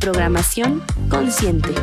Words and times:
programación 0.00 0.82
consciente. 1.08 1.74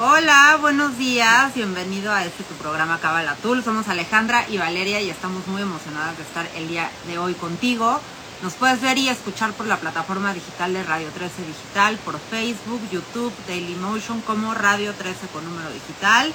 Hola, 0.00 0.58
buenos 0.60 0.98
días, 0.98 1.54
bienvenido 1.54 2.12
a 2.12 2.24
este 2.24 2.42
tu 2.44 2.54
programa 2.54 2.98
Cabala 2.98 3.36
Tool. 3.36 3.62
Somos 3.62 3.88
Alejandra 3.88 4.44
y 4.48 4.58
Valeria 4.58 5.00
y 5.00 5.10
estamos 5.10 5.46
muy 5.46 5.62
emocionadas 5.62 6.16
de 6.16 6.22
estar 6.24 6.48
el 6.56 6.68
día 6.68 6.90
de 7.06 7.18
hoy 7.18 7.34
contigo. 7.34 8.00
Nos 8.42 8.54
puedes 8.54 8.80
ver 8.80 8.98
y 8.98 9.08
escuchar 9.08 9.52
por 9.52 9.66
la 9.66 9.76
plataforma 9.76 10.34
digital 10.34 10.72
de 10.72 10.82
Radio 10.82 11.08
13 11.14 11.44
Digital, 11.46 11.96
por 12.04 12.18
Facebook, 12.18 12.80
YouTube, 12.90 13.32
Dailymotion 13.46 14.20
como 14.22 14.52
Radio 14.54 14.92
13 14.94 15.28
con 15.28 15.44
número 15.44 15.70
digital. 15.70 16.32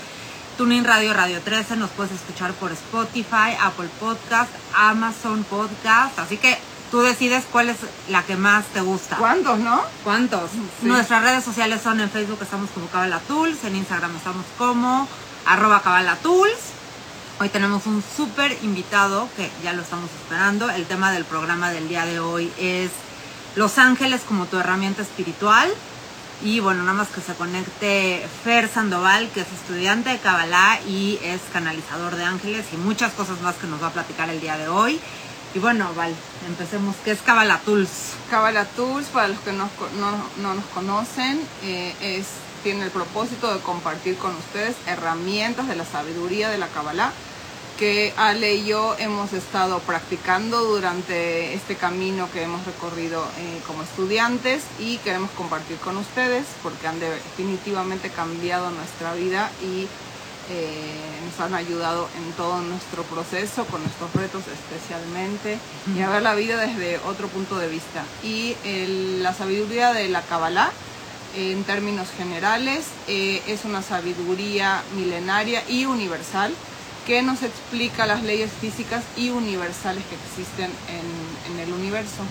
Tuning 0.58 0.86
Radio 0.86 1.14
Radio 1.14 1.40
13, 1.42 1.76
nos 1.76 1.92
puedes 1.92 2.14
escuchar 2.14 2.52
por 2.54 2.72
Spotify, 2.72 3.54
Apple 3.62 3.90
Podcast, 4.00 4.50
Amazon 4.74 5.44
Podcast, 5.44 6.18
así 6.18 6.38
que 6.38 6.58
tú 6.92 7.02
decides 7.02 7.44
cuál 7.52 7.70
es 7.70 7.78
la 8.10 8.24
que 8.24 8.36
más 8.36 8.66
te 8.68 8.82
gusta. 8.82 9.18
¿Cuántos, 9.18 9.60
no? 9.60 9.82
¿Cuántos? 10.04 10.52
Nuestras 10.82 11.24
redes 11.24 11.44
sociales 11.44 11.82
son 11.82 12.00
en 12.00 12.10
Facebook 12.10 12.40
estamos 12.42 12.70
como 12.72 12.88
Cabala 12.88 13.20
Tools, 13.28 13.64
en 13.64 13.76
Instagram 13.76 14.16
estamos 14.16 14.46
como 14.58 15.08
arroba 15.46 15.82
Cabala 15.82 16.16
Tools. 16.18 16.78
Hoy 17.40 17.50
tenemos 17.50 17.86
un 17.86 18.04
súper 18.16 18.58
invitado 18.64 19.30
que 19.38 19.52
ya 19.64 19.74
lo 19.74 19.84
estamos 19.84 20.10
esperando. 20.22 20.70
El 20.72 20.86
tema 20.86 21.12
del 21.12 21.24
programa 21.24 21.70
del 21.70 21.88
día 21.88 22.06
de 22.06 22.20
hoy 22.20 22.52
es 22.58 22.90
Los 23.56 23.78
Ángeles 23.78 24.22
como 24.28 24.46
tu 24.46 24.58
herramienta 24.58 25.04
espiritual. 25.04 25.72
Y 26.44 26.60
bueno, 26.60 26.84
nada 26.84 26.98
más 26.98 27.08
que 27.10 27.22
se 27.22 27.34
conecte 27.34 28.28
Fer 28.44 28.70
Sandoval, 28.70 29.30
que 29.30 29.42
es 29.42 29.48
estudiante 29.52 30.10
de 30.10 30.20
Kabbalah 30.20 30.80
y 30.88 31.20
es 31.24 31.42
canalizador 31.52 32.16
de 32.16 32.26
ángeles 32.26 32.66
y 32.74 32.78
muchas 32.78 33.12
cosas 33.14 33.42
más 33.42 33.56
que 33.56 33.66
nos 33.66 33.82
va 33.82 33.88
a 33.88 33.94
platicar 33.94 34.30
el 34.30 34.40
día 34.40 34.58
de 34.58 34.68
hoy. 34.68 35.00
Y 35.58 35.60
bueno, 35.60 35.92
Val, 35.96 36.14
empecemos. 36.46 36.96
¿Qué 37.04 37.10
es 37.10 37.22
Kabbalah 37.24 37.60
Tools? 37.66 37.90
Kabbalah 38.30 38.66
Tools, 38.76 39.08
para 39.08 39.30
los 39.30 39.40
que 39.40 39.52
no, 39.54 39.68
no, 39.98 40.54
nos 40.54 40.66
conocen, 40.66 41.42
eh, 41.64 42.24
tiene 42.62 42.84
el 42.84 42.92
propósito 42.92 43.52
de 43.52 43.60
compartir 43.62 44.18
con 44.18 44.36
ustedes 44.36 44.76
herramientas 44.86 45.68
de 45.68 45.76
la 45.76 45.84
sabiduría 45.84 46.50
de 46.52 46.60
la 46.60 46.68
Kabbalah 46.68 47.12
que 47.80 48.14
Ale 48.18 48.56
y 48.56 48.66
yo 48.66 48.96
hemos 48.98 49.34
estado 49.34 49.80
practicando 49.80 50.64
durante 50.64 51.54
este 51.54 51.76
camino 51.76 52.28
que 52.32 52.42
hemos 52.42 52.66
recorrido 52.66 53.24
eh, 53.38 53.62
como 53.68 53.84
estudiantes 53.84 54.64
y 54.80 54.98
queremos 54.98 55.30
compartir 55.32 55.78
con 55.78 55.98
ustedes 55.98 56.46
porque 56.64 56.88
han 56.88 57.00
definitivamente 57.00 58.10
cambiado 58.10 58.72
nuestra 58.72 59.14
vida 59.14 59.52
y 59.64 59.88
eh, 60.50 61.20
nos 61.26 61.40
han 61.40 61.54
ayudado 61.54 62.08
en 62.18 62.32
todo 62.34 62.62
nuestro 62.62 63.04
proceso, 63.04 63.66
con 63.66 63.82
nuestros 63.82 64.14
retos 64.14 64.44
especialmente, 64.48 65.60
y 65.96 66.02
a 66.02 66.10
ver 66.10 66.22
la 66.22 66.36
vida 66.36 66.58
desde 66.58 67.00
otro 67.00 67.28
punto 67.28 67.58
de 67.58 67.68
vista. 67.68 68.04
Y 68.24 68.56
la 69.22 69.34
sabiduría 69.34 69.94
de 69.94 70.08
la 70.08 70.22
Kabbalah, 70.22 70.72
en 71.36 71.64
términos 71.66 72.08
generales, 72.18 72.86
eh, 73.08 73.42
es 73.48 73.66
una 73.66 73.82
sabiduría 73.82 74.82
milenaria 74.96 75.64
y 75.70 75.86
universal 75.86 76.54
que 77.06 77.22
nos 77.22 77.44
explica 77.44 78.06
las 78.06 78.24
leyes 78.24 78.52
físicas 78.60 79.04
y 79.16 79.30
universales 79.30 80.04
que 80.06 80.16
existen 80.16 80.72
en, 80.90 81.60
el 81.60 81.72
universo. 81.72 82.24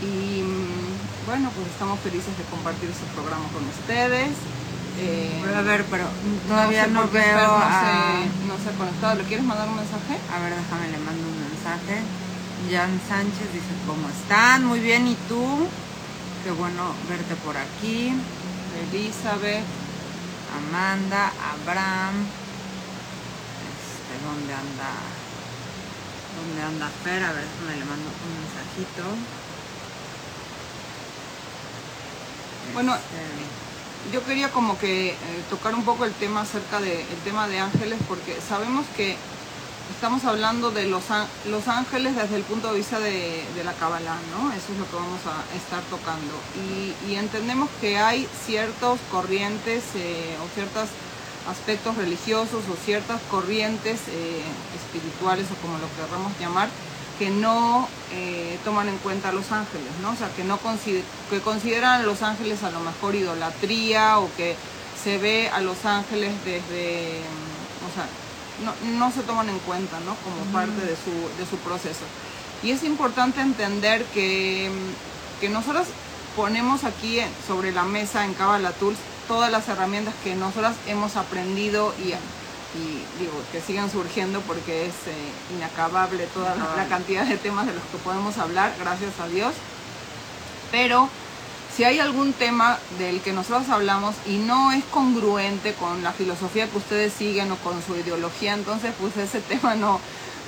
Y 0.00 0.42
mm, 0.42 1.26
bueno, 1.26 1.50
pues 1.54 1.66
estamos 1.68 1.98
felices 2.00 2.36
de 2.38 2.44
compartir 2.44 2.88
este 2.88 3.04
programa 3.14 3.44
con 3.52 3.66
ustedes. 3.68 4.30
Eh, 4.98 5.42
a 5.54 5.60
ver, 5.60 5.84
pero 5.90 6.04
todavía 6.48 6.86
no, 6.86 7.08
veo. 7.08 7.24
no, 7.24 8.48
no 8.48 8.56
se 8.62 8.70
ha 8.70 8.78
conectado. 8.78 9.14
¿Le 9.16 9.24
quieres 9.24 9.44
mandar 9.44 9.68
un 9.68 9.76
mensaje? 9.76 10.18
A 10.32 10.40
ver, 10.40 10.54
déjame, 10.54 10.88
le 10.90 10.98
mando 10.98 11.22
un 11.28 11.40
mensaje. 11.40 12.02
Jan 12.70 13.00
Sánchez 13.08 13.52
dice: 13.52 13.72
¿Cómo 13.86 14.08
están? 14.08 14.64
Muy 14.64 14.80
bien, 14.80 15.06
¿y 15.06 15.14
tú? 15.28 15.68
Qué 16.44 16.50
bueno 16.50 16.94
verte 17.08 17.34
por 17.36 17.56
aquí. 17.56 18.12
Elizabeth. 18.92 19.64
Amanda, 20.56 21.32
Abraham 21.52 22.26
dónde 24.26 24.52
anda, 24.54 24.90
dónde 26.36 26.62
anda 26.62 26.88
Fer, 27.04 27.22
a 27.22 27.32
ver, 27.32 27.44
déjame 27.44 27.78
le 27.78 27.84
mando 27.84 28.08
un 28.10 28.32
mensajito. 28.40 29.04
Bueno, 32.74 32.94
este, 32.94 33.22
yo 34.12 34.24
quería 34.24 34.50
como 34.50 34.78
que 34.78 35.10
eh, 35.10 35.14
tocar 35.50 35.74
un 35.74 35.84
poco 35.84 36.04
el 36.04 36.12
tema 36.12 36.42
acerca 36.42 36.80
de 36.80 37.00
el 37.00 37.18
tema 37.24 37.48
de 37.48 37.58
ángeles 37.58 37.98
porque 38.08 38.36
sabemos 38.46 38.86
que 38.96 39.16
estamos 39.94 40.24
hablando 40.24 40.70
de 40.70 40.86
los, 40.86 41.04
ángeles 41.68 42.16
desde 42.16 42.36
el 42.36 42.42
punto 42.42 42.72
de 42.72 42.78
vista 42.78 42.98
de, 42.98 43.44
la 43.64 43.72
Kabbalah, 43.72 44.18
¿no? 44.32 44.52
Eso 44.52 44.72
es 44.72 44.78
lo 44.78 44.86
que 44.90 44.96
vamos 44.96 45.20
a 45.26 45.56
estar 45.56 45.82
tocando. 45.84 46.34
Y, 47.08 47.14
entendemos 47.14 47.70
que 47.80 47.98
hay 47.98 48.28
ciertos 48.44 48.98
corrientes 49.10 49.82
eh, 49.94 50.36
o 50.44 50.54
ciertas 50.54 50.88
aspectos 51.48 51.96
religiosos 51.96 52.64
o 52.70 52.76
ciertas 52.84 53.20
corrientes 53.30 54.00
eh, 54.08 54.42
espirituales 54.76 55.46
o 55.50 55.54
como 55.62 55.78
lo 55.78 55.88
queramos 55.96 56.32
llamar, 56.38 56.68
que 57.18 57.30
no 57.30 57.88
eh, 58.12 58.58
toman 58.64 58.88
en 58.88 58.98
cuenta 58.98 59.30
a 59.30 59.32
los 59.32 59.50
ángeles, 59.52 59.88
¿no? 60.02 60.10
O 60.10 60.16
sea, 60.16 60.28
que, 60.34 60.44
no 60.44 60.58
que 61.30 61.40
consideran 61.40 62.00
a 62.00 62.04
los 62.04 62.22
ángeles 62.22 62.62
a 62.62 62.70
lo 62.70 62.80
mejor 62.80 63.14
idolatría 63.14 64.18
o 64.18 64.28
que 64.36 64.56
se 65.02 65.18
ve 65.18 65.48
a 65.48 65.60
los 65.60 65.84
ángeles 65.84 66.32
desde, 66.44 67.20
o 67.86 67.94
sea, 67.94 68.06
no, 68.98 69.12
se 69.12 69.22
toman 69.22 69.48
en 69.48 69.58
cuenta, 69.60 69.98
¿no? 70.00 70.14
Como 70.16 70.52
parte 70.52 70.80
de 70.80 70.96
su, 70.96 71.12
de 71.38 71.48
su 71.48 71.56
proceso. 71.58 72.04
Y 72.62 72.70
es 72.70 72.82
importante 72.84 73.40
entender 73.40 74.04
que, 74.06 74.70
que 75.40 75.48
nosotros 75.48 75.86
ponemos 76.34 76.84
aquí 76.84 77.20
sobre 77.46 77.72
la 77.72 77.84
mesa 77.84 78.24
en 78.24 78.34
Kabbalah 78.34 78.72
Tools 78.72 78.98
todas 79.28 79.50
las 79.50 79.68
herramientas 79.68 80.14
que 80.22 80.34
nosotros 80.34 80.74
hemos 80.86 81.16
aprendido 81.16 81.92
y, 81.98 82.12
digo, 83.18 83.32
que 83.52 83.60
siguen 83.60 83.90
surgiendo 83.90 84.40
porque 84.42 84.86
es 84.86 84.94
eh, 85.06 85.56
inacabable 85.56 86.26
toda 86.26 86.54
la, 86.54 86.86
cantidad 86.86 87.24
de 87.24 87.36
temas 87.36 87.66
de 87.66 87.72
los 87.72 87.82
que 87.84 87.98
podemos 87.98 88.38
hablar, 88.38 88.74
gracias 88.78 89.18
a 89.20 89.28
Dios. 89.28 89.54
Pero 90.70 91.08
si 91.74 91.84
hay 91.84 91.98
algún 91.98 92.32
tema 92.32 92.78
del 92.98 93.20
que 93.20 93.32
nosotros 93.32 93.68
hablamos 93.68 94.14
y 94.26 94.38
no 94.38 94.72
es 94.72 94.84
congruente 94.84 95.74
con 95.74 96.02
la 96.02 96.12
filosofía 96.12 96.68
que 96.68 96.78
ustedes 96.78 97.12
siguen 97.12 97.52
o 97.52 97.56
con 97.56 97.82
su 97.82 97.96
ideología, 97.96 98.54
entonces 98.54 98.92
pues 99.00 99.16
ese 99.16 99.40
tema 99.48 99.74
no, 99.74 100.00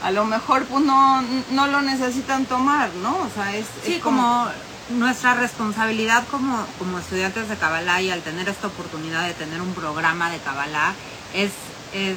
a 0.03 0.11
lo 0.11 0.25
mejor 0.25 0.65
pues 0.65 0.85
no, 0.85 1.23
no 1.51 1.67
lo 1.67 1.83
necesitan 1.83 2.47
tomar, 2.47 2.91
¿no? 3.03 3.17
O 3.17 3.31
sea, 3.35 3.55
es, 3.57 3.67
sí, 3.85 3.99
como 4.01 4.49
nuestra 4.91 5.35
responsabilidad 5.35 6.25
como, 6.31 6.65
como 6.79 6.99
estudiantes 6.99 7.49
de 7.49 7.57
Kabbalah 7.57 8.01
y 8.01 8.11
al 8.11 8.23
tener 8.23 8.49
esta 8.49 8.69
oportunidad 8.69 9.27
de 9.27 9.35
tener 9.35 9.61
un 9.61 9.75
programa 9.75 10.31
de 10.31 10.39
Kabbalah 10.39 10.95
es, 11.35 11.51
es 11.93 12.17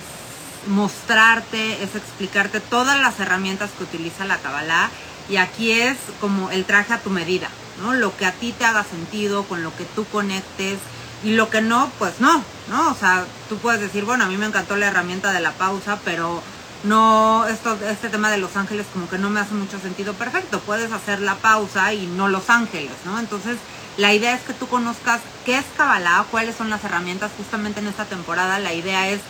mostrarte, 0.67 1.83
es 1.83 1.95
explicarte 1.95 2.59
todas 2.59 2.99
las 2.99 3.19
herramientas 3.19 3.71
que 3.77 3.83
utiliza 3.83 4.25
la 4.25 4.37
Kabbalah 4.37 4.89
y 5.29 5.37
aquí 5.37 5.71
es 5.71 5.97
como 6.19 6.51
el 6.51 6.65
traje 6.65 6.93
a 6.93 6.99
tu 6.99 7.09
medida, 7.09 7.49
¿no? 7.81 7.93
Lo 7.93 8.15
que 8.15 8.25
a 8.25 8.31
ti 8.31 8.53
te 8.57 8.65
haga 8.65 8.83
sentido, 8.83 9.43
con 9.45 9.63
lo 9.63 9.75
que 9.75 9.85
tú 9.85 10.05
conectes 10.05 10.77
y 11.23 11.35
lo 11.35 11.49
que 11.49 11.61
no, 11.61 11.91
pues 11.99 12.19
no, 12.19 12.43
¿no? 12.69 12.91
O 12.91 12.95
sea, 12.95 13.25
tú 13.49 13.57
puedes 13.57 13.81
decir, 13.81 14.05
bueno, 14.05 14.25
a 14.25 14.27
mí 14.27 14.37
me 14.37 14.45
encantó 14.45 14.75
la 14.75 14.87
herramienta 14.87 15.31
de 15.31 15.39
la 15.39 15.51
pausa, 15.51 15.99
pero 16.03 16.41
no, 16.83 17.45
esto, 17.47 17.77
este 17.87 18.09
tema 18.09 18.31
de 18.31 18.37
Los 18.37 18.57
Ángeles 18.57 18.87
como 18.91 19.07
que 19.09 19.17
no 19.17 19.29
me 19.29 19.39
hace 19.39 19.53
mucho 19.53 19.79
sentido. 19.79 20.13
Perfecto, 20.13 20.59
puedes 20.59 20.91
hacer 20.91 21.21
la 21.21 21.35
pausa 21.35 21.93
y 21.93 22.07
no 22.07 22.27
Los 22.27 22.49
Ángeles, 22.49 22.93
¿no? 23.05 23.19
Entonces, 23.19 23.57
la 23.97 24.13
idea 24.13 24.33
es 24.33 24.41
que 24.41 24.53
tú 24.53 24.67
conozcas 24.67 25.21
qué 25.45 25.57
es 25.57 25.65
Kabbalah, 25.77 26.25
cuáles 26.31 26.55
son 26.55 26.69
las 26.69 26.83
herramientas 26.83 27.31
justamente 27.37 27.81
en 27.81 27.87
esta 27.87 28.05
temporada. 28.05 28.59
La 28.59 28.73
idea 28.73 29.09
es 29.09 29.21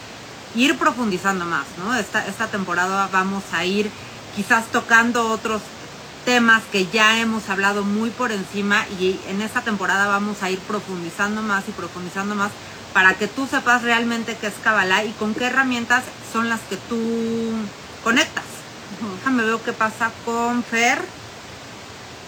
ir 0.56 0.78
profundizando 0.78 1.46
más, 1.46 1.66
¿no? 1.78 1.96
Esta, 1.96 2.26
esta 2.28 2.48
temporada 2.48 3.10
vamos 3.12 3.44
a 3.54 3.66
ir 3.66 3.90
quizás 4.36 4.66
tocando 4.68 5.30
otros 5.30 5.62
temas 6.26 6.62
que 6.72 6.86
ya 6.88 7.20
hemos 7.20 7.50
hablado 7.50 7.84
muy 7.84 8.10
por 8.12 8.32
encima 8.32 8.86
y 9.00 9.20
en 9.28 9.42
esta 9.42 9.62
temporada 9.62 10.08
vamos 10.08 10.44
a 10.44 10.50
ir 10.50 10.60
profundizando 10.60 11.42
más 11.42 11.68
y 11.68 11.72
profundizando 11.72 12.36
más 12.36 12.52
para 12.94 13.16
que 13.16 13.28
tú 13.28 13.48
sepas 13.48 13.82
realmente 13.84 14.38
qué 14.40 14.48
es 14.48 14.54
Kabbalah 14.64 15.04
y 15.06 15.12
con 15.14 15.34
qué 15.34 15.46
herramientas 15.46 16.04
son 16.32 16.50
las 16.50 16.60
que 16.62 16.78
tú 16.78 16.98
conectas. 18.04 18.44
Déjame 19.18 19.44
ver 19.44 19.58
qué 19.64 19.74
pasa 19.74 20.12
con 20.26 20.64
Fer. 20.64 21.00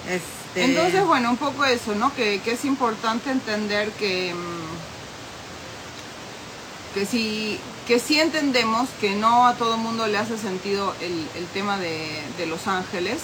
Este... 0.10 0.64
Entonces, 0.64 1.06
bueno, 1.06 1.32
un 1.32 1.38
poco 1.38 1.66
eso, 1.66 1.96
¿no? 1.96 2.14
Que, 2.16 2.42
es 2.46 2.66
importante 2.66 3.32
entender 3.32 3.90
que, 3.92 4.34
mm, 4.34 4.74
que, 6.94 7.06
si, 7.06 7.60
que 7.88 8.00
sí 8.00 8.20
entendemos 8.20 8.90
que 9.02 9.16
no 9.16 9.48
a 9.48 9.56
todo 9.56 9.78
mundo 9.78 10.08
le 10.08 10.18
hace 10.18 10.38
sentido 10.38 10.94
el, 11.02 11.28
tema 11.54 11.78
de, 11.78 12.46
Los 12.48 12.68
Ángeles. 12.68 13.22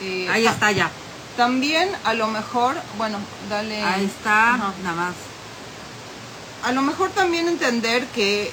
Eh, 0.00 0.28
Ahí 0.30 0.46
está 0.46 0.72
ya. 0.72 0.90
También 1.36 1.90
a 2.04 2.14
lo 2.14 2.26
mejor, 2.28 2.76
bueno, 2.98 3.18
dale. 3.48 3.82
Ahí 3.82 4.04
está, 4.04 4.56
nada 4.56 4.94
más. 4.94 5.14
A 6.64 6.72
lo 6.72 6.82
mejor 6.82 7.10
también 7.10 7.48
entender 7.48 8.04
que 8.08 8.52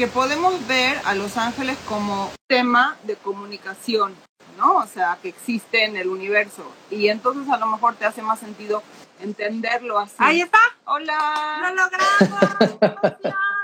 que 0.00 0.06
podemos 0.06 0.66
ver 0.66 0.98
a 1.04 1.14
los 1.14 1.36
ángeles 1.36 1.76
como 1.86 2.32
tema 2.46 2.96
de 3.02 3.16
comunicación, 3.16 4.14
¿no? 4.56 4.76
O 4.76 4.86
sea, 4.86 5.18
que 5.20 5.28
existe 5.28 5.84
en 5.84 5.94
el 5.94 6.08
universo. 6.08 6.64
Y 6.90 7.08
entonces 7.08 7.52
a 7.52 7.58
lo 7.58 7.66
mejor 7.66 7.96
te 7.96 8.06
hace 8.06 8.22
más 8.22 8.40
sentido 8.40 8.82
entenderlo 9.20 9.98
así. 9.98 10.14
Ahí 10.16 10.40
está. 10.40 10.58
Hola. 10.86 11.58
Lo 11.60 11.74
logramos. 11.74 12.78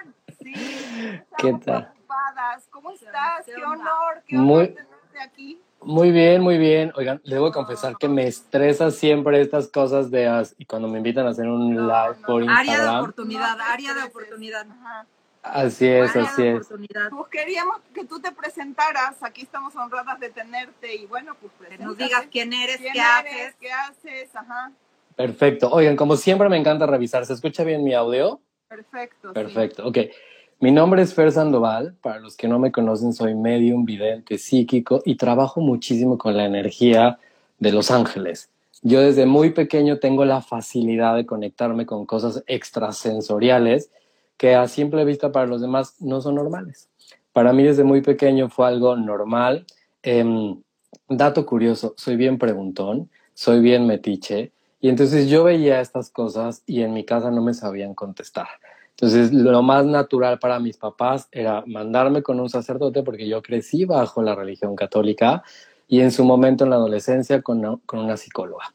sí. 0.56 1.20
¿Qué 1.38 1.52
tal? 1.64 1.92
¿Cómo 2.70 2.90
estás? 2.90 3.44
Qué 3.46 3.64
honor, 3.64 4.22
qué 4.26 4.36
honor 4.38 4.66
tenerte 4.66 5.20
aquí. 5.20 5.60
Muy 5.82 6.10
bien, 6.10 6.42
muy 6.42 6.58
bien. 6.58 6.92
Oigan, 6.96 7.20
debo 7.24 7.52
confesar 7.52 7.96
que 7.96 8.08
me 8.08 8.26
estresa 8.26 8.90
siempre 8.90 9.40
estas 9.40 9.68
cosas 9.68 10.10
de 10.10 10.46
y 10.58 10.64
cuando 10.64 10.88
me 10.88 10.98
invitan 10.98 11.26
a 11.26 11.30
hacer 11.30 11.46
un 11.46 11.74
live 11.74 12.16
por 12.26 12.42
Instagram. 12.42 12.48
Área 12.48 12.82
de 12.82 12.98
oportunidad, 12.98 13.60
área 13.60 13.94
de 13.94 14.02
oportunidad. 14.04 14.66
Ajá. 14.68 15.06
Así 15.42 15.86
es, 15.86 16.16
así 16.16 16.44
es. 16.44 16.66
Pues 16.66 17.28
queríamos 17.30 17.76
que 17.94 18.04
tú 18.04 18.20
te 18.20 18.32
presentaras, 18.32 19.22
aquí 19.22 19.42
estamos 19.42 19.76
honradas 19.76 20.18
de 20.18 20.30
tenerte 20.30 20.96
y 20.96 21.06
bueno, 21.06 21.36
pues 21.40 21.52
Que 21.68 21.78
nos 21.78 21.96
digas 21.96 22.26
quién 22.32 22.52
eres, 22.52 22.78
qué 22.78 23.00
haces. 23.00 23.54
qué 23.60 23.70
haces, 23.70 24.34
ajá. 24.34 24.72
Perfecto. 25.14 25.70
Oigan, 25.70 25.96
como 25.96 26.16
siempre 26.16 26.48
me 26.48 26.56
encanta 26.56 26.86
revisar. 26.86 27.24
¿Se 27.24 27.32
escucha 27.32 27.62
bien 27.62 27.84
mi 27.84 27.94
audio? 27.94 28.40
Perfecto. 28.68 29.32
Perfecto, 29.32 29.86
ok. 29.86 29.98
Mi 30.58 30.72
nombre 30.72 31.02
es 31.02 31.12
Fer 31.12 31.32
Sandoval. 31.32 31.96
Para 32.00 32.18
los 32.18 32.34
que 32.34 32.48
no 32.48 32.58
me 32.58 32.72
conocen, 32.72 33.12
soy 33.12 33.34
medium, 33.34 33.84
vidente, 33.84 34.38
psíquico 34.38 35.02
y 35.04 35.16
trabajo 35.16 35.60
muchísimo 35.60 36.16
con 36.16 36.34
la 36.34 36.46
energía 36.46 37.18
de 37.58 37.72
los 37.72 37.90
ángeles. 37.90 38.48
Yo 38.80 39.00
desde 39.00 39.26
muy 39.26 39.50
pequeño 39.50 39.98
tengo 39.98 40.24
la 40.24 40.40
facilidad 40.40 41.14
de 41.14 41.26
conectarme 41.26 41.84
con 41.84 42.06
cosas 42.06 42.42
extrasensoriales 42.46 43.90
que 44.38 44.54
a 44.54 44.66
simple 44.66 45.04
vista 45.04 45.30
para 45.30 45.46
los 45.46 45.60
demás 45.60 46.00
no 46.00 46.22
son 46.22 46.36
normales. 46.36 46.88
Para 47.34 47.52
mí 47.52 47.62
desde 47.62 47.84
muy 47.84 48.00
pequeño 48.00 48.48
fue 48.48 48.66
algo 48.66 48.96
normal. 48.96 49.66
Em, 50.02 50.62
dato 51.06 51.44
curioso, 51.44 51.92
soy 51.98 52.16
bien 52.16 52.38
preguntón, 52.38 53.10
soy 53.34 53.60
bien 53.60 53.86
metiche, 53.86 54.52
y 54.80 54.88
entonces 54.88 55.28
yo 55.28 55.44
veía 55.44 55.80
estas 55.80 56.10
cosas 56.10 56.62
y 56.66 56.82
en 56.82 56.92
mi 56.92 57.04
casa 57.04 57.30
no 57.30 57.42
me 57.42 57.54
sabían 57.54 57.94
contestar. 57.94 58.48
Entonces 58.98 59.32
lo 59.32 59.62
más 59.62 59.84
natural 59.84 60.38
para 60.38 60.58
mis 60.58 60.78
papás 60.78 61.28
era 61.30 61.62
mandarme 61.66 62.22
con 62.22 62.40
un 62.40 62.48
sacerdote 62.48 63.02
porque 63.02 63.28
yo 63.28 63.42
crecí 63.42 63.84
bajo 63.84 64.22
la 64.22 64.34
religión 64.34 64.74
católica 64.74 65.42
y 65.86 66.00
en 66.00 66.10
su 66.10 66.24
momento 66.24 66.64
en 66.64 66.70
la 66.70 66.76
adolescencia 66.76 67.42
con, 67.42 67.78
con 67.86 68.00
una 68.00 68.16
psicóloga 68.16 68.74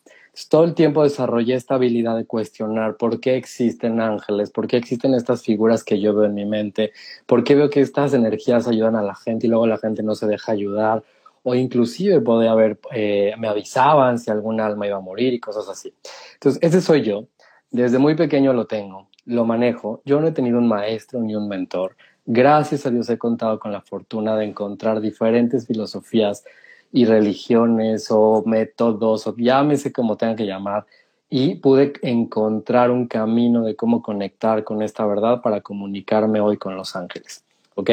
todo 0.50 0.64
el 0.64 0.74
tiempo 0.74 1.04
desarrollé 1.04 1.56
esta 1.56 1.76
habilidad 1.76 2.16
de 2.16 2.26
cuestionar 2.26 2.96
por 2.96 3.20
qué 3.20 3.36
existen 3.36 4.00
ángeles, 4.00 4.50
por 4.50 4.68
qué 4.68 4.78
existen 4.78 5.14
estas 5.14 5.44
figuras 5.44 5.84
que 5.84 6.00
yo 6.00 6.16
veo 6.16 6.26
en 6.26 6.34
mi 6.34 6.46
mente, 6.46 6.94
por 7.26 7.44
qué 7.44 7.56
veo 7.56 7.70
que 7.70 7.82
estas 7.82 8.14
energías 8.14 8.68
ayudan 8.68 8.96
a 8.96 9.02
la 9.02 9.16
gente 9.16 9.48
y 9.48 9.50
luego 9.50 9.68
la 9.68 9.78
gente 9.78 10.04
no 10.04 10.16
se 10.16 10.28
deja 10.28 10.54
ayudar, 10.54 11.04
o 11.44 11.56
inclusive 11.56 12.22
podía 12.22 12.52
haber, 12.52 12.80
eh, 12.92 13.34
me 13.38 13.48
avisaban 13.48 14.20
si 14.20 14.32
algún 14.32 14.62
alma 14.62 14.88
iba 14.88 14.98
a 14.98 15.02
morir 15.02 15.34
y 15.34 15.40
cosas 15.40 15.68
así. 15.68 15.94
Entonces, 16.36 16.62
ese 16.62 16.82
soy 16.82 17.02
yo. 17.02 17.28
Desde 17.72 17.98
muy 17.98 18.16
pequeño 18.16 18.54
lo 18.54 18.68
tengo, 18.68 19.08
lo 19.26 19.46
manejo. 19.46 20.02
Yo 20.06 20.20
no 20.20 20.28
he 20.28 20.32
tenido 20.32 20.58
un 20.58 20.68
maestro 20.68 21.20
ni 21.22 21.36
un 21.36 21.48
mentor. 21.48 21.96
Gracias 22.26 22.86
a 22.86 22.92
Dios 22.92 23.10
he 23.10 23.18
contado 23.18 23.60
con 23.60 23.72
la 23.72 23.82
fortuna 23.82 24.36
de 24.36 24.46
encontrar 24.46 25.02
diferentes 25.02 25.68
filosofías 25.68 26.44
y 26.92 27.06
religiones 27.06 28.08
o 28.10 28.44
métodos 28.46 29.28
o 29.28 29.36
llámese 29.36 29.92
como 29.92 30.18
tengan 30.18 30.36
que 30.36 30.46
llamar 30.46 30.86
y 31.30 31.56
pude 31.56 31.94
encontrar 32.02 32.92
un 32.92 33.08
camino 33.08 33.64
de 33.64 33.76
cómo 33.76 34.02
conectar 34.02 34.64
con 34.64 34.82
esta 34.82 35.06
verdad 35.06 35.42
para 35.42 35.62
comunicarme 35.62 36.42
hoy 36.42 36.58
con 36.58 36.76
los 36.76 36.96
ángeles. 36.96 37.46
¿Ok? 37.76 37.90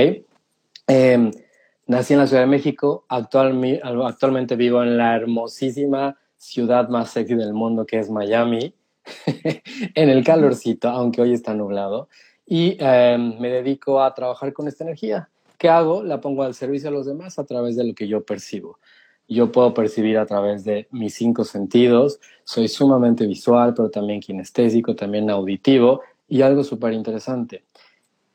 Em, 0.89 1.31
nací 1.87 2.15
en 2.15 2.19
la 2.19 2.27
Ciudad 2.27 2.43
de 2.43 2.49
México, 2.49 3.05
actualmente 3.09 4.57
vivo 4.57 4.83
en 4.83 4.97
la 4.97 5.15
hermosísima 5.15 6.17
ciudad 6.37 6.89
más 6.89 7.11
sexy 7.11 7.35
del 7.35 7.53
mundo 7.53 7.87
que 7.87 7.99
es 7.99 8.11
Miami, 8.11 8.75
en 9.95 10.09
el 10.09 10.25
calorcito, 10.25 10.89
aunque 10.89 11.23
hoy 11.23 11.33
está 11.33 11.55
nublado, 11.55 12.09
y 12.47 12.77
em, 12.79 13.39
me 13.39 13.49
dedico 13.49 14.03
a 14.03 14.15
trabajar 14.15 14.53
con 14.53 14.69
esta 14.69 14.85
energía. 14.85 15.29
¿Qué 15.59 15.69
hago? 15.69 16.03
La 16.03 16.21
pongo 16.21 16.43
al 16.43 16.55
servicio 16.55 16.91
de 16.91 16.97
los 16.97 17.07
demás 17.07 17.39
a 17.39 17.45
través 17.45 17.77
de 17.77 17.85
lo 17.85 17.95
que 17.95 18.09
yo 18.09 18.25
percibo 18.25 18.79
yo 19.29 19.53
puedo 19.53 19.75
percibir 19.75 20.19
a 20.19 20.27
través 20.27 20.65
de 20.65 20.89
mis 20.91 21.15
cinco 21.15 21.45
sentidos. 21.45 22.19
Soy 22.45 22.69
sumamente 22.69 23.27
visual, 23.27 23.75
pero 23.75 23.91
también 23.91 24.21
kinestésico, 24.21 24.97
también 24.97 25.29
auditivo 25.29 26.01
y 26.29 26.43
algo 26.43 26.65
súper 26.65 26.95
interesante. 26.95 27.65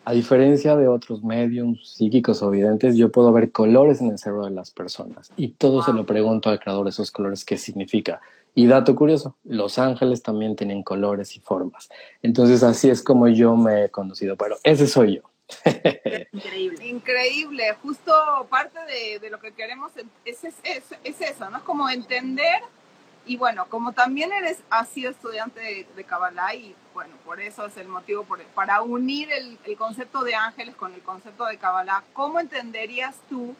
A 0.05 0.13
diferencia 0.13 0.75
de 0.75 0.87
otros 0.87 1.23
mediums 1.23 1.95
psíquicos 1.95 2.43
o 2.43 2.51
videntes, 2.51 2.95
yo 2.95 3.11
puedo 3.11 3.31
ver 3.31 3.51
colores 3.51 4.01
en 4.01 4.11
el 4.11 4.19
cerebro 4.19 4.45
de 4.45 4.51
las 4.51 4.69
personas 4.69 5.31
y 5.37 5.49
todo 5.49 5.81
se 5.81 5.93
lo 5.93 6.05
pregunto 6.05 6.49
al 6.49 6.59
creador 6.59 6.83
de 6.83 6.89
esos 6.89 7.09
colores 7.09 7.45
qué 7.45 7.57
significa. 7.57 8.21
Y 8.55 8.67
dato 8.67 8.95
curioso, 8.95 9.35
los 9.43 9.79
ángeles 9.79 10.21
también 10.21 10.55
tienen 10.55 10.83
colores 10.83 11.35
y 11.35 11.39
formas. 11.39 11.89
Entonces 12.21 12.61
así 12.63 12.89
es 12.89 13.01
como 13.01 13.27
yo 13.27 13.55
me 13.55 13.85
he 13.85 13.89
conducido, 13.89 14.35
pero 14.35 14.57
ese 14.63 14.87
soy 14.87 15.17
yo. 15.17 15.21
Increíble. 16.31 16.87
Increíble. 16.87 17.75
Justo 17.81 18.13
parte 18.49 18.79
de, 19.19 19.29
lo 19.29 19.39
que 19.39 19.51
queremos 19.53 19.91
es, 20.25 20.43
es, 20.43 21.21
eso, 21.21 21.49
¿no? 21.49 21.57
Es 21.57 21.63
como 21.63 21.89
entender 21.89 22.61
y 23.25 23.37
bueno, 23.37 23.65
como 23.69 23.93
también 23.93 24.33
eres, 24.33 24.59
has 24.69 24.89
sido 24.89 25.11
estudiante 25.11 25.59
de, 25.59 25.87
de 25.95 26.03
Kabbalah 26.03 26.53
y 26.55 26.75
bueno, 26.93 27.15
por 27.25 27.41
eso 27.41 27.65
es 27.65 27.75
el 27.77 27.87
motivo, 27.87 28.25
para 28.53 28.81
unir 28.81 29.29
el, 29.31 29.77
concepto 29.77 30.23
de 30.23 30.35
ángeles 30.35 30.75
con 30.75 30.93
el 30.93 31.01
concepto 31.01 31.45
de 31.45 31.57
Kabbalah, 31.57 32.03
¿cómo 32.13 32.39
entenderías 32.39 33.15
tú 33.29 33.55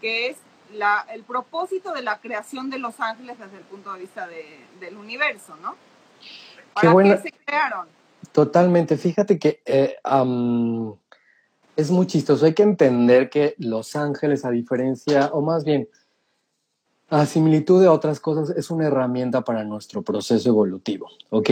que 0.00 0.28
es 0.28 0.38
la, 0.74 1.06
el 1.12 1.24
propósito 1.24 1.92
de 1.92 2.02
la 2.02 2.20
creación 2.20 2.70
de 2.70 2.78
los 2.78 3.00
ángeles 3.00 3.38
desde 3.38 3.58
el 3.58 3.64
punto 3.64 3.92
de 3.92 4.00
vista 4.00 4.28
del 4.80 4.96
universo, 4.96 5.56
¿no? 5.62 5.76
¿Para 6.74 6.94
qué, 7.16 7.30
se 7.30 7.32
crearon? 7.44 7.88
Totalmente. 8.32 8.96
Fíjate 8.96 9.38
que 9.38 9.62
eh, 9.64 9.96
es 11.76 11.90
muy 11.90 12.06
chistoso. 12.06 12.44
Hay 12.46 12.54
que 12.54 12.62
entender 12.62 13.30
que 13.30 13.54
los 13.58 13.96
ángeles, 13.96 14.44
a 14.44 14.50
diferencia, 14.50 15.30
o 15.32 15.40
más 15.40 15.64
bien, 15.64 15.88
a 17.10 17.24
similitud 17.24 17.80
de 17.80 17.88
otras 17.88 18.20
cosas, 18.20 18.50
es 18.50 18.70
una 18.70 18.86
herramienta 18.86 19.42
para 19.42 19.64
nuestro 19.64 20.02
proceso 20.02 20.48
evolutivo, 20.50 21.08
¿ok? 21.30 21.50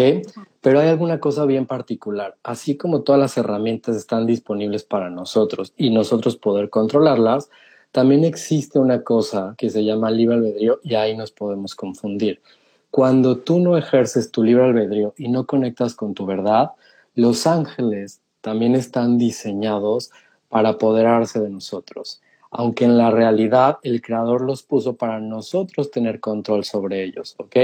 Pero 0.60 0.80
hay 0.80 0.88
alguna 0.88 1.18
cosa 1.18 1.46
bien 1.46 1.66
particular. 1.66 2.36
Así 2.42 2.76
como 2.76 3.02
todas 3.02 3.20
las 3.20 3.38
herramientas 3.38 3.96
están 3.96 4.26
disponibles 4.26 4.84
para 4.84 5.08
nosotros 5.08 5.72
y 5.76 5.90
nosotros 5.90 6.36
poder 6.36 6.68
controlarlas, 6.68 7.48
también 7.96 8.24
existe 8.24 8.78
una 8.78 9.02
cosa 9.02 9.54
que 9.56 9.70
se 9.70 9.82
llama 9.82 10.10
libre 10.10 10.34
albedrío 10.34 10.80
y 10.82 10.96
ahí 10.96 11.16
nos 11.16 11.30
podemos 11.30 11.74
confundir. 11.74 12.42
Cuando 12.90 13.38
tú 13.38 13.58
no 13.58 13.78
ejerces 13.78 14.30
tu 14.30 14.42
libre 14.42 14.64
albedrío 14.64 15.14
y 15.16 15.28
no 15.28 15.46
conectas 15.46 15.94
con 15.94 16.12
tu 16.12 16.26
verdad, 16.26 16.72
los 17.14 17.46
ángeles 17.46 18.20
también 18.42 18.74
están 18.74 19.16
diseñados 19.16 20.10
para 20.50 20.68
apoderarse 20.68 21.40
de 21.40 21.48
nosotros, 21.48 22.20
aunque 22.50 22.84
en 22.84 22.96
la 22.96 23.10
realidad 23.10 23.78
el 23.82 24.00
creador 24.00 24.42
los 24.42 24.62
puso 24.62 24.96
para 24.96 25.20
nosotros 25.20 25.90
tener 25.90 26.20
control 26.20 26.64
sobre 26.64 27.04
ellos, 27.04 27.34
¿ok? 27.38 27.56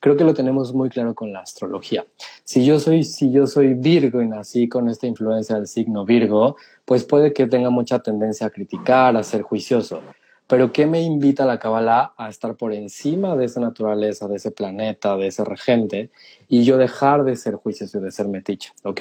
Creo 0.00 0.16
que 0.16 0.24
lo 0.24 0.34
tenemos 0.34 0.74
muy 0.74 0.90
claro 0.90 1.14
con 1.14 1.32
la 1.32 1.40
astrología. 1.40 2.06
Si 2.44 2.64
yo 2.64 2.78
soy, 2.80 3.04
si 3.04 3.30
yo 3.30 3.46
soy 3.46 3.74
Virgo 3.74 4.22
y 4.22 4.28
nací 4.28 4.68
con 4.68 4.88
esta 4.88 5.06
influencia 5.06 5.56
del 5.56 5.66
signo 5.66 6.04
Virgo, 6.04 6.56
pues 6.84 7.04
puede 7.04 7.32
que 7.32 7.46
tenga 7.46 7.70
mucha 7.70 8.00
tendencia 8.00 8.46
a 8.46 8.50
criticar, 8.50 9.16
a 9.16 9.22
ser 9.22 9.42
juicioso. 9.42 10.02
Pero 10.46 10.72
¿qué 10.72 10.86
me 10.86 11.00
invita 11.00 11.46
la 11.46 11.58
Kabbalah 11.58 12.12
a 12.18 12.28
estar 12.28 12.54
por 12.56 12.74
encima 12.74 13.34
de 13.34 13.46
esa 13.46 13.60
naturaleza, 13.60 14.28
de 14.28 14.36
ese 14.36 14.50
planeta, 14.50 15.16
de 15.16 15.28
ese 15.28 15.42
regente, 15.42 16.10
y 16.48 16.64
yo 16.64 16.76
dejar 16.76 17.24
de 17.24 17.36
ser 17.36 17.54
juicioso 17.54 17.98
y 17.98 18.02
de 18.02 18.10
ser 18.10 18.28
metiche, 18.28 18.70
¿ok? 18.82 19.00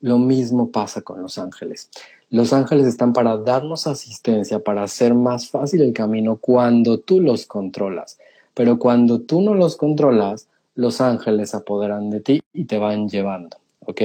Lo 0.00 0.18
mismo 0.18 0.72
pasa 0.72 1.02
con 1.02 1.22
los 1.22 1.38
ángeles. 1.38 1.90
Los 2.30 2.52
ángeles 2.52 2.86
están 2.86 3.12
para 3.12 3.36
darnos 3.36 3.88
asistencia, 3.88 4.60
para 4.60 4.84
hacer 4.84 5.14
más 5.14 5.50
fácil 5.50 5.82
el 5.82 5.92
camino 5.92 6.36
cuando 6.36 7.00
tú 7.00 7.20
los 7.20 7.46
controlas. 7.46 8.18
Pero 8.54 8.78
cuando 8.78 9.20
tú 9.20 9.40
no 9.40 9.54
los 9.54 9.76
controlas, 9.76 10.48
los 10.76 11.00
ángeles 11.00 11.54
apoderan 11.54 12.08
de 12.10 12.20
ti 12.20 12.42
y 12.52 12.64
te 12.64 12.78
van 12.78 13.08
llevando, 13.08 13.58
¿ok? 13.80 14.00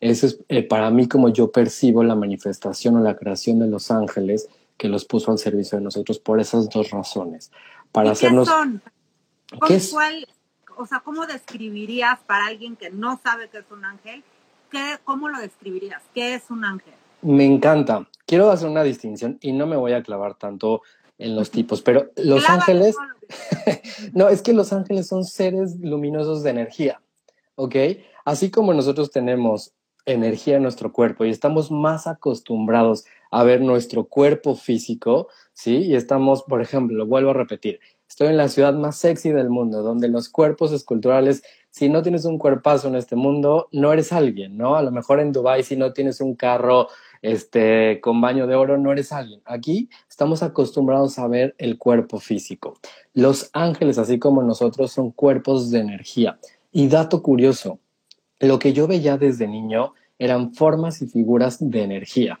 Eso 0.00 0.26
es 0.26 0.40
eh, 0.48 0.64
para 0.64 0.90
mí 0.90 1.06
como 1.06 1.28
yo 1.28 1.52
percibo 1.52 2.02
la 2.02 2.16
manifestación 2.16 2.96
o 2.96 3.00
la 3.00 3.16
creación 3.16 3.60
de 3.60 3.68
los 3.68 3.90
ángeles 3.90 4.48
que 4.76 4.88
los 4.88 5.04
puso 5.04 5.30
al 5.30 5.38
servicio 5.38 5.78
de 5.78 5.84
nosotros 5.84 6.18
por 6.18 6.40
esas 6.40 6.68
dos 6.68 6.90
razones. 6.90 7.52
Para 7.92 8.10
hacernos... 8.10 8.48
¿Qué 8.48 8.54
son? 8.54 8.82
¿Qué 9.68 9.74
es? 9.76 9.92
Cuál, 9.92 10.26
o 10.76 10.86
sea, 10.86 11.00
¿cómo 11.00 11.26
describirías 11.26 12.18
para 12.26 12.46
alguien 12.46 12.74
que 12.74 12.90
no 12.90 13.20
sabe 13.22 13.48
qué 13.48 13.58
es 13.58 13.70
un 13.70 13.84
ángel? 13.84 14.24
¿Qué, 14.70 14.98
¿Cómo 15.04 15.28
lo 15.28 15.38
describirías? 15.38 16.02
¿Qué 16.12 16.34
es 16.34 16.50
un 16.50 16.64
ángel? 16.64 16.94
Me 17.24 17.46
encanta. 17.46 18.06
Quiero 18.26 18.50
hacer 18.50 18.68
una 18.68 18.82
distinción 18.82 19.38
y 19.40 19.52
no 19.52 19.66
me 19.66 19.76
voy 19.76 19.92
a 19.92 20.02
clavar 20.02 20.34
tanto 20.34 20.82
en 21.16 21.34
los 21.34 21.50
tipos, 21.50 21.80
pero 21.80 22.10
los 22.16 22.48
ángeles, 22.50 22.96
no, 24.12 24.28
es 24.28 24.42
que 24.42 24.52
los 24.52 24.74
ángeles 24.74 25.06
son 25.06 25.24
seres 25.24 25.80
luminosos 25.80 26.42
de 26.42 26.50
energía, 26.50 27.00
¿ok? 27.54 27.76
Así 28.26 28.50
como 28.50 28.74
nosotros 28.74 29.10
tenemos 29.10 29.72
energía 30.04 30.56
en 30.56 30.64
nuestro 30.64 30.92
cuerpo 30.92 31.24
y 31.24 31.30
estamos 31.30 31.70
más 31.70 32.06
acostumbrados 32.06 33.06
a 33.30 33.42
ver 33.42 33.62
nuestro 33.62 34.04
cuerpo 34.04 34.54
físico, 34.54 35.28
¿sí? 35.54 35.78
Y 35.78 35.94
estamos, 35.94 36.42
por 36.42 36.60
ejemplo, 36.60 36.94
lo 36.94 37.06
vuelvo 37.06 37.30
a 37.30 37.34
repetir, 37.34 37.80
estoy 38.06 38.28
en 38.28 38.36
la 38.36 38.48
ciudad 38.48 38.74
más 38.74 38.98
sexy 38.98 39.30
del 39.30 39.48
mundo, 39.48 39.82
donde 39.82 40.08
los 40.08 40.28
cuerpos 40.28 40.72
esculturales, 40.72 41.42
si 41.70 41.88
no 41.88 42.02
tienes 42.02 42.26
un 42.26 42.38
cuerpazo 42.38 42.88
en 42.88 42.96
este 42.96 43.16
mundo, 43.16 43.68
no 43.72 43.92
eres 43.92 44.12
alguien, 44.12 44.58
¿no? 44.58 44.76
A 44.76 44.82
lo 44.82 44.90
mejor 44.90 45.20
en 45.20 45.32
Dubai 45.32 45.62
si 45.62 45.76
no 45.76 45.92
tienes 45.92 46.20
un 46.20 46.34
carro 46.34 46.88
este, 47.24 48.02
con 48.02 48.20
baño 48.20 48.46
de 48.46 48.54
oro, 48.54 48.76
no 48.76 48.92
eres 48.92 49.10
alguien. 49.10 49.40
Aquí 49.46 49.88
estamos 50.10 50.42
acostumbrados 50.42 51.18
a 51.18 51.26
ver 51.26 51.54
el 51.56 51.78
cuerpo 51.78 52.20
físico. 52.20 52.78
Los 53.14 53.48
ángeles, 53.54 53.96
así 53.96 54.18
como 54.18 54.42
nosotros, 54.42 54.92
son 54.92 55.10
cuerpos 55.10 55.70
de 55.70 55.80
energía. 55.80 56.38
Y 56.70 56.88
dato 56.88 57.22
curioso, 57.22 57.78
lo 58.40 58.58
que 58.58 58.74
yo 58.74 58.86
veía 58.86 59.16
desde 59.16 59.48
niño 59.48 59.94
eran 60.18 60.52
formas 60.52 61.00
y 61.00 61.06
figuras 61.06 61.56
de 61.60 61.82
energía. 61.82 62.40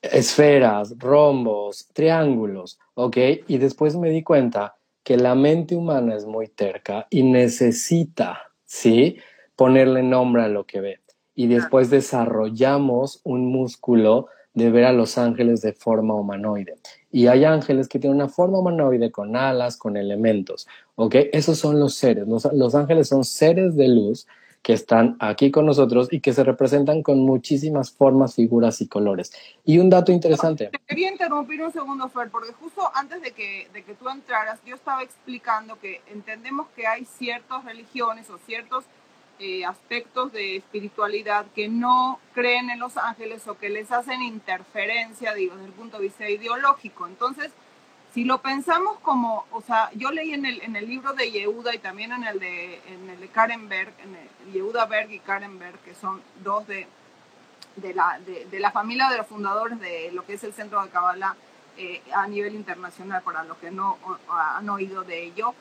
Esferas, 0.00 0.96
rombos, 0.98 1.86
triángulos, 1.92 2.80
¿ok? 2.94 3.16
Y 3.46 3.58
después 3.58 3.94
me 3.94 4.10
di 4.10 4.24
cuenta 4.24 4.74
que 5.04 5.16
la 5.16 5.36
mente 5.36 5.76
humana 5.76 6.16
es 6.16 6.26
muy 6.26 6.48
terca 6.48 7.06
y 7.08 7.22
necesita, 7.22 8.50
¿sí? 8.64 9.18
Ponerle 9.54 10.02
nombre 10.02 10.42
a 10.42 10.48
lo 10.48 10.66
que 10.66 10.80
ve 10.80 11.01
y 11.34 11.46
después 11.46 11.90
desarrollamos 11.90 13.20
un 13.24 13.46
músculo 13.46 14.28
de 14.54 14.70
ver 14.70 14.84
a 14.84 14.92
los 14.92 15.16
ángeles 15.16 15.62
de 15.62 15.72
forma 15.72 16.14
humanoide. 16.14 16.76
Y 17.10 17.26
hay 17.26 17.44
ángeles 17.44 17.88
que 17.88 17.98
tienen 17.98 18.16
una 18.16 18.28
forma 18.28 18.58
humanoide 18.58 19.10
con 19.10 19.36
alas, 19.36 19.76
con 19.76 19.96
elementos, 19.96 20.68
¿ok? 20.96 21.14
Esos 21.32 21.58
son 21.58 21.80
los 21.80 21.94
seres. 21.94 22.26
Los, 22.28 22.74
ángeles 22.74 23.08
son 23.08 23.24
seres 23.24 23.76
de 23.76 23.88
luz 23.88 24.26
que 24.62 24.74
están 24.74 25.16
aquí 25.18 25.50
con 25.50 25.66
nosotros 25.66 26.08
y 26.10 26.20
que 26.20 26.32
se 26.32 26.44
representan 26.44 27.02
con 27.02 27.18
muchísimas 27.20 27.90
formas, 27.90 28.34
figuras 28.34 28.80
y 28.80 28.86
colores. 28.86 29.32
Y 29.64 29.78
un 29.78 29.90
dato 29.90 30.12
interesante. 30.12 30.68
Te 30.68 30.78
quería 30.86 31.10
interrumpir 31.10 31.62
un 31.62 31.72
segundo, 31.72 32.08
Fer, 32.08 32.30
porque 32.30 32.52
justo 32.52 32.82
antes 32.94 33.22
de 33.22 33.32
que, 33.32 33.68
de 33.72 33.82
que 33.82 33.94
tú 33.94 34.08
entraras, 34.08 34.60
yo 34.64 34.76
estaba 34.76 35.02
explicando 35.02 35.80
que 35.80 36.00
entendemos 36.12 36.68
que 36.76 36.86
hay 36.86 37.04
ciertas 37.06 37.64
religiones 37.64 38.30
o 38.30 38.38
ciertos 38.38 38.84
eh, 39.42 39.64
aspectos 39.64 40.32
de 40.32 40.58
espiritualidad 40.58 41.46
que 41.52 41.68
no 41.68 42.20
creen 42.32 42.70
en 42.70 42.78
los 42.78 42.96
ángeles 42.96 43.48
o 43.48 43.58
que 43.58 43.70
les 43.70 43.90
hacen 43.90 44.22
interferencia, 44.22 45.34
digo, 45.34 45.56
desde 45.56 45.66
el 45.66 45.72
punto 45.72 45.96
de 45.96 46.04
vista 46.04 46.30
ideológico. 46.30 47.08
Entonces, 47.08 47.50
si 48.14 48.22
lo 48.22 48.40
pensamos 48.40 49.00
como, 49.00 49.44
o 49.50 49.60
sea, 49.60 49.90
yo 49.96 50.12
leí 50.12 50.32
en 50.32 50.46
el, 50.46 50.62
en 50.62 50.76
el 50.76 50.88
libro 50.88 51.12
de 51.14 51.32
Yehuda 51.32 51.74
y 51.74 51.78
también 51.78 52.12
en 52.12 52.22
el 52.22 52.38
de, 52.38 52.80
en 52.86 53.10
el 53.10 53.18
de 53.18 53.28
Karen 53.30 53.68
Berg, 53.68 53.92
en 54.04 54.14
el, 54.14 54.52
Yehuda 54.52 54.86
Berg 54.86 55.10
y 55.10 55.18
Karen 55.18 55.58
Berg, 55.58 55.76
que 55.80 55.96
son 55.96 56.22
dos 56.44 56.64
de, 56.68 56.86
de, 57.74 57.94
la, 57.94 58.20
de, 58.24 58.60
la 58.60 58.70
familia 58.70 59.08
de 59.10 59.16
los 59.16 59.26
fundadores 59.26 59.80
de 59.80 60.12
lo 60.12 60.24
que 60.24 60.34
es 60.34 60.44
el 60.44 60.52
Centro 60.52 60.80
de 60.84 60.90
Kabbalah 60.90 61.34
eh, 61.76 62.00
a 62.14 62.28
nivel 62.28 62.54
internacional, 62.54 63.22
para 63.24 63.42
los 63.42 63.56
que 63.56 63.72
no 63.72 63.98
han 64.28 64.70
oído 64.70 65.02
de 65.02 65.24
ello 65.24 65.52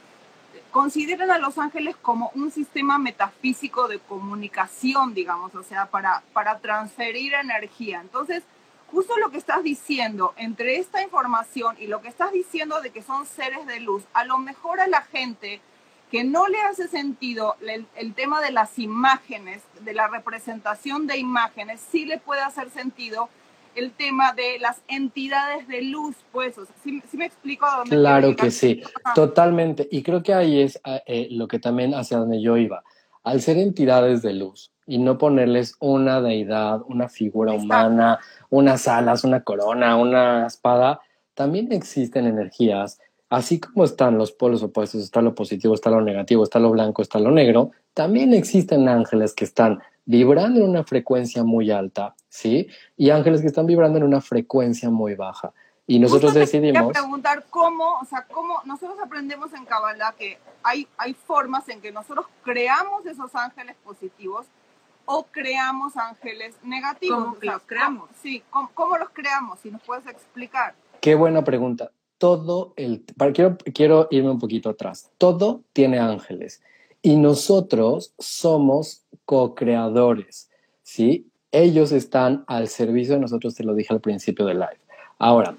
consideran 0.71 1.31
a 1.31 1.37
los 1.37 1.57
ángeles 1.57 1.95
como 2.01 2.31
un 2.35 2.51
sistema 2.51 2.97
metafísico 2.97 3.87
de 3.87 3.99
comunicación, 3.99 5.13
digamos, 5.13 5.53
o 5.55 5.63
sea, 5.63 5.87
para, 5.87 6.23
para 6.33 6.59
transferir 6.59 7.33
energía. 7.33 8.01
Entonces, 8.01 8.43
justo 8.91 9.17
lo 9.17 9.31
que 9.31 9.37
estás 9.37 9.63
diciendo, 9.63 10.33
entre 10.37 10.77
esta 10.77 11.01
información 11.01 11.75
y 11.79 11.87
lo 11.87 12.01
que 12.01 12.09
estás 12.09 12.31
diciendo 12.31 12.81
de 12.81 12.91
que 12.91 13.01
son 13.01 13.25
seres 13.25 13.65
de 13.67 13.79
luz, 13.79 14.03
a 14.13 14.25
lo 14.25 14.37
mejor 14.37 14.79
a 14.79 14.87
la 14.87 15.01
gente 15.01 15.61
que 16.09 16.23
no 16.25 16.47
le 16.47 16.61
hace 16.61 16.89
sentido 16.89 17.55
el, 17.61 17.87
el 17.95 18.13
tema 18.13 18.41
de 18.41 18.51
las 18.51 18.77
imágenes, 18.79 19.61
de 19.79 19.93
la 19.93 20.09
representación 20.09 21.07
de 21.07 21.17
imágenes, 21.17 21.81
sí 21.89 22.05
le 22.05 22.17
puede 22.17 22.41
hacer 22.41 22.69
sentido 22.69 23.29
el 23.75 23.91
tema 23.91 24.33
de 24.33 24.59
las 24.59 24.81
entidades 24.87 25.67
de 25.67 25.81
luz, 25.83 26.15
pues, 26.31 26.57
o 26.57 26.65
sea, 26.65 26.75
¿sí, 26.83 27.01
me 27.13 27.25
explico 27.25 27.65
a 27.65 27.77
dónde? 27.77 27.95
Claro 27.95 28.35
que 28.35 28.51
sí, 28.51 28.81
totalmente. 29.15 29.87
Y 29.91 30.03
creo 30.03 30.23
que 30.23 30.33
ahí 30.33 30.61
es 30.61 30.79
ah, 30.83 31.01
eh, 31.05 31.27
lo 31.31 31.47
que 31.47 31.59
también 31.59 31.93
hacia 31.93 32.17
donde 32.17 32.41
yo 32.41 32.57
iba. 32.57 32.83
Al 33.23 33.41
ser 33.41 33.57
entidades 33.57 34.21
de 34.21 34.33
luz 34.33 34.71
y 34.87 34.97
no 34.97 35.17
ponerles 35.17 35.75
una 35.79 36.21
deidad, 36.21 36.81
una 36.87 37.07
figura 37.07 37.53
humana, 37.53 38.19
unas 38.49 38.87
alas, 38.87 39.23
una 39.23 39.43
corona, 39.43 39.95
una 39.95 40.47
espada, 40.47 40.99
también 41.33 41.71
existen 41.71 42.25
energías, 42.25 42.99
así 43.29 43.59
como 43.59 43.85
están 43.85 44.17
los 44.17 44.31
polos 44.31 44.63
opuestos, 44.63 45.01
está 45.01 45.21
lo 45.21 45.33
positivo, 45.33 45.73
está 45.73 45.89
lo 45.89 46.01
negativo, 46.01 46.43
está 46.43 46.59
lo 46.59 46.71
blanco, 46.71 47.01
está 47.01 47.19
lo 47.19 47.31
negro, 47.31 47.71
también 47.93 48.33
existen 48.33 48.89
ángeles 48.89 49.33
que 49.33 49.45
están 49.45 49.81
vibrando 50.11 50.59
en 50.59 50.69
una 50.69 50.83
frecuencia 50.83 51.43
muy 51.43 51.71
alta, 51.71 52.15
¿sí? 52.27 52.67
Y 52.97 53.09
ángeles 53.11 53.39
que 53.39 53.47
están 53.47 53.65
vibrando 53.65 53.97
en 53.97 54.03
una 54.03 54.19
frecuencia 54.19 54.89
muy 54.89 55.15
baja. 55.15 55.53
Y 55.87 55.99
nosotros 55.99 56.33
decidimos... 56.33 56.81
Quería 56.81 57.01
preguntar 57.01 57.45
cómo, 57.49 57.97
o 57.99 58.05
sea, 58.05 58.25
cómo 58.29 58.61
nosotros 58.65 58.97
aprendemos 59.01 59.53
en 59.53 59.65
Kabbalah 59.65 60.13
que 60.19 60.37
hay, 60.63 60.85
hay 60.97 61.13
formas 61.13 61.67
en 61.69 61.79
que 61.79 61.93
nosotros 61.93 62.25
creamos 62.43 63.05
esos 63.05 63.33
ángeles 63.35 63.77
positivos 63.85 64.47
o 65.05 65.23
creamos 65.31 65.95
ángeles 65.95 66.55
negativos. 66.61 67.23
¿Cómo 67.23 67.37
los 67.41 67.61
creamos? 67.61 68.09
sí, 68.21 68.43
¿cómo, 68.73 68.97
los 68.97 69.09
creamos? 69.11 69.59
Si 69.61 69.71
nos 69.71 69.81
puedes 69.81 70.05
explicar. 70.07 70.75
Qué 70.99 71.15
buena 71.15 71.43
pregunta. 71.43 71.91
Todo 72.17 72.73
el... 72.75 73.05
Quiero, 73.33 73.57
quiero 73.73 74.07
irme 74.11 74.29
un 74.29 74.39
poquito 74.39 74.69
atrás. 74.69 75.09
Todo 75.17 75.61
tiene 75.71 75.99
ángeles. 75.99 76.61
Y 77.01 77.17
nosotros 77.17 78.13
somos 78.19 79.05
co-creadores, 79.25 80.49
¿sí? 80.83 81.27
Ellos 81.51 81.91
están 81.91 82.43
al 82.47 82.67
servicio 82.67 83.15
de 83.15 83.21
nosotros, 83.21 83.55
te 83.55 83.63
lo 83.63 83.73
dije 83.73 83.93
al 83.93 84.01
principio 84.01 84.45
del 84.45 84.59
live. 84.59 84.79
Ahora, 85.17 85.55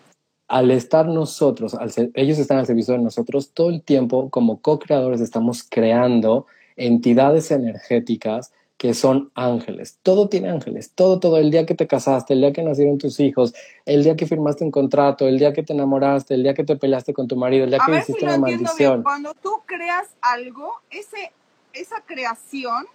al 0.49 0.71
estar 0.71 1.07
nosotros, 1.07 1.77
ellos 2.15 2.39
están 2.39 2.59
al 2.59 2.67
servicio 2.67 2.95
de 2.95 3.01
nosotros 3.01 3.53
todo 3.53 3.71
el 3.71 3.83
tiempo, 3.83 4.31
como 4.31 4.61
co-creadores 4.61 5.21
estamos 5.21 5.63
creando 5.63 6.47
entidades 6.77 7.51
energéticas 7.51 8.53
que 8.77 8.95
son 8.95 9.31
ángeles. 9.35 9.99
Todo 10.03 10.29
tiene 10.29 10.51
ángeles, 10.51 10.91
todo, 10.95 11.21
todo. 11.21 11.39
El 11.39 11.51
día 11.51 11.67
que 11.67 11.75
te 11.75 11.87
casaste, 11.87 12.35
el 12.35 12.41
día 12.41 12.53
que 12.53 12.63
nacieron 12.63 12.99
tus 12.99 13.21
hijos, 13.21 13.55
el 13.87 14.03
día 14.03 14.17
que 14.17 14.27
firmaste 14.27 14.65
un 14.65 14.71
contrato, 14.71 15.29
el 15.29 15.39
día 15.39 15.53
que 15.53 15.63
te 15.63 15.73
enamoraste, 15.73 16.35
el 16.35 16.43
día 16.43 16.55
que 16.55 16.65
te 16.65 16.77
peleaste 16.77 17.15
con 17.15 17.29
tu 17.29 17.37
marido, 17.37 17.65
el 17.65 17.71
día 17.71 17.81
que 17.85 17.97
hiciste 17.97 18.25
una 18.25 18.39
maldición. 18.39 19.03
Cuando 19.03 19.35
tú 19.35 19.63
creas 19.67 20.09
algo, 20.21 20.81
ese, 20.91 21.33
esa 21.73 22.01
creación 22.01 22.87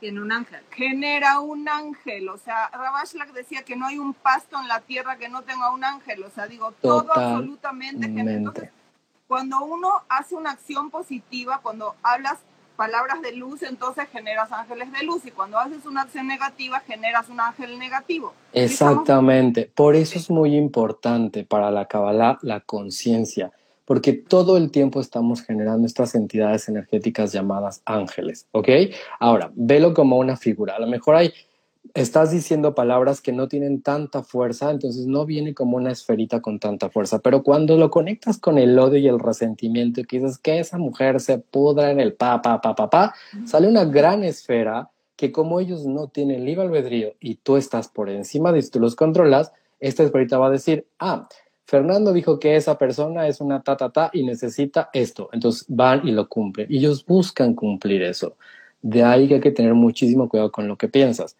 tiene 0.00 0.20
un 0.20 0.32
ángel. 0.32 0.60
Genera 0.70 1.40
un 1.40 1.68
ángel. 1.68 2.28
O 2.28 2.38
sea, 2.38 2.68
Rabashlak 2.68 3.32
decía 3.32 3.62
que 3.62 3.76
no 3.76 3.86
hay 3.86 3.98
un 3.98 4.14
pasto 4.14 4.58
en 4.60 4.68
la 4.68 4.80
tierra 4.80 5.16
que 5.16 5.28
no 5.28 5.42
tenga 5.42 5.72
un 5.72 5.84
ángel. 5.84 6.22
O 6.24 6.30
sea, 6.30 6.46
digo, 6.46 6.72
todo 6.80 7.12
absolutamente. 7.14 8.06
Entonces, 8.06 8.70
cuando 9.26 9.64
uno 9.64 9.90
hace 10.08 10.34
una 10.34 10.52
acción 10.52 10.90
positiva, 10.90 11.60
cuando 11.62 11.96
hablas 12.02 12.38
palabras 12.76 13.22
de 13.22 13.32
luz, 13.32 13.62
entonces 13.62 14.08
generas 14.10 14.50
ángeles 14.52 14.92
de 14.92 15.04
luz 15.04 15.24
y 15.26 15.30
cuando 15.30 15.58
haces 15.58 15.86
una 15.86 16.02
acción 16.02 16.26
negativa, 16.26 16.80
generas 16.80 17.28
un 17.28 17.40
ángel 17.40 17.78
negativo. 17.78 18.34
Exactamente. 18.52 19.70
Por 19.74 19.96
eso 19.96 20.18
es 20.18 20.30
muy 20.30 20.56
importante 20.56 21.44
para 21.44 21.70
la 21.70 21.86
Kabbalah 21.86 22.38
la 22.42 22.60
conciencia, 22.60 23.52
porque 23.84 24.12
todo 24.12 24.56
el 24.56 24.70
tiempo 24.70 25.00
estamos 25.00 25.42
generando 25.42 25.86
estas 25.86 26.14
entidades 26.14 26.68
energéticas 26.68 27.32
llamadas 27.32 27.82
ángeles, 27.84 28.46
¿ok? 28.52 28.68
Ahora, 29.20 29.50
velo 29.54 29.94
como 29.94 30.18
una 30.18 30.36
figura. 30.36 30.76
A 30.76 30.80
lo 30.80 30.86
mejor 30.86 31.16
hay 31.16 31.32
estás 31.92 32.30
diciendo 32.30 32.74
palabras 32.74 33.20
que 33.20 33.32
no 33.32 33.48
tienen 33.48 33.82
tanta 33.82 34.22
fuerza, 34.22 34.70
entonces 34.70 35.06
no 35.06 35.26
viene 35.26 35.54
como 35.54 35.76
una 35.76 35.92
esferita 35.92 36.40
con 36.40 36.58
tanta 36.58 36.88
fuerza. 36.88 37.18
Pero 37.18 37.42
cuando 37.42 37.76
lo 37.76 37.90
conectas 37.90 38.38
con 38.38 38.58
el 38.58 38.78
odio 38.78 38.98
y 38.98 39.08
el 39.08 39.18
resentimiento 39.18 40.00
y 40.00 40.04
que 40.04 40.18
dices 40.18 40.38
que 40.38 40.58
esa 40.58 40.78
mujer 40.78 41.20
se 41.20 41.38
pudra 41.38 41.90
en 41.90 42.00
el 42.00 42.14
pa, 42.14 42.40
pa, 42.40 42.60
pa, 42.60 42.74
pa, 42.74 42.88
pa, 42.88 43.14
sale 43.44 43.68
una 43.68 43.84
gran 43.84 44.24
esfera 44.24 44.90
que 45.16 45.30
como 45.30 45.60
ellos 45.60 45.86
no 45.86 46.08
tienen 46.08 46.44
libre 46.44 46.64
albedrío 46.64 47.14
y 47.20 47.36
tú 47.36 47.56
estás 47.56 47.88
por 47.88 48.08
encima 48.08 48.50
de 48.50 48.62
tú 48.62 48.80
los 48.80 48.96
controlas, 48.96 49.52
esta 49.78 50.02
esferita 50.02 50.38
va 50.38 50.48
a 50.48 50.50
decir, 50.50 50.86
ah, 50.98 51.28
Fernando 51.66 52.12
dijo 52.12 52.38
que 52.38 52.56
esa 52.56 52.76
persona 52.76 53.26
es 53.26 53.40
una 53.40 53.62
ta, 53.62 53.76
ta, 53.76 53.90
ta 53.90 54.10
y 54.12 54.24
necesita 54.24 54.90
esto. 54.92 55.28
Entonces 55.32 55.64
van 55.68 56.06
y 56.06 56.12
lo 56.12 56.28
cumplen. 56.28 56.66
Y 56.70 56.78
ellos 56.78 57.04
buscan 57.06 57.54
cumplir 57.54 58.02
eso. 58.02 58.36
De 58.82 59.02
ahí 59.02 59.28
que 59.28 59.34
hay 59.34 59.40
que 59.40 59.50
tener 59.50 59.74
muchísimo 59.74 60.28
cuidado 60.28 60.52
con 60.52 60.68
lo 60.68 60.76
que 60.76 60.88
piensas, 60.88 61.36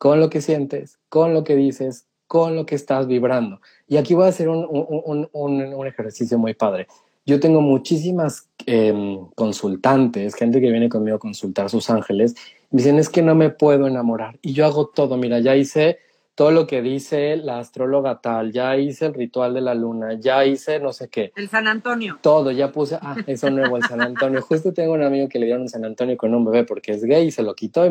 con 0.00 0.18
lo 0.18 0.30
que 0.30 0.40
sientes, 0.40 0.98
con 1.10 1.34
lo 1.34 1.44
que 1.44 1.54
dices, 1.54 2.06
con 2.26 2.56
lo 2.56 2.64
que 2.64 2.74
estás 2.74 3.06
vibrando. 3.06 3.60
Y 3.86 3.98
aquí 3.98 4.14
voy 4.14 4.24
a 4.24 4.28
hacer 4.28 4.48
un, 4.48 4.66
un, 4.66 5.28
un, 5.30 5.74
un 5.74 5.86
ejercicio 5.86 6.38
muy 6.38 6.54
padre. 6.54 6.86
Yo 7.26 7.38
tengo 7.38 7.60
muchísimas 7.60 8.48
eh, 8.64 9.18
consultantes, 9.34 10.34
gente 10.34 10.62
que 10.62 10.70
viene 10.70 10.88
conmigo 10.88 11.18
a 11.18 11.20
consultar 11.20 11.68
sus 11.68 11.90
ángeles, 11.90 12.34
me 12.70 12.78
dicen 12.78 12.98
es 12.98 13.10
que 13.10 13.20
no 13.20 13.34
me 13.34 13.50
puedo 13.50 13.86
enamorar. 13.86 14.38
Y 14.40 14.54
yo 14.54 14.64
hago 14.64 14.86
todo, 14.86 15.18
mira, 15.18 15.38
ya 15.40 15.54
hice 15.54 15.98
todo 16.34 16.50
lo 16.50 16.66
que 16.66 16.80
dice 16.80 17.36
la 17.36 17.58
astróloga 17.58 18.20
tal, 18.20 18.52
ya 18.52 18.76
hice 18.76 19.06
el 19.06 19.14
ritual 19.14 19.54
de 19.54 19.60
la 19.60 19.74
luna, 19.74 20.14
ya 20.14 20.44
hice 20.44 20.80
no 20.80 20.92
sé 20.92 21.08
qué. 21.08 21.32
El 21.36 21.48
San 21.48 21.68
Antonio. 21.68 22.18
Todo, 22.20 22.50
ya 22.50 22.72
puse, 22.72 22.98
ah, 23.00 23.16
eso 23.26 23.50
nuevo, 23.50 23.76
el 23.76 23.84
San 23.84 24.00
Antonio. 24.00 24.40
Justo 24.42 24.72
tengo 24.72 24.94
un 24.94 25.02
amigo 25.02 25.28
que 25.28 25.38
le 25.38 25.46
dieron 25.46 25.62
un 25.62 25.68
San 25.68 25.84
Antonio 25.84 26.16
con 26.16 26.34
un 26.34 26.44
bebé 26.44 26.64
porque 26.64 26.92
es 26.92 27.04
gay 27.04 27.26
y 27.26 27.30
se 27.30 27.42
lo 27.42 27.54
quitó. 27.54 27.82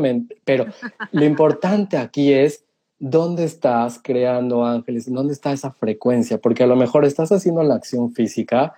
Pero 0.43 0.65
lo 1.11 1.25
importante 1.25 1.97
aquí 1.97 2.33
es 2.33 2.63
dónde 2.99 3.45
estás 3.45 3.99
creando 4.01 4.65
ángeles, 4.65 5.11
dónde 5.11 5.33
está 5.33 5.53
esa 5.53 5.71
frecuencia, 5.71 6.37
porque 6.37 6.63
a 6.63 6.67
lo 6.67 6.75
mejor 6.75 7.05
estás 7.05 7.31
haciendo 7.31 7.63
la 7.63 7.75
acción 7.75 8.11
física, 8.11 8.73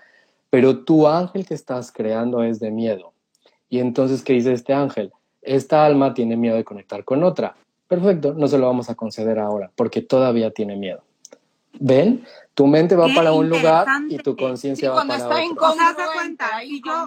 pero 0.50 0.84
tu 0.84 1.08
ángel 1.08 1.46
que 1.46 1.54
estás 1.54 1.92
creando 1.92 2.44
es 2.44 2.60
de 2.60 2.72
miedo. 2.72 3.14
Y 3.70 3.80
entonces, 3.80 4.22
¿qué 4.22 4.34
dice 4.34 4.54
este 4.54 4.74
ángel? 4.74 5.12
Esta 5.42 5.86
alma 5.86 6.14
tiene 6.14 6.38
miedo 6.38 6.56
de 6.56 6.64
conectar 6.64 7.04
con 7.04 7.24
otra. 7.24 7.56
Perfecto, 7.92 8.34
no 8.34 8.48
se 8.48 8.58
lo 8.58 8.68
vamos 8.68 8.90
a 8.90 8.96
conceder 8.96 9.38
ahora, 9.38 9.70
porque 9.76 10.02
todavía 10.02 10.50
tiene 10.52 10.78
miedo. 10.78 11.04
¿Ven? 11.78 12.26
Tu 12.54 12.66
mente 12.66 12.96
va 12.96 13.10
para 13.14 13.34
un 13.34 13.50
lugar 13.50 13.86
y 14.08 14.18
tu 14.18 14.38
conciencia 14.38 14.92
va 14.92 15.06
para 15.06 15.16
está 15.16 15.28
otro. 15.28 15.68
O 15.68 15.74
sea, 15.74 16.08
cuenta, 16.14 16.64
y 16.64 16.82
yo 16.82 17.06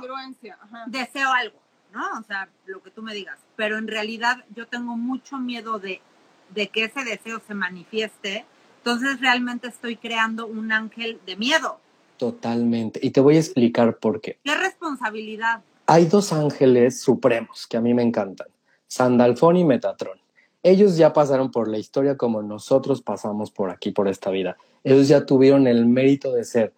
deseo 0.88 1.32
algo, 1.32 1.56
¿no? 1.94 2.02
O 2.20 2.22
sea, 2.24 2.50
lo 2.66 2.82
que 2.82 2.90
tú 2.90 3.00
me 3.00 3.14
digas. 3.14 3.38
Pero 3.56 3.78
en 3.78 3.88
realidad 3.88 4.44
yo 4.54 4.66
tengo 4.66 4.94
mucho 4.94 5.38
miedo 5.38 5.78
de, 5.78 6.02
de 6.50 6.68
que 6.68 6.84
ese 6.84 7.02
deseo 7.02 7.40
se 7.46 7.54
manifieste. 7.54 8.44
Entonces 8.76 9.22
realmente 9.22 9.68
estoy 9.68 9.96
creando 9.96 10.46
un 10.46 10.70
ángel 10.70 11.18
de 11.24 11.36
miedo. 11.36 11.80
Totalmente. 12.18 13.00
Y 13.02 13.08
te 13.08 13.20
voy 13.20 13.36
a 13.36 13.40
explicar 13.40 13.96
por 13.96 14.20
qué. 14.20 14.36
¿Qué 14.44 14.54
responsabilidad? 14.54 15.62
Hay 15.86 16.04
dos 16.04 16.30
ángeles 16.34 17.00
supremos 17.00 17.66
que 17.66 17.78
a 17.78 17.80
mí 17.80 17.94
me 17.94 18.02
encantan. 18.02 18.48
Sandalfón 18.86 19.56
y 19.56 19.64
Metatron 19.64 20.23
ellos 20.64 20.96
ya 20.96 21.12
pasaron 21.12 21.50
por 21.50 21.68
la 21.68 21.76
historia 21.76 22.16
como 22.16 22.42
nosotros 22.42 23.02
pasamos 23.02 23.50
por 23.50 23.70
aquí, 23.70 23.92
por 23.92 24.08
esta 24.08 24.30
vida. 24.30 24.56
Ellos 24.82 25.06
ya 25.08 25.26
tuvieron 25.26 25.66
el 25.66 25.84
mérito 25.84 26.32
de 26.32 26.42
ser 26.44 26.72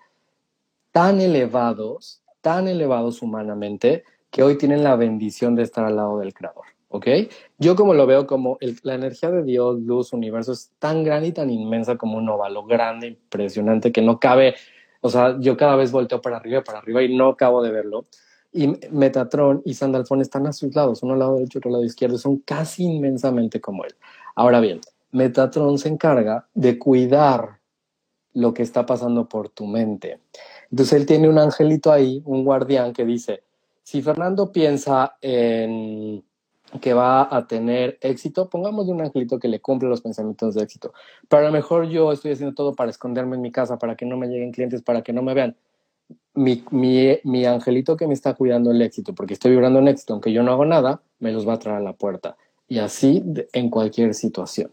tan 0.90 1.21
elevados, 1.21 2.21
tan 2.40 2.66
elevados 2.66 3.23
humanamente, 3.23 4.02
que 4.31 4.43
hoy 4.43 4.59
tienen 4.59 4.83
la 4.83 4.97
bendición 4.97 5.55
de 5.55 5.62
estar 5.62 5.85
al 5.85 5.97
lado 5.97 6.19
del 6.19 6.35
Creador. 6.35 6.64
¿Ok? 6.88 7.07
Yo 7.59 7.76
como 7.76 7.95
lo 7.95 8.07
veo 8.07 8.26
como 8.26 8.59
la 8.83 8.95
energía 8.95 9.31
de 9.31 9.45
Dios, 9.45 9.81
luz, 9.81 10.12
universo 10.12 10.52
es 10.52 10.73
tan 10.81 11.05
grande 11.05 11.28
y 11.28 11.33
tan 11.33 11.50
inmensa 11.50 11.97
como 11.97 12.19
un 12.19 12.28
óvalo 12.28 12.64
grande, 12.64 13.07
impresionante, 13.07 13.93
que 13.93 14.02
no 14.02 14.19
cabe, 14.19 14.57
o 15.00 15.09
sea, 15.09 15.37
yo 15.38 15.57
cada 15.57 15.76
vez 15.76 15.93
volteo 15.93 16.21
para 16.21 16.38
arriba, 16.38 16.62
para 16.64 16.78
arriba 16.78 17.02
y 17.05 17.14
no 17.14 17.28
acabo 17.28 17.62
de 17.62 17.71
verlo 17.71 18.05
y 18.56 18.78
Metatron 18.90 19.62
y 19.64 19.75
Sandalfón 19.75 20.20
están 20.22 20.46
a 20.46 20.52
sus 20.52 20.75
lados, 20.75 21.02
uno 21.02 21.12
al 21.12 21.18
lado 21.20 21.34
derecho, 21.36 21.58
otro 21.58 21.68
al 21.68 21.75
lado 21.75 21.84
izquierdo, 21.84 22.18
son 22.18 22.38
casi 22.38 22.84
inmensamente 22.84 23.60
como 23.60 23.84
él. 23.84 23.94
Ahora 24.34 24.60
bien, 24.60 24.80
Metatron 25.12 25.78
se 25.78 25.88
encarga 25.88 26.46
de 26.54 26.78
cuidar 26.78 27.58
lo 28.34 28.52
que 28.52 28.62
está 28.62 28.84
pasando 28.84 29.28
por 29.28 29.48
tu 29.48 29.66
mente. 29.66 30.20
Entonces 30.70 30.98
él 30.98 31.06
tiene 31.06 31.28
un 31.28 31.38
angelito 31.38 31.92
ahí, 31.92 32.22
un 32.25 32.44
guardián 32.44 32.92
que 32.92 33.04
dice, 33.04 33.42
si 33.82 34.02
Fernando 34.02 34.52
piensa 34.52 35.16
en 35.20 36.25
que 36.80 36.92
va 36.92 37.34
a 37.34 37.46
tener 37.46 37.96
éxito, 38.00 38.50
pongamos 38.50 38.88
un 38.88 39.00
angelito 39.00 39.38
que 39.38 39.48
le 39.48 39.60
cumple 39.60 39.88
los 39.88 40.00
pensamientos 40.00 40.54
de 40.54 40.62
éxito. 40.62 40.92
Pero 41.28 41.42
a 41.42 41.47
lo 41.47 41.52
mejor 41.52 41.88
yo 41.88 42.10
estoy 42.12 42.32
haciendo 42.32 42.54
todo 42.54 42.75
para 42.75 42.90
esconderme 42.90 43.36
en 43.36 43.42
mi 43.42 43.52
casa, 43.52 43.78
para 43.78 43.95
que 43.97 44.04
no 44.04 44.16
me 44.16 44.26
lleguen 44.26 44.52
clientes, 44.52 44.82
para 44.82 45.02
que 45.02 45.12
no 45.12 45.23
me 45.23 45.32
vean 45.32 45.56
mi, 46.36 46.64
mi, 46.70 47.18
mi, 47.25 47.44
angelito 47.46 47.96
que 47.96 48.06
me 48.06 48.14
está 48.14 48.34
cuidando 48.34 48.70
el 48.70 48.80
éxito, 48.82 49.14
porque 49.14 49.34
estoy 49.34 49.52
vibrando 49.52 49.78
en 49.78 49.88
éxito, 49.88 50.12
aunque 50.12 50.32
yo 50.32 50.42
no 50.42 50.52
hago 50.52 50.64
nada, 50.64 51.00
me 51.18 51.32
los 51.32 51.49
va 51.49 51.54
a 51.54 51.58
traer 51.58 51.78
a 51.78 51.80
la 51.80 51.92
puerta. 51.92 52.36
Y 52.68 52.78
así 52.78 53.22
en 53.52 53.70
cualquier 53.70 54.14
situación. 54.14 54.70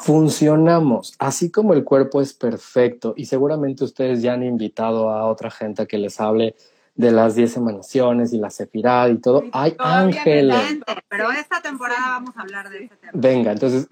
Funcionamos, 0.00 1.14
así 1.18 1.50
como 1.50 1.72
el 1.72 1.84
cuerpo 1.84 2.20
es 2.20 2.32
perfecto, 2.32 3.14
y 3.16 3.26
seguramente 3.26 3.84
ustedes 3.84 4.22
ya 4.22 4.32
han 4.32 4.42
invitado 4.42 5.10
a 5.10 5.26
otra 5.26 5.50
gente 5.50 5.82
a 5.82 5.86
que 5.86 5.98
les 5.98 6.20
hable 6.20 6.56
de 6.94 7.12
las 7.12 7.36
10 7.36 7.58
emanaciones 7.58 8.32
y 8.32 8.38
la 8.38 8.50
sefirad 8.50 9.08
y 9.10 9.18
todo. 9.18 9.44
Hay 9.52 9.76
ángeles. 9.78 10.80
Pero 11.08 11.30
esta 11.30 11.62
temporada 11.62 12.08
vamos 12.08 12.36
a 12.36 12.40
hablar 12.40 12.68
de 12.70 12.84
este 12.84 12.96
tema. 12.96 13.12
Venga, 13.14 13.52
entonces, 13.52 13.86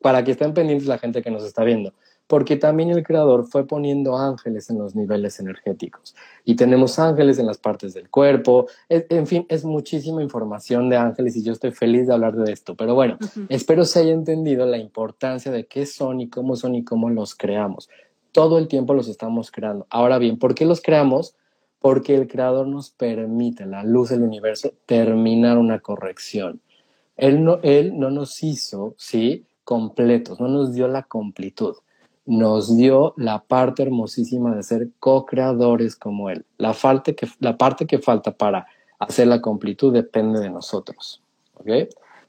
para 0.00 0.22
que 0.22 0.32
estén 0.32 0.52
pendientes 0.52 0.86
la 0.86 0.98
gente 0.98 1.22
que 1.22 1.30
nos 1.30 1.44
está 1.44 1.64
viendo 1.64 1.94
porque 2.30 2.54
también 2.54 2.90
el 2.90 3.02
creador 3.02 3.48
fue 3.48 3.66
poniendo 3.66 4.16
ángeles 4.16 4.70
en 4.70 4.78
los 4.78 4.94
niveles 4.94 5.40
energéticos. 5.40 6.14
Y 6.44 6.54
tenemos 6.54 7.00
ángeles 7.00 7.40
en 7.40 7.46
las 7.46 7.58
partes 7.58 7.92
del 7.92 8.08
cuerpo, 8.08 8.68
en 8.88 9.26
fin, 9.26 9.46
es 9.48 9.64
muchísima 9.64 10.22
información 10.22 10.88
de 10.88 10.96
ángeles 10.96 11.34
y 11.34 11.42
yo 11.42 11.52
estoy 11.52 11.72
feliz 11.72 12.06
de 12.06 12.12
hablar 12.12 12.36
de 12.36 12.52
esto. 12.52 12.76
Pero 12.76 12.94
bueno, 12.94 13.18
espero 13.48 13.84
se 13.84 13.98
haya 13.98 14.12
entendido 14.12 14.64
la 14.64 14.78
importancia 14.78 15.50
de 15.50 15.66
qué 15.66 15.86
son 15.86 16.20
y 16.20 16.28
cómo 16.28 16.54
son 16.54 16.76
y 16.76 16.84
cómo 16.84 17.10
los 17.10 17.34
creamos. 17.34 17.88
Todo 18.30 18.58
el 18.58 18.68
tiempo 18.68 18.94
los 18.94 19.08
estamos 19.08 19.50
creando. 19.50 19.88
Ahora 19.90 20.18
bien, 20.18 20.38
¿por 20.38 20.54
qué 20.54 20.66
los 20.66 20.80
creamos? 20.80 21.34
Porque 21.80 22.14
el 22.14 22.28
creador 22.28 22.68
nos 22.68 22.92
permite, 22.92 23.66
la 23.66 23.82
luz 23.82 24.10
del 24.10 24.22
universo, 24.22 24.72
terminar 24.86 25.58
una 25.58 25.80
corrección. 25.80 26.60
Él 27.16 27.42
no, 27.42 27.58
él 27.64 27.98
no 27.98 28.12
nos 28.12 28.40
hizo, 28.44 28.94
¿sí? 28.98 29.46
Completos, 29.64 30.38
no 30.38 30.46
nos 30.46 30.72
dio 30.72 30.86
la 30.86 31.02
completud 31.02 31.74
nos 32.30 32.76
dio 32.76 33.12
la 33.16 33.42
parte 33.42 33.82
hermosísima 33.82 34.54
de 34.54 34.62
ser 34.62 34.88
co-creadores 35.00 35.96
como 35.96 36.30
Él. 36.30 36.46
La, 36.58 36.72
que, 37.02 37.28
la 37.40 37.58
parte 37.58 37.88
que 37.88 37.98
falta 37.98 38.30
para 38.30 38.68
hacer 39.00 39.26
la 39.26 39.40
completud 39.40 39.92
depende 39.92 40.38
de 40.38 40.48
nosotros. 40.48 41.20
¿Ok? 41.54 41.66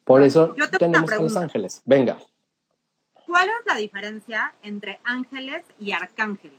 Por 0.04 0.24
eso 0.24 0.56
tenemos 0.80 1.12
a 1.12 1.22
los 1.22 1.38
ángeles. 1.38 1.84
Venga. 1.86 2.18
¿Cuál 3.28 3.48
es 3.48 3.66
la 3.68 3.76
diferencia 3.76 4.56
entre 4.64 5.00
ángeles 5.04 5.64
y 5.80 5.92
arcángeles? 5.92 6.58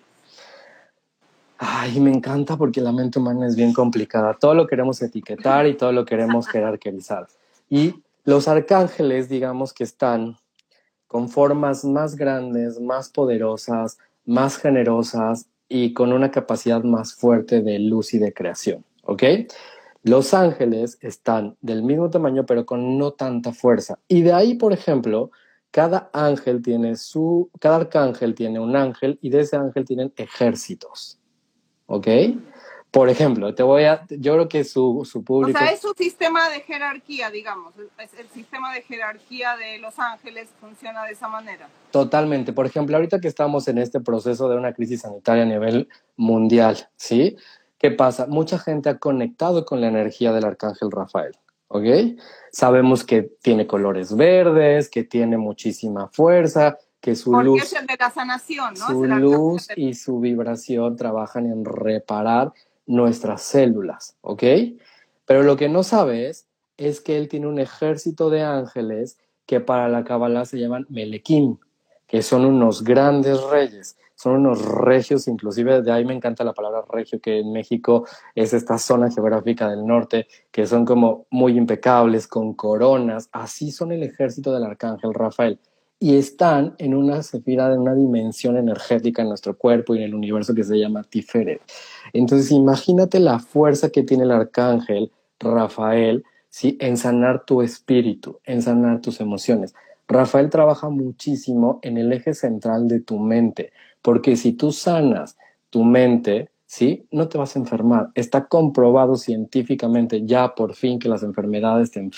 Ay, 1.59 1.99
me 1.99 2.13
encanta 2.13 2.57
porque 2.57 2.81
la 2.81 2.93
mente 2.93 3.19
humana 3.19 3.49
es 3.49 3.57
bien 3.57 3.73
complicada. 3.73 4.35
Todo 4.35 4.55
lo 4.55 4.69
queremos 4.69 5.03
etiquetar 5.03 5.67
y 5.67 5.75
todo 5.77 5.91
lo 5.91 6.05
queremos 6.05 6.47
jerarquizar. 6.47 7.27
Y 7.69 7.97
los 8.25 8.47
arcángeles, 8.47 9.29
digamos 9.29 9.73
que 9.73 9.83
están 9.83 10.39
con 11.13 11.29
formas 11.29 11.85
más 11.85 12.17
grandes, 12.17 12.81
más 12.81 13.11
poderosas, 13.11 13.99
más 14.25 14.57
generosas 14.57 15.47
y 15.69 15.93
con 15.93 16.11
una 16.11 16.31
capacidad 16.31 16.83
más 16.83 17.15
fuerte 17.15 17.61
de 17.61 17.79
luz 17.79 18.15
y 18.15 18.19
de 18.19 18.33
creación. 18.33 18.83
¿Ok? 19.05 19.23
Los 20.05 20.33
ángeles 20.33 20.97
están 21.03 21.55
del 21.61 21.83
mismo 21.83 22.09
tamaño, 22.09 22.47
pero 22.47 22.65
con 22.65 22.97
no 22.97 23.13
tanta 23.13 23.53
fuerza. 23.53 23.99
Y 24.09 24.23
de 24.23 24.33
ahí, 24.33 24.55
por 24.55 24.73
ejemplo, 24.73 25.31
cada 25.71 26.09
ángel 26.15 26.63
tiene 26.63 26.97
su, 26.97 27.51
cada 27.61 27.77
arcángel 27.77 28.35
tiene 28.35 28.59
un 28.59 28.75
ángel 28.75 29.19
y 29.21 29.29
de 29.29 29.41
ese 29.41 29.57
ángel 29.57 29.85
tienen 29.85 30.15
ejércitos. 30.17 31.19
¿Ok? 31.85 32.09
Por 32.93 33.09
ejemplo, 33.09 33.55
te 33.55 33.63
voy 33.63 33.85
a, 33.85 34.05
yo 34.11 34.35
creo 34.35 34.49
que 34.51 34.65
su, 34.65 35.09
su 35.11 35.25
público... 35.25 35.59
O 35.59 35.63
sea, 35.63 35.73
es 35.73 35.83
un 35.83 35.97
sistema 35.97 36.51
de 36.51 36.61
jerarquía, 36.61 37.31
digamos. 37.31 37.73
el 37.79 38.29
sistema 38.29 38.75
de 38.75 38.83
jerarquía 38.83 39.57
de 39.57 39.79
Los 39.79 39.99
Ángeles 39.99 40.51
funciona 40.61 41.03
de 41.05 41.13
esa 41.13 41.27
manera. 41.27 41.71
Totalmente. 41.91 42.53
Por 42.53 42.67
ejemplo, 42.67 42.95
ahorita 42.95 43.19
que 43.19 43.29
estamos 43.29 43.67
en 43.69 43.79
este 43.79 44.01
proceso 44.01 44.47
de 44.51 44.59
una 44.59 44.75
crisis 44.75 45.01
sanitaria 45.01 45.45
a 45.45 45.47
nivel 45.47 45.89
mundial, 46.17 46.87
¿sí? 46.97 47.35
¿Qué 47.79 47.93
pasa? 47.93 48.27
Mucha 48.27 48.59
gente 48.59 48.91
ha 48.91 48.99
conectado 48.99 49.65
con 49.65 49.81
la 49.81 49.89
energía 49.89 50.31
del 50.33 50.45
arcángel 50.45 50.91
Rafael, 50.91 51.33
¿ok? 51.69 51.87
Sabemos 52.51 53.05
que 53.05 53.23
tiene 53.41 53.67
colores 53.67 54.15
verdes, 54.15 54.91
que 54.91 55.03
tiene 55.03 55.39
muchísima 55.39 56.09
fuerza, 56.09 56.77
que 57.01 57.17
su 57.17 57.33
Porque 57.33 57.47
luz... 57.47 57.63
es 57.63 57.73
el 57.73 57.87
de 57.87 57.97
la 57.99 58.11
sanación, 58.11 58.75
¿no? 58.75 58.87
Su 58.87 59.07
luz 59.07 59.69
y 59.77 59.95
su 59.95 60.21
vibración 60.21 60.95
trabajan 60.95 61.47
en 61.47 61.65
reparar 61.65 62.53
nuestras 62.87 63.43
células, 63.43 64.17
¿ok? 64.21 64.43
Pero 65.27 65.43
lo 65.43 65.57
que 65.57 65.69
no 65.69 65.83
sabes 65.83 66.47
es 66.77 67.01
que 67.01 67.17
él 67.17 67.29
tiene 67.29 67.47
un 67.47 67.59
ejército 67.59 68.31
de 68.31 68.43
ángeles 68.43 69.19
que 69.47 69.61
para 69.61 69.89
la 69.89 70.05
Kabbalah 70.05 70.45
se 70.45 70.59
llaman 70.59 70.87
Melekim, 70.89 71.59
que 72.07 72.23
son 72.23 72.45
unos 72.45 72.85
grandes 72.85 73.43
reyes, 73.45 73.97
son 74.15 74.35
unos 74.35 74.65
regios, 74.65 75.27
inclusive 75.27 75.83
de 75.83 75.91
ahí 75.91 76.05
me 76.05 76.15
encanta 76.15 76.45
la 76.45 76.53
palabra 76.53 76.85
regio, 76.89 77.21
que 77.21 77.41
en 77.41 77.53
México 77.53 78.07
es 78.35 78.53
esta 78.53 78.79
zona 78.79 79.11
geográfica 79.11 79.69
del 79.69 79.85
norte, 79.85 80.29
que 80.51 80.67
son 80.67 80.85
como 80.85 81.27
muy 81.31 81.57
impecables, 81.57 82.29
con 82.29 82.55
coronas, 82.55 83.29
así 83.33 83.73
son 83.73 83.93
el 83.93 84.03
ejército 84.03 84.53
del 84.53 84.65
arcángel 84.65 85.15
Rafael. 85.15 85.59
y 85.99 86.17
están 86.17 86.75
en 86.79 86.95
una 86.95 87.23
sefira, 87.23 87.73
en 87.73 87.79
una 87.79 87.95
dimensión 87.95 88.57
energética 88.57 89.23
en 89.23 89.29
nuestro 89.29 89.57
cuerpo 89.57 89.95
y 89.95 89.99
en 89.99 90.05
el 90.05 90.15
universo 90.17 90.53
que 90.53 90.65
se 90.65 90.77
llama 90.77 91.05
Tiferet. 91.05 91.61
Entonces, 92.13 92.51
imagínate 92.51 93.21
la 93.21 93.39
fuerza 93.39 93.91
que 93.91 94.03
tiene 94.03 94.25
el 94.25 94.31
arcángel 94.31 95.11
Rafael 95.39 96.25
¿sí? 96.49 96.77
en 96.81 96.97
sanar 96.97 97.45
tu 97.45 97.63
espíritu, 97.63 98.39
en 98.45 98.63
sanar 98.63 99.01
tus 99.01 99.21
emociones. 99.21 99.75
Rafael 100.09 100.51
trabaja 100.51 100.89
muchísimo 100.89 101.79
en 101.83 101.99
el 101.99 102.13
eje 102.13 102.35
central 102.35 102.89
de 102.89 103.01
tu 103.01 103.19
mente, 103.19 103.73
porque 104.03 104.37
si 104.37 104.53
tú 104.53 104.73
sanas 104.73 105.37
tu 105.71 105.85
mente, 105.85 106.51
¿sí? 106.67 107.07
No 107.11 107.29
te 107.29 107.39
vas 107.39 107.57
a 107.57 107.59
enfermar. 107.59 108.11
Está 108.15 108.47
comprobado 108.47 109.17
científicamente 109.17 110.27
ya 110.27 110.55
por 110.55 110.75
fin 110.75 110.99
que 110.99 111.09
las 111.09 111.23
enfermedades 111.23 111.91
te 111.91 112.11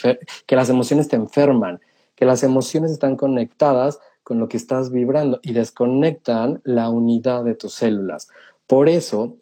que 0.47 0.57
las 0.57 0.69
emociones 0.71 1.09
te 1.09 1.17
enferman 1.17 1.81
que 2.15 2.25
las 2.25 2.43
emociones 2.43 2.91
están 2.93 3.17
conectadas 3.17 3.99
con 4.23 4.39
lo 4.39 4.49
que 4.49 4.57
estás 4.57 4.91
vibrando 4.91 5.41
y 5.43 5.53
desconectan 5.53 6.61
la 6.65 6.89
unidad 6.89 7.45
de 7.45 7.55
tus 7.55 7.75
células. 7.75 8.29
Por 8.67 8.89
eso, 8.89 9.37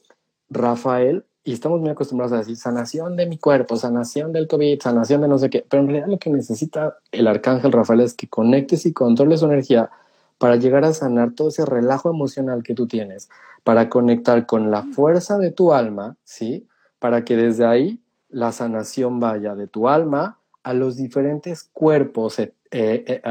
Rafael, 0.52 1.24
y 1.44 1.52
estamos 1.52 1.80
muy 1.80 1.90
acostumbrados 1.90 2.32
a 2.32 2.38
decir 2.38 2.56
sanación 2.56 3.16
de 3.16 3.26
mi 3.26 3.38
cuerpo, 3.38 3.76
sanación 3.76 4.32
del 4.32 4.46
COVID, 4.46 4.80
sanación 4.80 5.22
de 5.22 5.28
no 5.28 5.38
sé 5.38 5.50
qué, 5.50 5.64
pero 5.68 5.82
en 5.82 5.88
realidad 5.88 6.08
lo 6.08 6.18
que 6.18 6.30
necesita 6.30 6.98
el 7.10 7.26
arcángel 7.26 7.72
Rafael 7.72 8.00
es 8.00 8.14
que 8.14 8.28
conectes 8.28 8.86
y 8.86 8.92
controles 8.92 9.40
su 9.40 9.46
energía 9.46 9.90
para 10.38 10.56
llegar 10.56 10.84
a 10.84 10.92
sanar 10.92 11.32
todo 11.32 11.48
ese 11.48 11.64
relajo 11.64 12.10
emocional 12.10 12.62
que 12.62 12.74
tú 12.74 12.86
tienes, 12.86 13.28
para 13.64 13.88
conectar 13.88 14.46
con 14.46 14.70
la 14.70 14.82
fuerza 14.82 15.38
de 15.38 15.50
tu 15.50 15.72
alma, 15.72 16.16
¿sí? 16.24 16.66
Para 16.98 17.24
que 17.24 17.36
desde 17.36 17.64
ahí 17.64 18.00
la 18.28 18.52
sanación 18.52 19.20
vaya 19.20 19.54
de 19.54 19.66
tu 19.66 19.88
alma 19.88 20.38
a 20.62 20.74
los 20.74 20.96
diferentes 20.96 21.64
cuerpos 21.72 22.38
eh, 22.38 22.52
eh, 22.70 23.22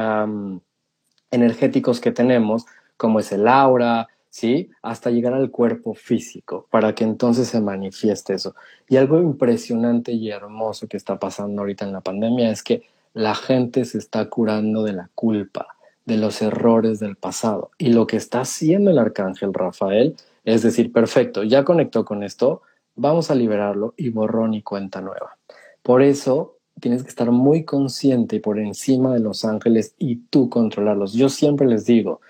energéticos 1.31 1.99
que 1.99 2.12
tenemos, 2.12 2.65
como 2.97 3.19
es 3.19 3.31
el 3.31 3.47
aura, 3.47 4.07
¿sí? 4.31 4.71
Hasta 4.81 5.11
llegar 5.11 5.35
al 5.35 5.51
cuerpo 5.51 5.93
físico, 5.93 6.65
para 6.71 6.95
que 6.95 7.03
entonces 7.03 7.49
se 7.49 7.61
manifieste 7.61 8.33
eso. 8.33 8.55
Y 8.89 8.97
algo 8.97 9.19
impresionante 9.19 10.11
y 10.13 10.31
hermoso 10.31 10.87
que 10.87 10.97
está 10.97 11.19
pasando 11.19 11.61
ahorita 11.61 11.85
en 11.85 11.93
la 11.93 12.01
pandemia 12.01 12.49
es 12.49 12.63
que 12.63 12.81
la 13.13 13.35
gente 13.35 13.85
se 13.85 13.99
está 13.99 14.27
curando 14.29 14.81
de 14.83 14.93
la 14.93 15.09
culpa, 15.13 15.67
de 16.05 16.17
los 16.17 16.41
errores 16.41 16.99
del 16.99 17.17
pasado. 17.17 17.69
Y 17.77 17.89
lo 17.89 18.07
que 18.07 18.17
está 18.17 18.41
haciendo 18.41 18.89
el 18.89 18.97
arcángel 18.97 19.53
Rafael 19.53 20.15
es 20.43 20.63
decir, 20.63 20.91
perfecto, 20.91 21.43
ya 21.43 21.63
conectó 21.63 22.03
con 22.03 22.23
esto, 22.23 22.61
vamos 22.95 23.29
a 23.29 23.35
liberarlo 23.35 23.93
y 23.97 24.09
borrón 24.09 24.53
y 24.53 24.63
cuenta 24.63 25.01
nueva. 25.01 25.37
Por 25.83 26.01
eso 26.01 26.57
tienes 26.79 27.03
que 27.03 27.09
estar 27.09 27.29
muy 27.31 27.63
consciente 27.63 28.39
por 28.39 28.57
encima 28.59 29.13
de 29.13 29.19
los 29.19 29.45
ángeles 29.45 29.93
y 29.99 30.15
tú 30.15 30.49
controlarlos. 30.49 31.13
Yo 31.13 31.29
siempre 31.29 31.67
les 31.67 31.85
digo, 31.85 32.21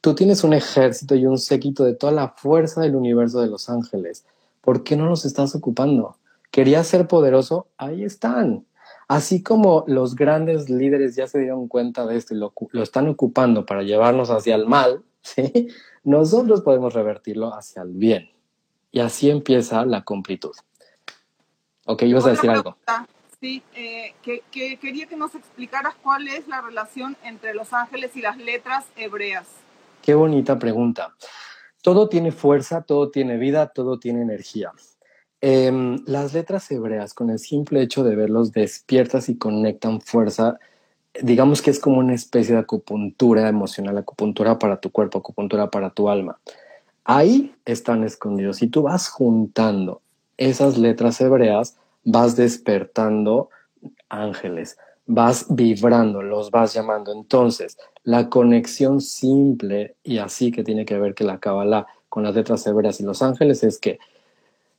tú 0.00 0.14
tienes 0.14 0.44
un 0.44 0.52
ejército 0.52 1.14
y 1.14 1.26
un 1.26 1.38
séquito 1.38 1.84
de 1.84 1.94
toda 1.94 2.12
la 2.12 2.28
fuerza 2.28 2.80
del 2.80 2.96
universo 2.96 3.40
de 3.40 3.48
los 3.48 3.68
ángeles. 3.68 4.24
¿Por 4.60 4.84
qué 4.84 4.96
no 4.96 5.06
los 5.06 5.24
estás 5.24 5.54
ocupando? 5.54 6.16
¿Querías 6.50 6.86
ser 6.86 7.06
poderoso? 7.08 7.68
Ahí 7.76 8.04
están. 8.04 8.64
Así 9.06 9.42
como 9.42 9.84
los 9.86 10.14
grandes 10.14 10.68
líderes 10.68 11.16
ya 11.16 11.26
se 11.26 11.38
dieron 11.38 11.66
cuenta 11.68 12.06
de 12.06 12.16
esto 12.16 12.34
y 12.34 12.38
lo, 12.38 12.52
están 12.82 13.08
ocupando 13.08 13.64
para 13.64 13.82
llevarnos 13.82 14.30
hacia 14.30 14.54
el 14.54 14.66
mal, 14.66 15.02
¿sí? 15.22 15.68
nosotros 16.04 16.60
podemos 16.60 16.92
revertirlo 16.94 17.54
hacia 17.54 17.82
el 17.82 17.92
bien. 17.92 18.30
Y 18.90 19.00
así 19.00 19.30
empieza 19.30 19.84
la 19.84 20.02
completud. 20.02 20.54
Ok, 21.86 22.02
ibas 22.02 22.26
a 22.26 22.30
decir 22.30 22.50
algo. 22.50 22.76
Sí, 23.40 23.62
eh, 23.74 24.14
que, 24.22 24.42
quería 24.50 25.06
que 25.06 25.16
nos 25.16 25.34
explicaras 25.34 25.94
cuál 26.02 26.26
es 26.28 26.48
la 26.48 26.60
relación 26.60 27.16
entre 27.22 27.54
los 27.54 27.72
ángeles 27.72 28.16
y 28.16 28.20
las 28.20 28.36
letras 28.36 28.84
hebreas. 28.96 29.46
Qué 30.02 30.14
bonita 30.14 30.58
pregunta. 30.58 31.14
Todo 31.82 32.08
tiene 32.08 32.32
fuerza, 32.32 32.82
todo 32.82 33.10
tiene 33.10 33.36
vida, 33.36 33.68
todo 33.68 33.98
tiene 33.98 34.22
energía. 34.22 34.72
Em, 35.40 36.02
las 36.06 36.34
letras 36.34 36.70
hebreas, 36.70 37.14
con 37.14 37.30
el 37.30 37.38
simple 37.38 37.82
hecho 37.82 38.02
de 38.02 38.16
verlos 38.16 38.52
despiertas 38.52 39.28
y 39.28 39.38
conectan 39.38 40.00
fuerza, 40.00 40.58
digamos 41.22 41.62
que 41.62 41.70
es 41.70 41.78
como 41.78 41.98
una 41.98 42.14
especie 42.14 42.54
de 42.54 42.60
acupuntura 42.60 43.48
emocional, 43.48 43.96
acupuntura 43.98 44.58
para 44.58 44.80
tu 44.80 44.90
cuerpo, 44.90 45.18
acupuntura 45.18 45.70
para 45.70 45.90
tu 45.90 46.08
alma. 46.08 46.38
Ahí 47.04 47.54
están 47.64 48.04
escondidos. 48.04 48.62
Y 48.62 48.68
tú 48.68 48.82
vas 48.82 49.08
juntando 49.08 50.02
esas 50.36 50.76
letras 50.76 51.20
hebreas, 51.20 51.76
vas 52.04 52.36
despertando 52.36 53.50
ángeles, 54.08 54.76
vas 55.08 55.46
vibrando, 55.48 56.22
los 56.22 56.50
vas 56.50 56.74
llamando. 56.74 57.12
Entonces, 57.12 57.78
la 58.04 58.28
conexión 58.28 59.00
simple 59.00 59.96
y 60.04 60.18
así 60.18 60.52
que 60.52 60.62
tiene 60.62 60.84
que 60.84 60.98
ver 60.98 61.14
que 61.14 61.24
la 61.24 61.38
Kabbalah 61.38 61.86
con 62.08 62.22
las 62.22 62.34
letras 62.34 62.66
hebreas 62.66 63.00
y 63.00 63.04
los 63.04 63.22
ángeles 63.22 63.64
es 63.64 63.78
que 63.78 63.98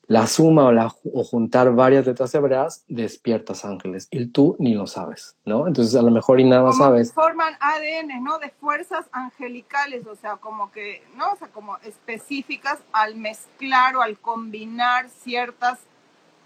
la 0.05 0.25
suma 0.27 0.65
o, 0.65 0.71
la, 0.71 0.93
o 1.13 1.23
juntar 1.23 1.73
varias 1.73 2.05
letras 2.05 2.33
hebreas 2.33 2.83
despiertas 2.87 3.65
ángeles 3.65 4.07
y 4.09 4.27
tú 4.27 4.55
ni 4.59 4.73
lo 4.73 4.87
sabes, 4.87 5.35
¿no? 5.45 5.67
Entonces 5.67 5.95
a 5.95 6.01
lo 6.01 6.11
mejor 6.11 6.39
y 6.39 6.45
nada 6.45 6.71
sabes. 6.73 7.13
Forman 7.13 7.53
ADN, 7.59 8.23
¿no? 8.23 8.39
De 8.39 8.49
fuerzas 8.49 9.05
angelicales, 9.11 10.05
o 10.07 10.15
sea, 10.15 10.37
como 10.37 10.71
que, 10.71 11.03
¿no? 11.15 11.31
O 11.33 11.35
sea, 11.37 11.47
como 11.49 11.77
específicas 11.79 12.79
al 12.91 13.15
mezclar 13.15 13.95
o 13.95 14.01
al 14.01 14.19
combinar 14.19 15.09
ciertas 15.09 15.79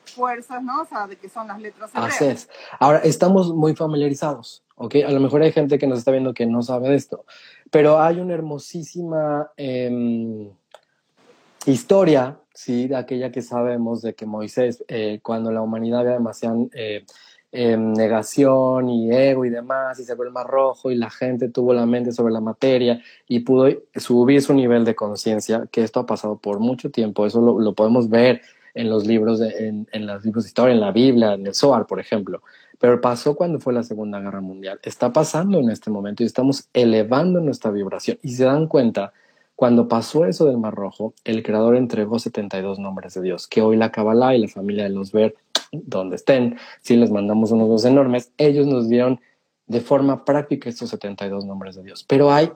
fuerzas, 0.06 0.64
¿no? 0.64 0.82
O 0.82 0.86
sea, 0.86 1.08
de 1.08 1.16
que 1.16 1.30
son 1.30 1.48
las 1.48 1.60
letras 1.60 1.92
hebreas. 1.94 2.16
Así 2.16 2.26
es. 2.26 2.50
Ahora, 2.80 3.00
estamos 3.00 3.54
muy 3.54 3.76
familiarizados, 3.76 4.64
¿ok? 4.76 4.96
A 5.08 5.12
lo 5.12 5.20
mejor 5.20 5.42
hay 5.42 5.52
gente 5.52 5.78
que 5.78 5.88
nos 5.88 6.00
está 6.00 6.12
viendo 6.12 6.34
que 6.34 6.46
no 6.46 6.62
sabe 6.62 6.90
de 6.90 6.96
esto, 6.96 7.26
pero 7.72 8.00
hay 8.00 8.20
una 8.20 8.34
hermosísima 8.34 9.52
em, 9.58 10.50
historia, 11.66 12.40
¿sí? 12.54 12.88
De 12.88 12.96
aquella 12.96 13.32
que 13.32 13.42
sabemos 13.42 14.02
de 14.02 14.14
que 14.14 14.26
Moisés, 14.26 14.84
eh, 14.88 15.20
cuando 15.22 15.52
la 15.52 15.62
humanidad 15.62 16.02
había 16.02 16.14
demasiada 16.14 16.58
eh, 16.74 17.06
em, 17.52 17.94
negación 17.94 18.90
y 18.90 19.12
ego 19.12 19.46
y 19.46 19.50
demás, 19.50 20.00
y 20.00 20.04
se 20.04 20.16
fue 20.16 20.26
el 20.26 20.32
mar 20.32 20.48
rojo 20.48 20.92
y 20.92 20.96
la 20.96 21.10
gente 21.10 21.50
tuvo 21.50 21.74
la 21.74 21.86
mente 21.86 22.12
sobre 22.12 22.34
la 22.34 22.42
materia 22.42 23.02
y 23.28 23.40
pudo 23.40 23.70
subir 23.96 24.42
su 24.42 24.54
nivel 24.54 24.86
de 24.86 24.96
conciencia, 24.96 25.68
que 25.72 25.84
esto 25.84 26.00
ha 26.00 26.06
pasado 26.06 26.38
por 26.38 26.60
mucho 26.60 26.92
tiempo, 26.92 27.26
eso 27.26 27.42
lo, 27.42 27.60
lo 27.60 27.74
podemos 27.74 28.10
ver 28.10 28.42
en 28.74 28.90
los 28.90 29.06
libros, 29.06 29.40
de, 29.40 29.68
en, 29.68 29.88
en 29.92 30.08
los 30.08 30.24
libros 30.26 30.44
de 30.44 30.48
historia, 30.50 30.74
en 30.74 30.82
la 30.82 30.92
Biblia, 30.92 31.34
en 31.34 31.46
el 31.46 31.54
Zohar, 31.54 31.86
por 31.86 32.00
ejemplo. 32.00 32.42
Pero 32.80 33.00
pasó 33.00 33.36
cuando 33.36 33.60
fue 33.60 33.74
la 33.74 33.84
Segunda 33.84 34.20
Guerra 34.20 34.42
Mundial. 34.42 34.80
Está 34.84 35.14
pasando 35.14 35.60
en 35.60 35.70
este 35.70 35.90
momento 35.90 36.24
y 36.24 36.26
estamos 36.26 36.68
elevando 36.74 37.40
nuestra 37.40 37.72
vibración. 37.72 38.18
Y 38.22 38.30
se 38.30 38.46
dan 38.46 38.68
cuenta, 38.68 39.14
cuando 39.56 39.88
pasó 39.88 40.26
eso 40.26 40.46
del 40.46 40.58
Mar 40.58 40.74
Rojo, 40.74 41.14
el 41.24 41.44
Creador 41.44 41.76
entregó 41.76 42.20
72 42.20 42.80
nombres 42.80 43.14
de 43.14 43.22
Dios, 43.22 43.48
que 43.48 43.62
hoy 43.62 43.78
la 43.78 43.92
Kabbalah 43.92 44.36
y 44.36 44.42
la 44.42 44.48
familia 44.48 44.84
de 44.84 44.90
los 44.90 45.12
Ver, 45.12 45.36
donde 45.72 46.16
estén, 46.16 46.58
si 46.82 46.96
les 46.98 47.12
mandamos 47.12 47.52
unos 47.52 47.70
dos 47.70 47.86
enormes, 47.86 48.32
ellos 48.38 48.68
nos 48.68 48.90
dieron 48.90 49.20
de 49.68 49.80
forma 49.82 50.26
práctica 50.26 50.70
estos 50.70 50.90
72 50.90 51.46
nombres 51.46 51.76
de 51.76 51.84
Dios. 51.84 52.04
Pero 52.04 52.32
hay 52.32 52.52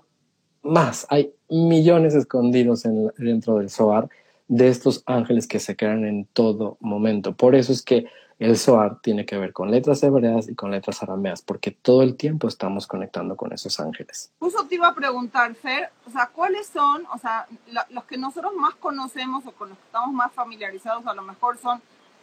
más, 0.62 1.06
hay 1.10 1.32
millones 1.50 2.16
escondidos 2.16 2.86
en, 2.86 3.12
dentro 3.18 3.58
del 3.58 3.70
Zohar 3.70 4.10
de 4.48 4.70
estos 4.70 5.04
ángeles 5.06 5.48
que 5.48 5.60
se 5.60 5.76
crean 5.76 6.06
en 6.06 6.26
todo 6.26 6.78
momento. 6.80 7.36
Por 7.36 7.56
eso 7.56 7.72
es 7.72 7.82
que 7.82 8.08
el 8.40 8.58
Zohar 8.58 9.00
tiene 9.02 9.26
que 9.26 9.38
ver 9.38 9.52
con 9.52 9.72
letras 9.72 10.04
hebreas 10.04 10.48
y 10.48 10.56
con 10.56 10.72
letras 10.72 11.02
arameas, 11.02 11.42
porque 11.42 11.72
todo 11.72 12.04
el 12.04 12.16
tiempo 12.16 12.48
estamos 12.48 12.86
conectando 12.86 13.36
con 13.36 13.52
esos 13.52 13.80
ángeles. 13.80 14.32
Justo 14.40 14.66
te 14.68 14.76
iba 14.76 14.88
a 14.88 14.94
preguntar, 14.94 15.54
Fer, 15.56 15.90
o 16.06 16.12
sea, 16.12 16.28
¿cuáles 16.28 16.68
son, 16.68 17.06
o 17.12 17.18
sea, 17.18 17.48
los 17.90 18.04
que 18.06 18.18
nosotros 18.18 18.54
más 18.54 18.76
conocemos 18.76 19.46
o 19.48 19.52
con 19.54 19.70
los 19.70 19.78
que 19.78 19.86
estamos 19.86 20.14
más 20.14 20.32
familiarizados, 20.34 21.08
a 21.08 21.16
lo 21.16 21.24
mejor 21.24 21.58
son 21.58 21.82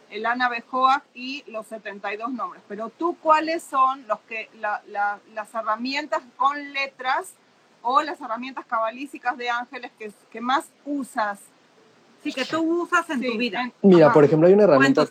el 0.09 0.25
Ana 0.25 0.47
Bejoa 0.47 1.03
y 1.13 1.43
los 1.47 1.67
72 1.67 2.31
nombres, 2.31 2.63
pero 2.67 2.89
tú, 2.89 3.17
¿cuáles 3.21 3.63
son 3.63 4.07
los 4.07 4.19
que, 4.21 4.49
las 4.59 5.53
herramientas 5.53 6.21
con 6.37 6.73
letras 6.73 7.33
o 7.81 8.01
las 8.01 8.21
herramientas 8.21 8.65
cabalísticas 8.65 9.37
de 9.37 9.49
ángeles 9.49 9.91
que, 9.99 10.13
que 10.31 10.41
más 10.41 10.69
usas 10.85 11.39
Sí, 12.25 12.33
que 12.33 12.43
tú 12.43 12.81
usas 12.81 13.07
en 13.11 13.21
tu 13.21 13.37
vida. 13.37 13.71
Mira, 13.83 14.11
por 14.11 14.23
ejemplo, 14.23 14.47
hay 14.47 14.55
una 14.55 14.63
herramienta 14.63 15.05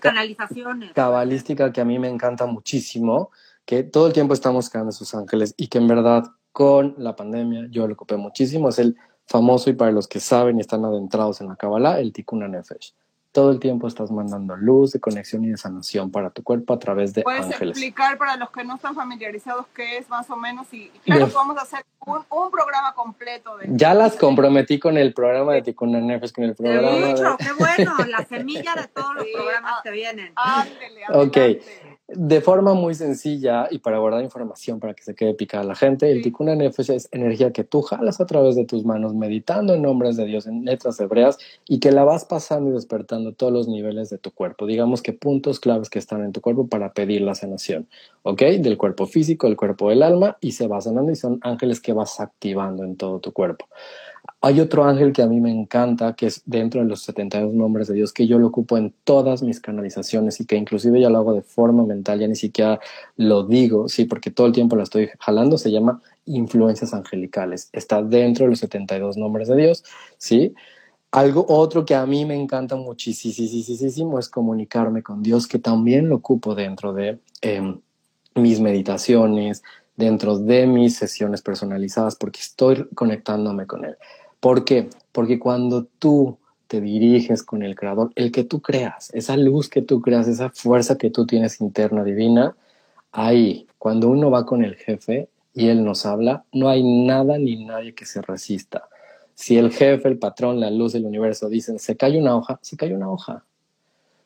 cabalística 0.92 1.72
que 1.72 1.80
a 1.80 1.84
mí 1.84 1.98
me 2.00 2.08
encanta 2.08 2.44
muchísimo, 2.46 3.30
que 3.64 3.84
todo 3.84 4.08
el 4.08 4.12
tiempo 4.12 4.34
estamos 4.34 4.68
creando 4.68 4.90
sus 4.90 5.14
ángeles 5.14 5.54
y 5.56 5.68
que 5.68 5.78
en 5.78 5.86
verdad 5.86 6.24
con 6.50 6.96
la 6.98 7.14
pandemia 7.14 7.68
yo 7.70 7.86
lo 7.86 7.94
ocupé 7.94 8.16
muchísimo. 8.16 8.68
Es 8.68 8.80
el 8.80 8.96
famoso 9.26 9.70
y 9.70 9.74
para 9.74 9.92
los 9.92 10.08
que 10.08 10.18
saben 10.18 10.58
y 10.58 10.60
están 10.60 10.84
adentrados 10.84 11.40
en 11.40 11.48
la 11.48 11.54
Kabbalah, 11.54 12.00
el 12.00 12.12
Tikkun 12.12 12.50
Nefesh 12.50 12.94
todo 13.34 13.50
el 13.50 13.58
tiempo 13.58 13.88
estás 13.88 14.12
mandando 14.12 14.54
luz 14.54 14.92
de 14.92 15.00
conexión 15.00 15.44
y 15.44 15.48
de 15.48 15.56
sanación 15.56 16.12
para 16.12 16.30
tu 16.30 16.44
cuerpo 16.44 16.72
a 16.72 16.78
través 16.78 17.12
de 17.14 17.22
¿Puedes 17.22 17.40
ángeles. 17.40 17.58
¿Puedes 17.58 17.70
explicar 17.72 18.16
para 18.16 18.36
los 18.36 18.48
que 18.52 18.62
no 18.62 18.76
están 18.76 18.94
familiarizados 18.94 19.66
qué 19.74 19.98
es 19.98 20.08
más 20.08 20.30
o 20.30 20.36
menos? 20.36 20.72
Y, 20.72 20.88
claro, 21.04 21.28
vamos 21.34 21.58
a 21.58 21.62
hacer 21.62 21.84
un, 22.06 22.18
un, 22.30 22.50
programa 22.52 22.94
completo. 22.94 23.56
De 23.56 23.66
ya 23.70 23.92
las 23.92 24.14
comprometí 24.14 24.78
con 24.78 24.96
el 24.96 25.12
programa 25.12 25.54
de 25.54 25.62
Ticuna 25.62 26.00
Nefes, 26.00 26.32
con 26.32 26.44
el 26.44 26.54
programa 26.54 26.92
mucho, 26.92 27.36
qué 27.36 27.52
bueno, 27.58 27.96
la 28.08 28.24
semilla 28.24 28.72
de 28.76 28.86
todos 28.86 29.16
los 29.16 29.26
programas 29.34 29.82
que 29.82 29.90
vienen. 29.90 30.32
Ándele, 30.36 31.02
Ok, 31.12 31.36
de 32.08 32.42
forma 32.42 32.74
muy 32.74 32.94
sencilla 32.94 33.66
y 33.70 33.78
para 33.78 33.98
guardar 33.98 34.22
información 34.22 34.78
para 34.78 34.92
que 34.92 35.02
se 35.02 35.14
quede 35.14 35.32
picada 35.32 35.64
la 35.64 35.74
gente, 35.74 36.10
el 36.10 36.20
Tikkun 36.20 36.46
Nefesh 36.58 36.90
es 36.90 37.08
energía 37.12 37.52
que 37.52 37.64
tú 37.64 37.80
jalas 37.80 38.20
a 38.20 38.26
través 38.26 38.56
de 38.56 38.66
tus 38.66 38.84
manos, 38.84 39.14
meditando 39.14 39.72
en 39.74 39.82
nombres 39.82 40.16
de 40.16 40.26
Dios 40.26 40.46
en 40.46 40.66
letras 40.66 41.00
hebreas 41.00 41.38
y 41.66 41.80
que 41.80 41.92
la 41.92 42.04
vas 42.04 42.26
pasando 42.26 42.70
y 42.70 42.72
despertando 42.74 43.32
todos 43.32 43.52
los 43.52 43.68
niveles 43.68 44.10
de 44.10 44.18
tu 44.18 44.32
cuerpo. 44.32 44.66
Digamos 44.66 45.00
que 45.00 45.14
puntos 45.14 45.60
claves 45.60 45.88
que 45.88 45.98
están 45.98 46.22
en 46.22 46.32
tu 46.32 46.42
cuerpo 46.42 46.68
para 46.68 46.92
pedir 46.92 47.22
la 47.22 47.34
sanación, 47.34 47.88
¿ok? 48.22 48.42
Del 48.58 48.76
cuerpo 48.76 49.06
físico, 49.06 49.46
el 49.46 49.56
cuerpo 49.56 49.88
del 49.88 50.02
alma 50.02 50.36
y 50.40 50.52
se 50.52 50.68
va 50.68 50.82
sanando 50.82 51.10
y 51.10 51.16
son 51.16 51.38
ángeles 51.42 51.80
que 51.80 51.94
vas 51.94 52.20
activando 52.20 52.84
en 52.84 52.96
todo 52.96 53.18
tu 53.20 53.32
cuerpo. 53.32 53.66
Hay 54.40 54.60
otro 54.60 54.84
ángel 54.84 55.12
que 55.12 55.22
a 55.22 55.26
mí 55.26 55.40
me 55.40 55.50
encanta, 55.50 56.14
que 56.14 56.26
es 56.26 56.42
dentro 56.46 56.82
de 56.82 56.86
los 56.86 57.02
72 57.02 57.52
nombres 57.54 57.88
de 57.88 57.94
Dios, 57.94 58.12
que 58.12 58.26
yo 58.26 58.38
lo 58.38 58.46
ocupo 58.46 58.76
en 58.78 58.94
todas 59.04 59.42
mis 59.42 59.60
canalizaciones 59.60 60.40
y 60.40 60.46
que 60.46 60.56
inclusive 60.56 61.00
ya 61.00 61.10
lo 61.10 61.18
hago 61.18 61.34
de 61.34 61.42
forma 61.42 61.84
mental, 61.84 62.20
ya 62.20 62.28
ni 62.28 62.36
siquiera 62.36 62.80
lo 63.16 63.44
digo, 63.44 63.88
sí, 63.88 64.04
porque 64.04 64.30
todo 64.30 64.46
el 64.46 64.52
tiempo 64.52 64.76
la 64.76 64.82
estoy 64.82 65.10
jalando, 65.18 65.58
se 65.58 65.70
llama 65.70 66.02
influencias 66.26 66.94
angelicales. 66.94 67.68
Está 67.72 68.02
dentro 68.02 68.44
de 68.44 68.50
los 68.50 68.60
72 68.60 69.16
nombres 69.16 69.48
de 69.48 69.56
Dios, 69.56 69.84
sí. 70.16 70.54
Algo 71.10 71.46
otro 71.48 71.84
que 71.84 71.94
a 71.94 72.06
mí 72.06 72.24
me 72.24 72.34
encanta 72.34 72.76
muchísimo 72.76 74.18
es 74.18 74.28
comunicarme 74.28 75.02
con 75.02 75.22
Dios, 75.22 75.46
que 75.46 75.58
también 75.58 76.08
lo 76.08 76.16
ocupo 76.16 76.54
dentro 76.54 76.92
de 76.92 77.18
em, 77.40 77.80
mis 78.34 78.60
meditaciones, 78.60 79.62
dentro 79.96 80.38
de 80.38 80.66
mis 80.66 80.96
sesiones 80.96 81.42
personalizadas, 81.42 82.16
porque 82.16 82.40
estoy 82.40 82.88
conectándome 82.94 83.66
con 83.66 83.84
Él. 83.84 83.96
¿Por 84.40 84.64
qué? 84.64 84.90
Porque 85.12 85.38
cuando 85.38 85.84
tú 85.98 86.38
te 86.66 86.80
diriges 86.80 87.42
con 87.42 87.62
el 87.62 87.74
creador, 87.74 88.10
el 88.16 88.32
que 88.32 88.44
tú 88.44 88.60
creas, 88.60 89.10
esa 89.14 89.36
luz 89.36 89.68
que 89.68 89.82
tú 89.82 90.00
creas, 90.00 90.28
esa 90.28 90.50
fuerza 90.50 90.98
que 90.98 91.10
tú 91.10 91.26
tienes 91.26 91.60
interna 91.60 92.02
divina, 92.04 92.56
ahí, 93.12 93.66
cuando 93.78 94.08
uno 94.08 94.30
va 94.30 94.44
con 94.44 94.64
el 94.64 94.74
jefe 94.76 95.28
y 95.54 95.68
él 95.68 95.84
nos 95.84 96.04
habla, 96.04 96.44
no 96.52 96.68
hay 96.68 96.82
nada 96.82 97.38
ni 97.38 97.64
nadie 97.64 97.94
que 97.94 98.06
se 98.06 98.22
resista. 98.22 98.88
Si 99.34 99.56
el 99.56 99.72
jefe, 99.72 100.08
el 100.08 100.18
patrón, 100.18 100.60
la 100.60 100.70
luz 100.70 100.92
del 100.92 101.06
universo 101.06 101.48
dicen, 101.48 101.78
se 101.78 101.96
cae 101.96 102.18
una 102.18 102.36
hoja, 102.36 102.58
se 102.62 102.76
cae 102.76 102.94
una 102.94 103.10
hoja. 103.10 103.44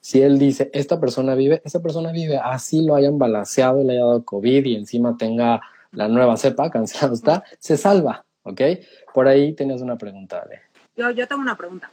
Si 0.08 0.22
él 0.22 0.38
dice, 0.38 0.70
esta 0.72 0.98
persona 0.98 1.34
vive, 1.34 1.60
esa 1.66 1.82
persona 1.82 2.12
vive, 2.12 2.38
así 2.38 2.82
lo 2.82 2.94
hayan 2.94 3.18
balanceado, 3.18 3.84
le 3.84 3.92
haya 3.92 4.06
dado 4.06 4.24
COVID 4.24 4.64
y 4.64 4.74
encima 4.74 5.18
tenga 5.18 5.60
la 5.92 6.08
nueva 6.08 6.38
cepa, 6.38 6.70
cancelado 6.72 7.12
está, 7.12 7.44
se 7.58 7.76
salva. 7.76 8.24
¿ok? 8.42 8.58
Por 9.12 9.28
ahí 9.28 9.52
tenías 9.52 9.82
una 9.82 9.98
pregunta, 9.98 10.40
Ale. 10.40 10.62
Yo, 10.96 11.10
yo 11.10 11.28
tengo 11.28 11.42
una 11.42 11.58
pregunta. 11.58 11.90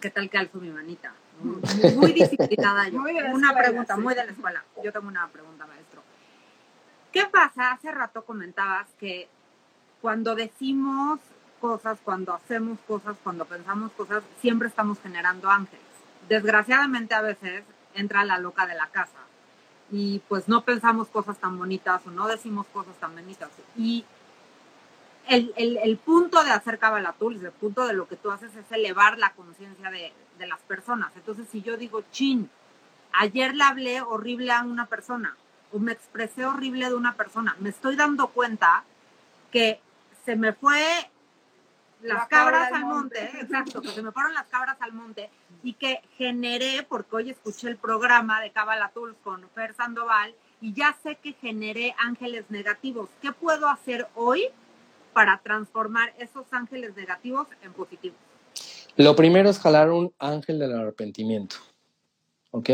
¿Qué 0.00 0.10
tal 0.10 0.30
que 0.30 0.38
alzo 0.38 0.58
mi 0.60 0.70
manita? 0.70 1.12
Muy, 1.42 2.12
disciplinada 2.12 2.88
yo. 2.88 3.00
una 3.34 3.52
pregunta, 3.52 3.96
muy 3.96 4.14
de 4.14 4.26
la 4.26 4.30
escuela. 4.30 4.64
Yo 4.84 4.92
tengo 4.92 5.08
una 5.08 5.26
pregunta, 5.26 5.66
maestro. 5.66 6.02
¿Qué 7.10 7.24
pasa? 7.32 7.72
Hace 7.72 7.90
rato 7.90 8.24
comentabas 8.24 8.86
que 8.96 9.26
cuando 10.00 10.36
decimos 10.36 11.18
cosas, 11.60 11.98
cuando 12.04 12.32
hacemos 12.32 12.78
cosas, 12.86 13.16
cuando 13.24 13.44
pensamos 13.44 13.90
cosas, 13.96 14.22
siempre 14.40 14.68
estamos 14.68 15.00
generando 15.00 15.50
ángeles. 15.50 15.89
Desgraciadamente 16.30 17.12
a 17.12 17.22
veces 17.22 17.64
entra 17.92 18.24
la 18.24 18.38
loca 18.38 18.64
de 18.64 18.76
la 18.76 18.86
casa 18.86 19.18
y 19.90 20.20
pues 20.28 20.46
no 20.46 20.62
pensamos 20.62 21.08
cosas 21.08 21.36
tan 21.38 21.58
bonitas 21.58 22.06
o 22.06 22.10
no 22.12 22.28
decimos 22.28 22.68
cosas 22.72 22.94
tan 23.00 23.16
bonitas. 23.16 23.48
Y 23.76 24.04
el, 25.26 25.52
el, 25.56 25.96
punto 25.96 26.44
de 26.44 26.50
hacer 26.50 26.78
Kabbalah 26.78 27.16
el 27.20 27.50
punto 27.50 27.84
de 27.84 27.94
lo 27.94 28.06
que 28.06 28.14
tú 28.14 28.30
haces 28.30 28.54
es 28.54 28.70
elevar 28.70 29.18
la 29.18 29.32
conciencia 29.32 29.90
de, 29.90 30.12
de, 30.38 30.46
las 30.46 30.60
personas. 30.60 31.10
Entonces, 31.16 31.48
si 31.50 31.62
yo 31.62 31.76
digo, 31.76 32.04
chin, 32.12 32.48
ayer 33.12 33.56
le 33.56 33.64
hablé 33.64 34.00
horrible 34.00 34.52
a 34.52 34.62
una 34.62 34.86
persona 34.86 35.36
o 35.72 35.80
me 35.80 35.90
expresé 35.90 36.46
horrible 36.46 36.88
de 36.88 36.94
una 36.94 37.14
persona, 37.14 37.56
me 37.58 37.70
estoy 37.70 37.96
dando 37.96 38.28
cuenta 38.28 38.84
que 39.50 39.80
se 40.24 40.36
me 40.36 40.52
fue 40.52 41.10
las 42.02 42.28
cabras 42.28 42.72
al 42.72 42.84
monte, 42.84 43.24
exacto, 43.40 43.80
que 43.80 43.88
se 43.88 44.02
me 44.02 44.12
fueron 44.12 44.34
las 44.34 44.46
cabras 44.46 44.76
al 44.80 44.92
monte 44.92 45.30
y 45.62 45.74
que 45.74 46.00
generé, 46.16 46.86
porque 46.88 47.16
hoy 47.16 47.30
escuché 47.30 47.68
el 47.68 47.76
programa 47.76 48.40
de 48.40 48.50
Kabbalah 48.50 48.92
con 49.22 49.48
Fer 49.54 49.74
Sandoval 49.74 50.34
y 50.60 50.72
ya 50.74 50.96
sé 51.02 51.16
que 51.16 51.32
generé 51.34 51.94
ángeles 51.98 52.44
negativos. 52.50 53.08
¿Qué 53.22 53.32
puedo 53.32 53.68
hacer 53.68 54.06
hoy 54.14 54.48
para 55.12 55.40
transformar 55.42 56.14
esos 56.18 56.44
ángeles 56.52 56.94
negativos 56.96 57.48
en 57.62 57.72
positivos? 57.72 58.18
Lo 58.96 59.16
primero 59.16 59.48
es 59.48 59.58
jalar 59.58 59.90
un 59.90 60.12
ángel 60.18 60.58
del 60.58 60.74
arrepentimiento. 60.74 61.56
¿Ok? 62.50 62.70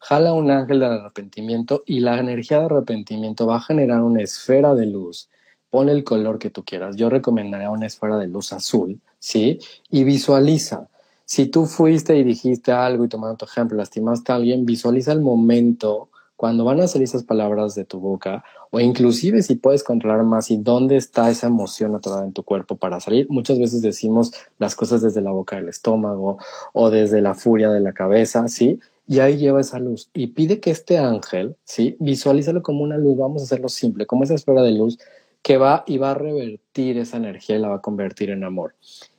Jala 0.00 0.32
un 0.32 0.50
ángel 0.50 0.80
del 0.80 0.92
arrepentimiento 0.92 1.82
y 1.86 2.00
la 2.00 2.18
energía 2.18 2.60
de 2.60 2.66
arrepentimiento 2.66 3.46
va 3.46 3.56
a 3.56 3.60
generar 3.60 4.02
una 4.02 4.22
esfera 4.22 4.74
de 4.74 4.86
luz. 4.86 5.28
Pon 5.76 5.90
el 5.90 6.04
color 6.04 6.38
que 6.38 6.48
tú 6.48 6.64
quieras. 6.64 6.96
Yo 6.96 7.10
recomendaría 7.10 7.68
una 7.68 7.84
esfera 7.84 8.16
de 8.16 8.28
luz 8.28 8.50
azul, 8.54 8.98
¿sí? 9.18 9.58
Y 9.90 10.04
visualiza. 10.04 10.88
Si 11.26 11.48
tú 11.48 11.66
fuiste 11.66 12.16
y 12.16 12.24
dijiste 12.24 12.72
algo 12.72 13.04
y 13.04 13.08
tomando 13.08 13.36
tu 13.36 13.44
ejemplo, 13.44 13.76
lastimaste 13.76 14.32
a 14.32 14.36
alguien, 14.36 14.64
visualiza 14.64 15.12
el 15.12 15.20
momento 15.20 16.08
cuando 16.34 16.64
van 16.64 16.80
a 16.80 16.88
salir 16.88 17.04
esas 17.04 17.24
palabras 17.24 17.74
de 17.74 17.84
tu 17.84 18.00
boca, 18.00 18.42
o 18.70 18.80
inclusive 18.80 19.42
si 19.42 19.56
puedes 19.56 19.84
controlar 19.84 20.22
más 20.22 20.50
y 20.50 20.56
dónde 20.56 20.96
está 20.96 21.28
esa 21.28 21.48
emoción 21.48 21.94
atorada 21.94 22.24
en 22.24 22.32
tu 22.32 22.42
cuerpo 22.42 22.76
para 22.76 22.98
salir, 22.98 23.26
muchas 23.28 23.58
veces 23.58 23.82
decimos 23.82 24.32
las 24.58 24.76
cosas 24.76 25.02
desde 25.02 25.20
la 25.20 25.32
boca 25.32 25.56
del 25.56 25.68
estómago 25.68 26.38
o 26.72 26.88
desde 26.88 27.20
la 27.20 27.34
furia 27.34 27.68
de 27.68 27.80
la 27.80 27.92
cabeza, 27.92 28.48
¿sí? 28.48 28.80
Y 29.06 29.18
ahí 29.18 29.36
lleva 29.36 29.60
esa 29.60 29.78
luz 29.78 30.08
y 30.14 30.28
pide 30.28 30.58
que 30.58 30.70
este 30.70 30.96
ángel, 30.96 31.54
¿sí? 31.64 31.96
Visualízalo 32.00 32.62
como 32.62 32.82
una 32.82 32.96
luz, 32.96 33.18
vamos 33.18 33.42
a 33.42 33.44
hacerlo 33.44 33.68
simple, 33.68 34.06
como 34.06 34.24
esa 34.24 34.32
esfera 34.32 34.62
de 34.62 34.72
luz 34.72 34.98
que 35.46 35.58
va 35.58 35.84
y 35.86 35.98
va 35.98 36.10
a 36.10 36.14
revertir 36.14 36.98
esa 36.98 37.18
energía 37.18 37.54
y 37.54 37.60
la 37.60 37.68
va 37.68 37.76
a 37.76 37.80
convertir 37.80 38.30
en 38.30 38.42
amor. 38.42 38.74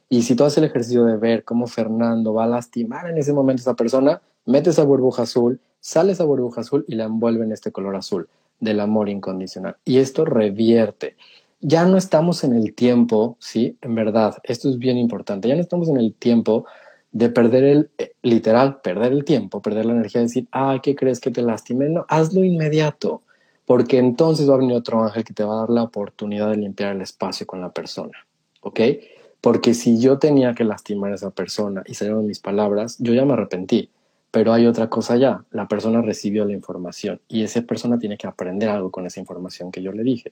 Y 0.10 0.24
si 0.24 0.36
tú 0.36 0.44
haces 0.44 0.58
el 0.58 0.66
ejercicio 0.66 1.06
de 1.06 1.16
ver 1.16 1.46
cómo 1.46 1.68
Fernando 1.68 2.34
va 2.34 2.44
a 2.44 2.48
lastimar 2.48 3.10
en 3.10 3.18
ese 3.18 3.32
momento 3.32 3.62
a 3.62 3.64
esa 3.64 3.76
persona, 3.76 4.22
mete 4.46 4.72
esa 4.72 4.84
burbuja 4.84 5.24
azul 5.24 5.62
sale 5.80 6.12
esa 6.12 6.26
burbuja 6.26 6.60
azul 6.60 6.84
y 6.86 6.96
la 6.96 7.06
envuelve 7.06 7.46
en 7.46 7.54
este 7.54 7.72
color 7.72 7.96
azul 7.96 8.28
del 8.60 8.82
amor 8.82 9.08
incondicional. 9.08 9.78
Y 9.86 10.00
esto 10.00 10.26
revierte. 10.26 11.16
Ya 11.62 11.86
no 11.86 11.96
estamos 11.96 12.44
en 12.44 12.54
el 12.54 12.74
tiempo, 12.74 13.38
¿sí? 13.40 13.78
En 13.82 13.96
verdad, 13.96 14.36
esto 14.44 14.70
es 14.70 14.80
bien 14.80 14.98
importante. 14.98 15.48
Ya 15.48 15.56
no 15.56 15.62
estamos 15.62 15.88
en 15.88 15.96
el 15.96 16.14
tiempo 16.14 16.66
de 17.14 17.30
perder 17.30 17.64
el, 17.64 17.90
eh, 17.98 18.12
literal, 18.22 18.82
perder 18.82 19.14
el 19.14 19.24
tiempo, 19.24 19.62
perder 19.62 19.86
la 19.86 19.94
energía, 19.94 20.20
de 20.20 20.28
decir, 20.28 20.48
ay, 20.52 20.82
¿qué 20.82 20.94
crees 20.94 21.22
que 21.22 21.32
te 21.32 21.42
lastime? 21.42 21.88
No, 21.88 22.06
hazlo 22.10 22.44
inmediato, 22.44 23.22
porque 23.68 23.98
entonces 23.98 24.50
va 24.50 24.56
a 24.56 24.60
venir 24.60 24.78
otro 24.78 25.04
ángel 25.04 25.26
que 25.26 25.34
te 25.34 25.44
va 25.44 25.56
a 25.56 25.60
dar 25.60 25.70
la 25.70 25.84
oportunidad 25.84 26.50
de 26.50 26.56
limpiar 26.56 26.96
el 26.96 27.02
espacio 27.02 27.46
con 27.46 27.60
la 27.60 27.70
persona, 27.70 28.18
¿ok? 28.62 28.80
Porque 29.42 29.74
si 29.74 30.00
yo 30.00 30.18
tenía 30.18 30.56
que 30.56 30.64
lastimar 30.64 31.12
a 31.12 31.16
esa 31.16 31.32
persona 31.32 31.84
y 31.86 31.94
salieron 31.94 32.26
mis 32.26 32.40
palabras, 32.40 32.96
yo 32.98 33.14
ya 33.14 33.26
me 33.26 33.34
arrepentí. 33.34 33.90
Pero 34.32 34.54
hay 34.54 34.68
otra 34.68 34.90
cosa 34.90 35.18
ya, 35.18 35.44
la 35.52 35.68
persona 35.68 36.02
recibió 36.02 36.46
la 36.46 36.54
información 36.54 37.20
y 37.28 37.44
esa 37.44 37.62
persona 37.62 38.00
tiene 38.00 38.18
que 38.18 38.26
aprender 38.26 38.70
algo 38.70 38.90
con 38.90 39.06
esa 39.06 39.20
información 39.20 39.70
que 39.70 39.82
yo 39.82 39.92
le 39.92 40.04
dije. 40.04 40.32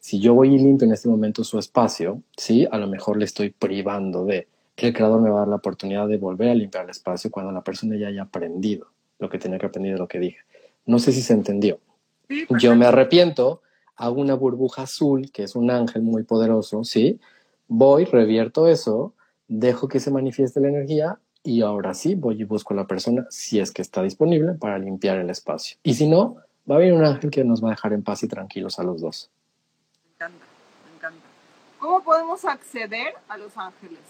Si 0.00 0.20
yo 0.20 0.34
voy 0.34 0.54
y 0.54 0.58
limpio 0.58 0.86
en 0.86 0.92
este 0.92 1.08
momento 1.08 1.42
su 1.42 1.58
espacio, 1.58 2.22
sí, 2.36 2.68
a 2.70 2.78
lo 2.78 2.86
mejor 2.86 3.16
le 3.16 3.24
estoy 3.24 3.50
privando 3.50 4.24
de. 4.24 4.46
El 4.76 4.92
creador 4.92 5.20
me 5.20 5.30
va 5.30 5.38
a 5.38 5.40
dar 5.40 5.48
la 5.48 5.56
oportunidad 5.56 6.06
de 6.06 6.18
volver 6.18 6.50
a 6.50 6.54
limpiar 6.54 6.84
el 6.84 6.90
espacio 6.90 7.28
cuando 7.32 7.50
la 7.50 7.64
persona 7.64 7.96
ya 7.96 8.06
haya 8.06 8.22
aprendido 8.22 8.86
lo 9.18 9.28
que 9.28 9.38
tenía 9.38 9.58
que 9.58 9.66
aprender 9.66 9.94
de 9.94 9.98
lo 9.98 10.06
que 10.06 10.20
dije. 10.20 10.38
No 10.86 11.00
sé 11.00 11.10
si 11.10 11.20
se 11.20 11.32
entendió. 11.32 11.80
Yo 12.60 12.76
me 12.76 12.86
arrepiento, 12.86 13.62
hago 13.96 14.20
una 14.20 14.34
burbuja 14.34 14.82
azul, 14.82 15.30
que 15.32 15.42
es 15.42 15.56
un 15.56 15.70
ángel 15.70 16.02
muy 16.02 16.22
poderoso, 16.22 16.84
¿sí? 16.84 17.20
Voy, 17.68 18.04
revierto 18.04 18.68
eso, 18.68 19.14
dejo 19.46 19.88
que 19.88 20.00
se 20.00 20.10
manifieste 20.10 20.60
la 20.60 20.68
energía 20.68 21.18
y 21.42 21.62
ahora 21.62 21.94
sí 21.94 22.14
voy 22.14 22.40
y 22.40 22.44
busco 22.44 22.74
a 22.74 22.76
la 22.76 22.86
persona 22.86 23.26
si 23.30 23.60
es 23.60 23.72
que 23.72 23.82
está 23.82 24.02
disponible 24.02 24.54
para 24.54 24.78
limpiar 24.78 25.18
el 25.18 25.30
espacio. 25.30 25.78
Y 25.82 25.94
si 25.94 26.06
no, 26.06 26.36
va 26.70 26.76
a 26.76 26.78
venir 26.78 26.94
un 26.94 27.04
ángel 27.04 27.30
que 27.30 27.44
nos 27.44 27.62
va 27.62 27.68
a 27.68 27.70
dejar 27.70 27.92
en 27.92 28.02
paz 28.02 28.22
y 28.22 28.28
tranquilos 28.28 28.78
a 28.78 28.82
los 28.82 29.00
dos. 29.00 29.30
Me 30.04 30.14
encanta, 30.14 30.44
me 30.84 30.96
encanta. 30.96 31.26
¿Cómo 31.78 32.02
podemos 32.02 32.44
acceder 32.44 33.14
a 33.28 33.38
los 33.38 33.56
ángeles? 33.56 34.00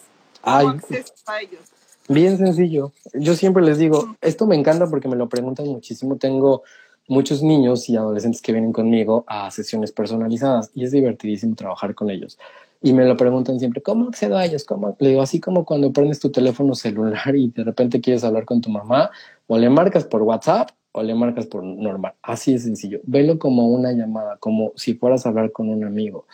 ¿Cómo 0.43 0.71
acceso 0.71 1.13
a 1.27 1.41
ellos? 1.41 1.61
Bien 2.09 2.39
sencillo. 2.39 2.93
Yo 3.13 3.35
siempre 3.35 3.63
les 3.63 3.79
digo, 3.79 4.17
esto 4.23 4.47
me 4.47 4.57
encanta 4.57 4.87
porque 4.89 5.09
me 5.09 5.17
lo 5.17 5.29
preguntan 5.29 5.67
muchísimo. 5.67 6.17
Tengo 6.17 6.63
muchos 7.09 7.43
niños 7.43 7.89
y 7.89 7.97
adolescentes 7.97 8.41
que 8.41 8.53
vienen 8.53 8.73
conmigo 8.73 9.25
a 9.27 9.51
sesiones 9.51 9.93
personalizadas 9.93 10.71
y 10.75 10.85
es 10.85 10.93
divertidísimo 10.93 11.57
trabajar 11.57 11.95
con 11.95 12.11
ellos 12.11 12.39
y 12.81 12.93
me 12.93 13.05
lo 13.05 13.17
preguntan 13.17 13.59
siempre, 13.59 13.83
¿cómo 13.83 14.09
accedo 14.09 14.37
a 14.37 14.45
ellos? 14.45 14.65
¿Cómo? 14.65 14.97
Le 15.01 15.11
digo, 15.11 15.23
así 15.23 15.41
como 15.41 15.65
cuando 15.65 15.93
prendes 15.93 16.21
tu 16.21 16.31
teléfono 16.31 16.75
celular 16.75 17.35
y 17.35 17.49
de 17.49 17.65
repente 17.65 18.01
quieres 18.01 18.23
hablar 18.25 18.45
con 18.45 18.61
tu 18.61 18.71
mamá, 18.71 19.11
o 19.47 19.59
le 19.59 19.69
marcas 19.69 20.05
por 20.05 20.23
WhatsApp 20.23 20.71
o 20.93 21.03
le 21.03 21.15
marcas 21.15 21.47
por 21.47 21.63
normal. 21.65 22.15
Así 22.23 22.53
de 22.53 22.59
sencillo. 22.59 23.01
Velo 23.05 23.39
como 23.39 23.69
una 23.69 23.93
llamada, 23.93 24.37
como 24.39 24.73
si 24.77 24.95
fueras 24.95 25.27
a 25.27 25.31
hablar 25.31 25.53
con 25.53 25.69
un 25.69 25.85
amigo. 25.85 26.27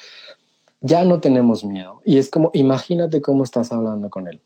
Ya 0.80 1.04
no 1.04 1.20
tenemos 1.20 1.64
miedo. 1.64 2.02
Y 2.04 2.18
es 2.18 2.30
como, 2.30 2.50
imagínate 2.52 3.20
cómo 3.22 3.44
estás 3.44 3.72
hablando 3.72 4.10
con 4.10 4.28
él. 4.28 4.40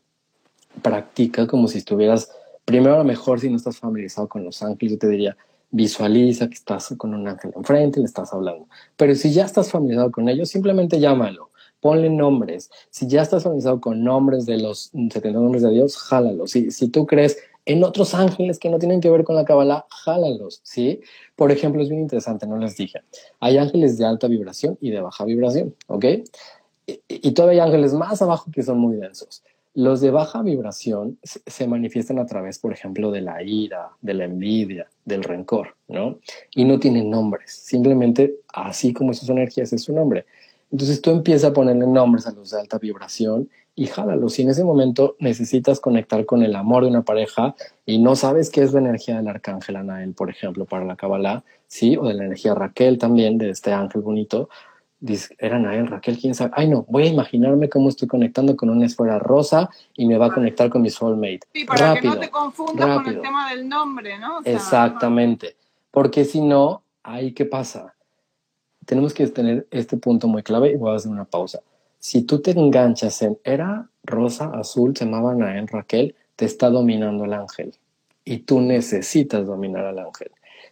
Practica 0.81 1.47
como 1.47 1.67
si 1.67 1.79
estuvieras, 1.79 2.31
primero 2.63 2.95
a 2.95 2.99
lo 2.99 3.03
mejor 3.03 3.39
si 3.39 3.49
no 3.49 3.57
estás 3.57 3.77
familiarizado 3.77 4.29
con 4.29 4.43
los 4.45 4.63
ángeles, 4.63 4.93
yo 4.93 4.99
te 4.99 5.09
diría, 5.09 5.37
visualiza 5.71 6.47
que 6.47 6.55
estás 6.55 6.93
con 6.97 7.13
un 7.13 7.27
ángel 7.27 7.51
enfrente 7.55 7.99
y 7.99 8.03
le 8.03 8.07
estás 8.07 8.33
hablando. 8.33 8.67
Pero 8.97 9.15
si 9.15 9.31
ya 9.31 9.45
estás 9.45 9.71
familiarizado 9.71 10.11
con 10.11 10.29
ellos, 10.29 10.49
simplemente 10.49 10.99
llámalo, 10.99 11.51
ponle 11.79 12.09
nombres. 12.09 12.69
Si 12.89 13.07
ya 13.07 13.21
estás 13.21 13.43
familiarizado 13.43 13.79
con 13.79 14.03
nombres 14.03 14.45
de 14.45 14.57
los 14.57 14.91
70 14.93 15.31
nombres 15.31 15.63
de 15.63 15.71
Dios, 15.71 15.97
jálalo. 15.97 16.47
Si, 16.47 16.71
si 16.71 16.89
tú 16.89 17.05
crees 17.05 17.37
en 17.65 17.83
otros 17.83 18.15
ángeles 18.15 18.57
que 18.57 18.69
no 18.69 18.79
tienen 18.79 18.99
que 18.99 19.09
ver 19.09 19.23
con 19.23 19.35
la 19.35 19.45
Kabbalah, 19.45 19.85
jálalos, 19.89 20.61
¿sí? 20.63 21.01
Por 21.35 21.51
ejemplo, 21.51 21.83
es 21.83 21.89
bien 21.89 22.01
interesante, 22.01 22.47
no 22.47 22.57
les 22.57 22.75
dije. 22.75 23.01
Hay 23.39 23.57
ángeles 23.57 23.97
de 23.97 24.05
alta 24.05 24.27
vibración 24.27 24.77
y 24.81 24.89
de 24.89 25.01
baja 25.01 25.23
vibración, 25.23 25.75
¿ok? 25.87 26.05
Y, 26.87 27.01
y 27.07 27.31
todavía 27.33 27.63
hay 27.63 27.69
ángeles 27.69 27.93
más 27.93 28.21
abajo 28.23 28.49
que 28.51 28.63
son 28.63 28.79
muy 28.79 28.95
densos. 28.95 29.43
Los 29.75 30.01
de 30.01 30.11
baja 30.11 30.41
vibración 30.41 31.19
se 31.23 31.67
manifiestan 31.67 32.19
a 32.19 32.25
través, 32.25 32.59
por 32.59 32.73
ejemplo, 32.73 33.11
de 33.11 33.21
la 33.21 33.43
ira, 33.43 33.91
de 34.01 34.13
la 34.15 34.25
envidia, 34.25 34.87
del 35.05 35.23
rencor, 35.23 35.75
¿no? 35.87 36.19
Y 36.55 36.65
no 36.65 36.79
tienen 36.79 37.09
nombres, 37.09 37.51
simplemente 37.51 38.35
así 38.53 38.93
como 38.93 39.13
sus 39.13 39.29
energías 39.29 39.71
es 39.71 39.83
su 39.83 39.93
nombre. 39.93 40.25
Entonces 40.71 41.01
tú 41.01 41.11
empiezas 41.11 41.51
a 41.51 41.53
ponerle 41.53 41.87
nombres 41.87 42.27
a 42.27 42.31
los 42.31 42.51
de 42.51 42.59
alta 42.59 42.77
vibración 42.77 43.49
y 43.75 43.87
jálalos. 43.87 44.33
Si 44.33 44.41
en 44.41 44.49
ese 44.49 44.63
momento 44.63 45.15
necesitas 45.19 45.79
conectar 45.79 46.25
con 46.25 46.43
el 46.43 46.55
amor 46.55 46.83
de 46.83 46.89
una 46.89 47.03
pareja 47.03 47.55
y 47.85 47.97
no 47.97 48.15
sabes 48.15 48.49
qué 48.49 48.61
es 48.61 48.73
la 48.73 48.79
energía 48.79 49.17
del 49.17 49.27
arcángel 49.27 49.77
Anael, 49.77 50.13
por 50.13 50.29
ejemplo, 50.29 50.65
para 50.65 50.85
la 50.85 50.95
Kabbalah, 50.95 51.43
¿sí? 51.67 51.95
O 51.95 52.07
de 52.07 52.13
la 52.13 52.25
energía 52.25 52.53
Raquel 52.53 52.97
también, 52.97 53.37
de 53.37 53.49
este 53.51 53.71
ángel 53.71 54.01
bonito, 54.01 54.49
era 55.37 55.59
Nael, 55.59 55.87
Raquel, 55.87 56.17
quién 56.17 56.35
sabe. 56.35 56.51
Ay, 56.55 56.67
no, 56.67 56.85
voy 56.89 57.03
a 57.03 57.07
imaginarme 57.07 57.69
cómo 57.69 57.89
estoy 57.89 58.07
conectando 58.07 58.55
con 58.55 58.69
una 58.69 58.85
esfera 58.85 59.17
rosa 59.17 59.69
y 59.95 60.05
me 60.05 60.17
va 60.17 60.27
a 60.27 60.33
conectar 60.33 60.69
con 60.69 60.81
mi 60.81 60.89
soulmate. 60.89 61.41
Sí, 61.53 61.65
para 61.65 61.99
que 61.99 62.07
no 62.07 62.17
te 62.17 62.29
confundas 62.29 63.03
con 63.03 63.07
el 63.07 63.21
tema 63.21 63.49
del 63.51 63.67
nombre, 63.67 64.19
¿no? 64.19 64.39
Exactamente. 64.43 65.55
Porque 65.91 66.25
si 66.25 66.41
no, 66.41 66.83
ahí 67.03 67.33
qué 67.33 67.45
pasa. 67.45 67.95
Tenemos 68.85 69.13
que 69.13 69.27
tener 69.27 69.67
este 69.71 69.97
punto 69.97 70.27
muy 70.27 70.43
clave 70.43 70.71
y 70.71 70.75
voy 70.75 70.91
a 70.91 70.95
hacer 70.95 71.11
una 71.11 71.25
pausa. 71.25 71.61
Si 71.99 72.23
tú 72.23 72.41
te 72.41 72.51
enganchas 72.51 73.21
en 73.21 73.37
era 73.43 73.87
rosa, 74.03 74.51
azul, 74.53 74.95
se 74.95 75.05
llamaba 75.05 75.35
Nael, 75.35 75.67
Raquel, 75.67 76.15
te 76.35 76.45
está 76.45 76.69
dominando 76.69 77.25
el 77.25 77.33
ángel. 77.33 77.73
Y 78.25 78.39
tú 78.39 78.59
necesitas 78.59 79.45
dominar 79.45 79.85
al 79.85 79.99
ángel. 79.99 80.31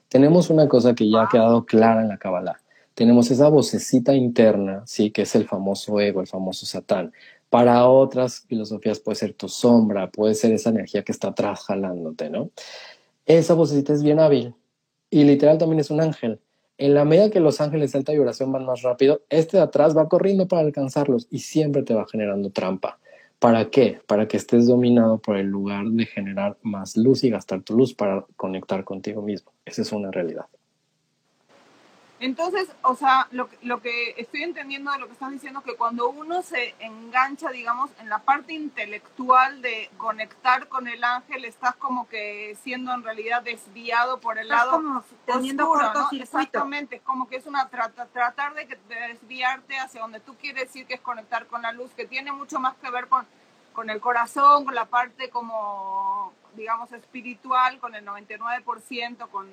Tenemos 0.10 0.50
una 0.50 0.68
cosa 0.68 0.96
que 0.96 1.10
ya 1.10 1.24
ha 1.24 1.30
quedado 1.30 1.66
clara 1.66 2.02
en 2.02 2.10
la 2.10 2.18
Kabbalah 2.18 2.60
tenemos 2.98 3.30
esa 3.30 3.48
vocecita 3.48 4.16
interna, 4.16 4.82
sí, 4.88 5.12
que 5.12 5.22
es 5.22 5.36
el 5.36 5.48
famoso 5.48 6.00
ego, 6.00 6.20
el 6.20 6.26
famoso 6.26 6.66
satán. 6.66 7.14
Para 7.48 7.88
otras 7.88 8.40
filosofías 8.48 9.00
puede 9.00 9.18
ser 9.18 9.36
tu 9.36 9.48
sombra, 9.48 10.10
puede 10.10 10.34
ser 10.34 10.52
esa 10.52 10.72
energía 10.72 11.04
que 11.04 11.12
está 11.12 11.28
atrás 11.28 11.64
jalándote, 11.66 12.32
¿no? 12.32 12.50
Esa 13.28 13.54
vocecita 13.54 13.94
es 13.94 14.02
bien 14.02 14.20
hábil 14.20 14.56
y 15.12 15.26
literal 15.26 15.60
también 15.60 15.80
es 15.80 15.92
un 15.92 16.02
ángel. 16.02 16.40
En 16.80 16.96
la 16.96 17.06
medida 17.06 17.30
que 17.30 17.40
los 17.40 17.62
ángeles 17.62 17.92
de 17.92 18.00
alta 18.00 18.14
vibración 18.14 18.52
van 18.52 18.66
más 18.66 18.82
rápido, 18.82 19.22
este 19.30 19.58
de 19.58 19.64
atrás 19.64 19.96
va 19.96 20.10
corriendo 20.10 20.48
para 20.48 20.64
alcanzarlos 20.64 21.28
y 21.30 21.38
siempre 21.38 21.84
te 21.84 21.94
va 21.94 22.08
generando 22.12 22.50
trampa. 22.50 22.98
¿Para 23.38 23.70
qué? 23.70 24.02
Para 24.08 24.28
que 24.28 24.38
estés 24.38 24.66
dominado 24.66 25.20
por 25.20 25.38
el 25.38 25.46
lugar 25.46 25.86
de 25.86 26.08
generar 26.08 26.58
más 26.64 26.98
luz 26.98 27.24
y 27.24 27.30
gastar 27.30 27.62
tu 27.62 27.78
luz 27.78 27.94
para 27.94 28.26
conectar 28.36 28.84
contigo 28.84 29.22
mismo. 29.22 29.52
Esa 29.66 29.84
es 29.84 29.92
una 29.92 30.10
realidad. 30.10 30.48
Entonces, 32.20 32.68
o 32.82 32.96
sea, 32.96 33.28
lo, 33.32 33.48
lo, 33.62 33.80
que 33.80 34.16
estoy 34.18 34.42
entendiendo 34.42 34.92
de 34.92 34.98
lo 34.98 35.06
que 35.06 35.14
estás 35.14 35.32
diciendo 35.32 35.60
es 35.60 35.66
que 35.66 35.76
cuando 35.76 36.10
uno 36.10 36.42
se 36.42 36.74
engancha, 36.80 37.52
digamos, 37.52 37.92
en 38.00 38.10
la 38.10 38.20
parte 38.20 38.54
intelectual 38.54 39.62
de 39.62 39.92
conectar 39.98 40.68
con 40.68 40.88
el 40.88 41.04
ángel, 41.04 41.46
estás 41.46 41.76
como 41.76 42.08
que 42.08 42.58
siendo 42.64 42.92
en 42.92 43.04
realidad 43.04 43.44
desviado 43.44 44.20
por 44.20 44.40
el 44.40 44.48
lado 44.48 44.72
como 44.72 45.04
teniendo 45.26 45.70
oscuro, 45.70 45.94
¿no? 45.94 46.10
Exactamente, 46.20 46.96
es 46.96 47.02
como 47.04 47.28
que 47.28 47.36
es 47.36 47.46
una 47.46 47.70
trata, 47.70 48.08
tratar 48.08 48.56
de, 48.56 48.66
de, 48.66 48.96
desviarte 49.10 49.78
hacia 49.78 50.02
donde 50.02 50.20
tú 50.20 50.36
quieres 50.38 50.76
ir, 50.76 50.88
que 50.88 50.96
es 50.96 51.02
conectar 51.02 51.46
con 51.46 51.62
la 51.62 51.72
luz, 51.72 51.92
que 51.92 52.08
tiene 52.08 52.32
mucho 52.32 52.60
más 52.60 52.76
que 52.78 52.90
ver 52.90 53.08
con, 53.10 53.28
con 53.74 53.92
el 53.92 54.00
corazón, 54.00 54.66
con 54.66 54.74
la 54.74 54.86
parte 54.86 55.30
como, 55.30 56.34
digamos, 56.58 56.92
espiritual, 56.92 57.80
con 57.80 57.96
el 57.96 58.06
99%, 58.06 59.30
con 59.30 59.48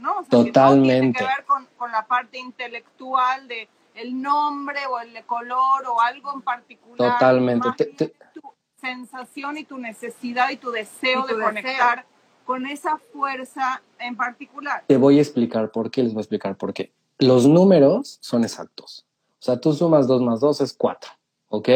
¿no? 0.00 0.24
Totalmente. 0.28 0.90
tiene 0.90 1.12
que 1.12 1.24
ver 1.24 1.44
con, 1.46 1.68
con, 1.76 1.92
la 1.92 2.06
parte 2.06 2.38
intelectual 2.38 3.46
de 3.48 3.68
el 3.94 4.20
nombre 4.20 4.80
o 4.86 4.98
el 4.98 5.24
color 5.24 5.86
o 5.86 6.00
algo 6.00 6.32
en 6.34 6.42
particular. 6.42 7.12
Totalmente. 7.12 7.68
Te, 7.76 7.84
te... 7.86 8.14
Tu 8.34 8.42
sensación 8.80 9.56
y 9.56 9.64
tu 9.64 9.78
necesidad 9.78 10.50
y 10.50 10.56
tu 10.56 10.70
deseo 10.70 11.20
y 11.20 11.22
tu 11.22 11.28
de 11.28 11.34
deseo. 11.34 11.46
conectar 11.46 12.06
con 12.44 12.66
esa 12.66 12.98
fuerza 13.12 13.82
en 13.98 14.16
particular. 14.16 14.84
Te 14.86 14.96
voy 14.96 15.18
a 15.18 15.22
explicar 15.22 15.70
por 15.70 15.90
qué, 15.90 16.02
les 16.02 16.12
voy 16.12 16.20
a 16.20 16.22
explicar 16.22 16.56
por 16.56 16.72
qué. 16.72 16.92
Los 17.18 17.46
números 17.46 18.18
son 18.20 18.44
exactos. 18.44 19.06
O 19.40 19.42
sea, 19.42 19.60
tú 19.60 19.72
sumas 19.72 20.06
2 20.06 20.22
más 20.22 20.40
2 20.40 20.60
es 20.60 20.72
4, 20.74 21.10
¿ok? 21.48 21.68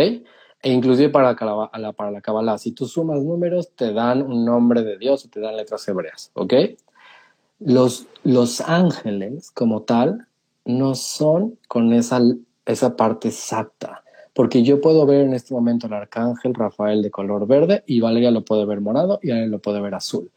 E 0.63 0.71
inclusive 0.71 1.09
para 1.09 1.33
la, 1.33 1.93
para 1.93 2.11
la 2.11 2.21
Kabbalah, 2.21 2.59
si 2.59 2.73
tú 2.73 2.87
sumas 2.87 3.23
números, 3.23 3.71
te 3.75 3.93
dan 3.93 4.23
un 4.23 4.45
nombre 4.45 4.83
de 4.83 4.99
Dios 4.99 5.25
o 5.25 5.29
te 5.29 5.41
dan 5.41 5.57
letras 5.57 5.89
hebreas, 5.89 6.31
¿ok? 6.35 6.55
Los, 7.61 8.07
los 8.25 8.61
ángeles 8.61 9.51
como 9.51 9.83
tal 9.83 10.27
no 10.65 10.95
son 10.95 11.59
con 11.67 11.93
esa, 11.93 12.21
esa 12.67 12.97
parte 12.97 13.29
exacta, 13.29 14.05
porque 14.35 14.63
yo 14.63 14.81
puedo 14.81 15.07
ver 15.07 15.23
en 15.23 15.35
este 15.35 15.55
momento 15.55 15.87
el 15.87 15.95
arcángel 15.95 16.55
Rafael 16.55 17.03
de 17.03 17.11
color 17.11 17.47
verde 17.47 17.83
y 17.87 18.01
Valeria 18.01 18.31
lo 18.31 18.45
puede 18.45 18.65
ver 18.67 18.81
morado 18.81 19.19
y 19.23 19.31
Ale 19.31 19.47
lo 19.49 19.61
puede 19.61 19.81
ver 19.81 19.95
azul, 19.95 20.31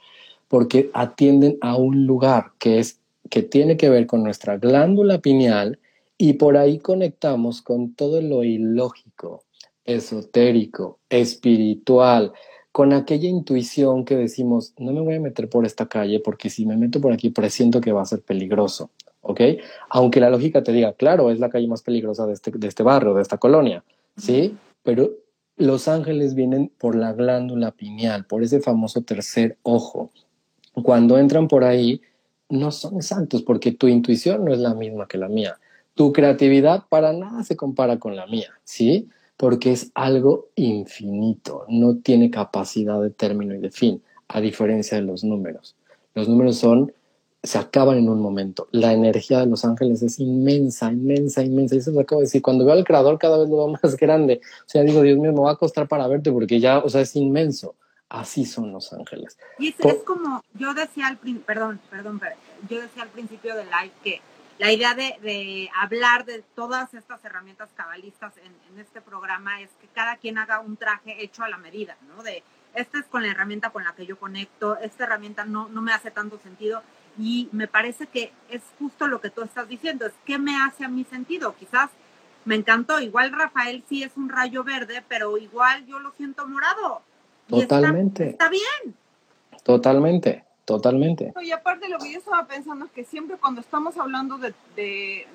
porque 0.48 0.90
atienden 0.94 1.58
a 1.62 1.76
un 1.76 2.06
lugar 2.06 2.52
que 2.60 2.80
es 2.80 3.00
que 3.30 3.42
tiene 3.42 3.78
que 3.78 3.90
ver 3.90 4.06
con 4.06 4.24
nuestra 4.24 4.58
glándula 4.58 5.20
pineal 5.20 5.80
y 6.18 6.34
por 6.34 6.58
ahí 6.58 6.80
conectamos 6.80 7.62
con 7.62 7.94
todo 7.94 8.22
lo 8.22 8.44
ilógico, 8.44 9.44
esotérico, 9.86 11.00
espiritual, 11.10 12.34
con 12.72 12.91
aquella 12.91 13.30
intuición 13.30 14.04
que 14.04 14.15
decimos, 14.15 14.74
no 14.80 14.93
me 14.93 15.02
voy 15.02 15.15
a 15.15 15.19
meter 15.19 15.48
por 15.48 15.65
esta 15.65 15.88
calle 15.88 16.19
porque 16.19 16.50
si 16.50 16.65
me 16.65 16.76
meto 16.76 17.00
por 17.00 17.13
aquí 17.13 17.30
presiento 17.30 17.82
que 17.82 17.91
va 17.91 18.02
a 18.02 18.06
ser 18.06 18.22
peligroso, 18.22 18.89
¿ok? 19.22 19.41
Aunque 19.89 20.19
la 20.19 20.30
lógica 20.30 20.63
te 20.63 20.72
diga, 20.72 20.93
claro, 20.93 21.30
es 21.30 21.39
la 21.39 21.50
calle 21.50 21.67
más 21.67 21.84
peligrosa 21.84 22.26
de 22.26 22.34
este, 22.34 22.52
de 22.52 22.67
este 22.67 22.82
barrio, 22.82 23.13
de 23.13 23.22
esta 23.22 23.38
colonia, 23.38 23.84
¿sí? 24.17 24.58
Pero 24.82 25.12
los 25.56 25.88
ángeles 25.88 26.34
vienen 26.34 26.72
por 26.78 26.96
la 26.96 27.13
glándula 27.13 27.72
pineal, 27.72 28.26
por 28.26 28.43
ese 28.43 28.60
famoso 28.60 29.02
tercer 29.04 29.58
ojo. 29.62 30.10
Cuando 30.74 31.19
entran 31.19 31.48
por 31.48 31.63
ahí, 31.63 32.02
no 32.50 32.72
son 32.72 32.98
exactos 32.98 33.43
porque 33.43 33.72
tu 33.72 33.88
intuición 33.88 34.46
no 34.46 34.52
es 34.54 34.60
la 34.60 34.74
misma 34.74 35.08
que 35.08 35.19
la 35.19 35.30
mía. 35.30 35.60
Tu 35.93 36.12
creatividad 36.12 36.86
para 36.89 37.13
nada 37.13 37.43
se 37.43 37.56
compara 37.56 38.00
con 38.00 38.15
la 38.15 38.26
mía, 38.26 38.50
¿sí? 38.63 39.10
Porque 39.43 39.73
es 39.73 39.91
algo 39.93 40.47
infinito, 40.56 41.65
no 41.67 41.97
tiene 41.97 42.32
capacidad 42.32 43.01
de 43.01 43.10
término 43.10 43.53
y 43.53 43.58
de 43.58 43.71
fin, 43.71 44.01
a 44.29 44.39
diferencia 44.39 44.95
de 44.95 45.03
los 45.03 45.25
números. 45.25 45.75
Los 46.15 46.29
números 46.29 46.56
son, 46.56 46.93
se 47.43 47.58
acaban 47.58 47.97
en 47.97 48.08
un 48.08 48.21
momento. 48.21 48.69
La 48.71 48.93
energía 48.93 49.39
de 49.39 49.47
los 49.47 49.65
ángeles 49.65 50.01
es 50.01 50.17
inmensa, 50.21 50.93
inmensa, 50.93 51.43
inmensa. 51.43 51.75
Y 51.75 51.79
eso 51.79 51.91
lo 51.91 51.99
acabo 51.99 52.21
de 52.21 52.27
decir. 52.27 52.41
Cuando 52.41 52.63
veo 52.63 52.73
al 52.73 52.86
creador, 52.86 53.19
cada 53.19 53.38
vez 53.38 53.49
lo 53.49 53.58
veo 53.58 53.67
más 53.84 53.97
grande. 53.97 54.39
O 54.62 54.69
sea, 54.69 54.82
digo, 54.84 55.01
Dios 55.01 55.19
mío, 55.19 55.34
me 55.34 55.41
va 55.41 55.51
a 55.51 55.58
costar 55.58 55.89
para 55.89 56.08
verte 56.08 56.32
porque 56.32 56.62
ya, 56.62 56.79
o 56.79 56.88
sea, 56.88 57.01
es 57.01 57.13
inmenso. 57.17 57.75
Así 58.08 58.45
son 58.45 58.71
los 58.71 58.93
ángeles. 58.93 59.38
Y 59.60 59.67
es, 59.67 59.75
Por... 59.75 59.91
es 59.91 60.03
como, 60.03 60.41
yo 60.53 60.73
decía 60.73 61.08
al, 61.08 61.17
perdón, 61.17 61.82
perdón, 61.89 62.17
perdón, 62.17 62.38
yo 62.69 62.79
decía 62.79 63.03
al 63.03 63.10
principio 63.10 63.58
del 63.58 63.65
live 63.65 63.91
que 64.06 64.21
la 64.60 64.72
idea 64.72 64.94
de, 64.94 65.16
de, 65.22 65.70
hablar 65.76 66.26
de 66.26 66.44
todas 66.56 66.94
estas 66.94 67.24
herramientas 67.26 67.70
cabalistas 67.76 68.34
en, 68.38 68.54
en, 68.72 68.80
este 68.80 69.02
programa 69.02 69.62
es 69.62 69.70
que 69.82 69.88
cada 69.88 70.18
quien 70.18 70.38
haga 70.38 70.60
un 70.60 70.78
traje 70.78 71.24
hecho 71.24 71.44
a 71.44 71.50
la 71.50 71.58
medida, 71.58 71.98
¿no? 72.08 72.24
De 72.24 72.44
esta 72.74 73.00
es 73.00 73.06
con 73.06 73.24
la 73.24 73.30
herramienta 73.30 73.70
con 73.70 73.84
la 73.84 73.94
que 73.94 74.06
yo 74.06 74.18
conecto, 74.18 74.78
esta 74.78 75.04
herramienta 75.04 75.46
no, 75.46 75.68
no 75.70 75.82
me 75.82 75.92
hace 75.92 76.12
tanto 76.12 76.39
sentido 76.39 76.82
y 77.18 77.50
me 77.52 77.68
parece 77.68 78.08
que 78.08 78.32
es 78.50 78.62
justo 78.80 79.08
lo 79.08 79.22
que 79.22 79.30
tú 79.30 79.44
estás 79.44 79.68
diciendo, 79.68 80.06
es 80.06 80.13
qué 80.26 80.39
me 80.39 80.56
hace 80.62 80.86
a 80.86 80.89
mi 80.89 81.04
sentido, 81.04 81.56
quizás 81.56 81.89
me 82.46 82.56
encantó, 82.56 83.00
igual 83.00 83.32
Rafael 83.32 83.84
sí 83.88 84.04
es 84.04 84.12
un 84.18 84.30
rayo 84.30 84.63
verde, 84.63 85.04
pero 85.08 85.38
igual 85.38 85.86
yo 85.86 86.00
lo 86.00 86.12
siento 86.12 86.48
morado. 86.48 87.02
Totalmente. 87.48 88.32
Está, 88.32 88.46
está 88.46 88.50
bien. 88.50 88.96
Totalmente. 89.63 90.44
Totalmente. 90.66 91.34
Y 91.42 91.52
aparte 91.52 91.90
lo 91.90 92.00
que 92.00 92.14
yo 92.14 92.20
estaba 92.20 92.46
pensando 92.46 92.86
es 92.86 92.92
que 92.92 93.04
siempre 93.04 93.38
cuando 93.38 93.60
estamos 93.60 93.98
hablando 93.98 94.38
de, 94.38 94.54
de, 94.76 95.28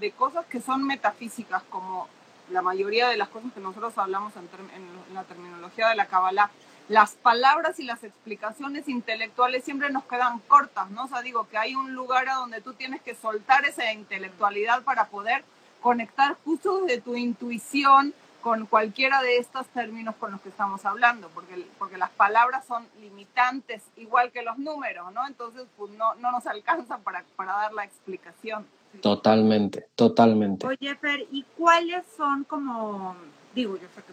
de, 0.00 0.10
cosas 0.12 0.46
que 0.46 0.60
son 0.60 0.86
metafísicas, 0.86 1.62
como 1.64 2.08
la 2.50 2.62
mayoría 2.62 3.08
de 3.08 3.18
las 3.18 3.28
cosas 3.28 3.52
que 3.52 3.60
nosotros 3.60 3.96
hablamos 3.98 4.32
en, 4.36 4.48
en, 4.74 4.88
en 5.08 5.14
la 5.14 5.24
terminología 5.24 5.88
de 5.88 5.96
la 5.96 6.06
Kabbalah, 6.06 6.50
las 6.88 7.12
palabras 7.12 7.78
y 7.78 7.84
las 7.84 8.04
explicaciones 8.04 8.88
intelectuales 8.88 9.64
siempre 9.64 9.90
nos 9.90 10.04
quedan 10.04 10.38
cortas, 10.40 10.90
¿no? 10.90 11.04
O 11.04 11.08
sea, 11.08 11.22
digo 11.22 11.46
que 11.48 11.58
hay 11.58 11.74
un 11.74 11.94
lugar 11.94 12.28
a 12.28 12.34
donde 12.34 12.60
tú 12.60 12.72
tienes 12.74 13.02
que 13.02 13.14
soltar 13.14 13.64
esa 13.66 13.92
intelectualidad 13.92 14.82
para 14.82 15.06
poder 15.06 15.44
conectar 15.80 16.36
justo 16.44 16.80
desde 16.82 17.02
tu 17.02 17.16
intuición 17.16 18.14
con 18.44 18.66
cualquiera 18.66 19.22
de 19.22 19.38
estos 19.38 19.66
términos 19.68 20.16
con 20.16 20.30
los 20.30 20.38
que 20.42 20.50
estamos 20.50 20.84
hablando, 20.84 21.30
porque, 21.30 21.66
porque 21.78 21.96
las 21.96 22.10
palabras 22.10 22.66
son 22.66 22.86
limitantes, 23.00 23.82
igual 23.96 24.32
que 24.32 24.42
los 24.42 24.58
números, 24.58 25.10
¿no? 25.14 25.26
Entonces, 25.26 25.66
pues 25.78 25.90
no, 25.92 26.14
no 26.16 26.30
nos 26.30 26.46
alcanza 26.46 26.98
para, 26.98 27.24
para 27.36 27.54
dar 27.54 27.72
la 27.72 27.84
explicación. 27.84 28.66
Totalmente, 29.00 29.88
totalmente. 29.94 30.66
Oye, 30.66 30.94
Fer, 30.96 31.26
¿y 31.32 31.42
cuáles 31.56 32.04
son 32.18 32.44
como, 32.44 33.16
digo, 33.54 33.76
yo 33.76 33.88
sé 33.94 34.02
que 34.02 34.12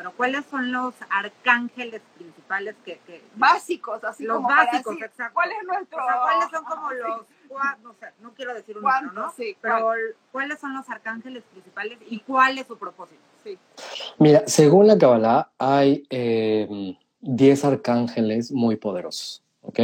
pero 0.00 0.16
cuáles 0.16 0.46
son 0.46 0.72
los 0.72 0.94
arcángeles 1.10 2.00
principales 2.16 2.74
que... 2.86 2.98
que 3.06 3.22
básicos, 3.34 4.02
así 4.02 4.24
los 4.24 4.36
como 4.36 4.48
básicos, 4.48 4.94
decir, 4.94 5.04
exacto. 5.04 5.34
¿Cuál 5.34 5.50
es 5.50 5.66
nuestro...? 5.66 5.98
O 6.02 6.06
sea, 6.06 6.20
¿cuáles 6.22 6.50
son 6.50 6.64
como 6.64 6.90
los, 6.90 7.82
no 7.82 7.94
sé, 8.00 8.06
no 8.22 8.32
quiero 8.32 8.54
decir 8.54 8.78
un 8.78 8.82
número, 8.82 9.12
¿no? 9.12 9.30
Sí, 9.36 9.58
pero 9.60 9.82
¿cuál? 9.82 9.98
¿cuáles 10.32 10.58
son 10.58 10.74
los 10.74 10.88
arcángeles 10.88 11.42
principales 11.52 11.98
y 12.08 12.20
cuál 12.20 12.56
es 12.56 12.66
su 12.66 12.78
propósito? 12.78 13.20
Sí. 13.44 13.58
Mira, 14.18 14.42
según 14.46 14.86
la 14.86 14.96
Kabbalah, 14.96 15.50
hay 15.58 16.06
eh, 16.08 16.96
10 17.20 17.64
arcángeles 17.66 18.52
muy 18.52 18.76
poderosos, 18.76 19.42
¿ok? 19.60 19.80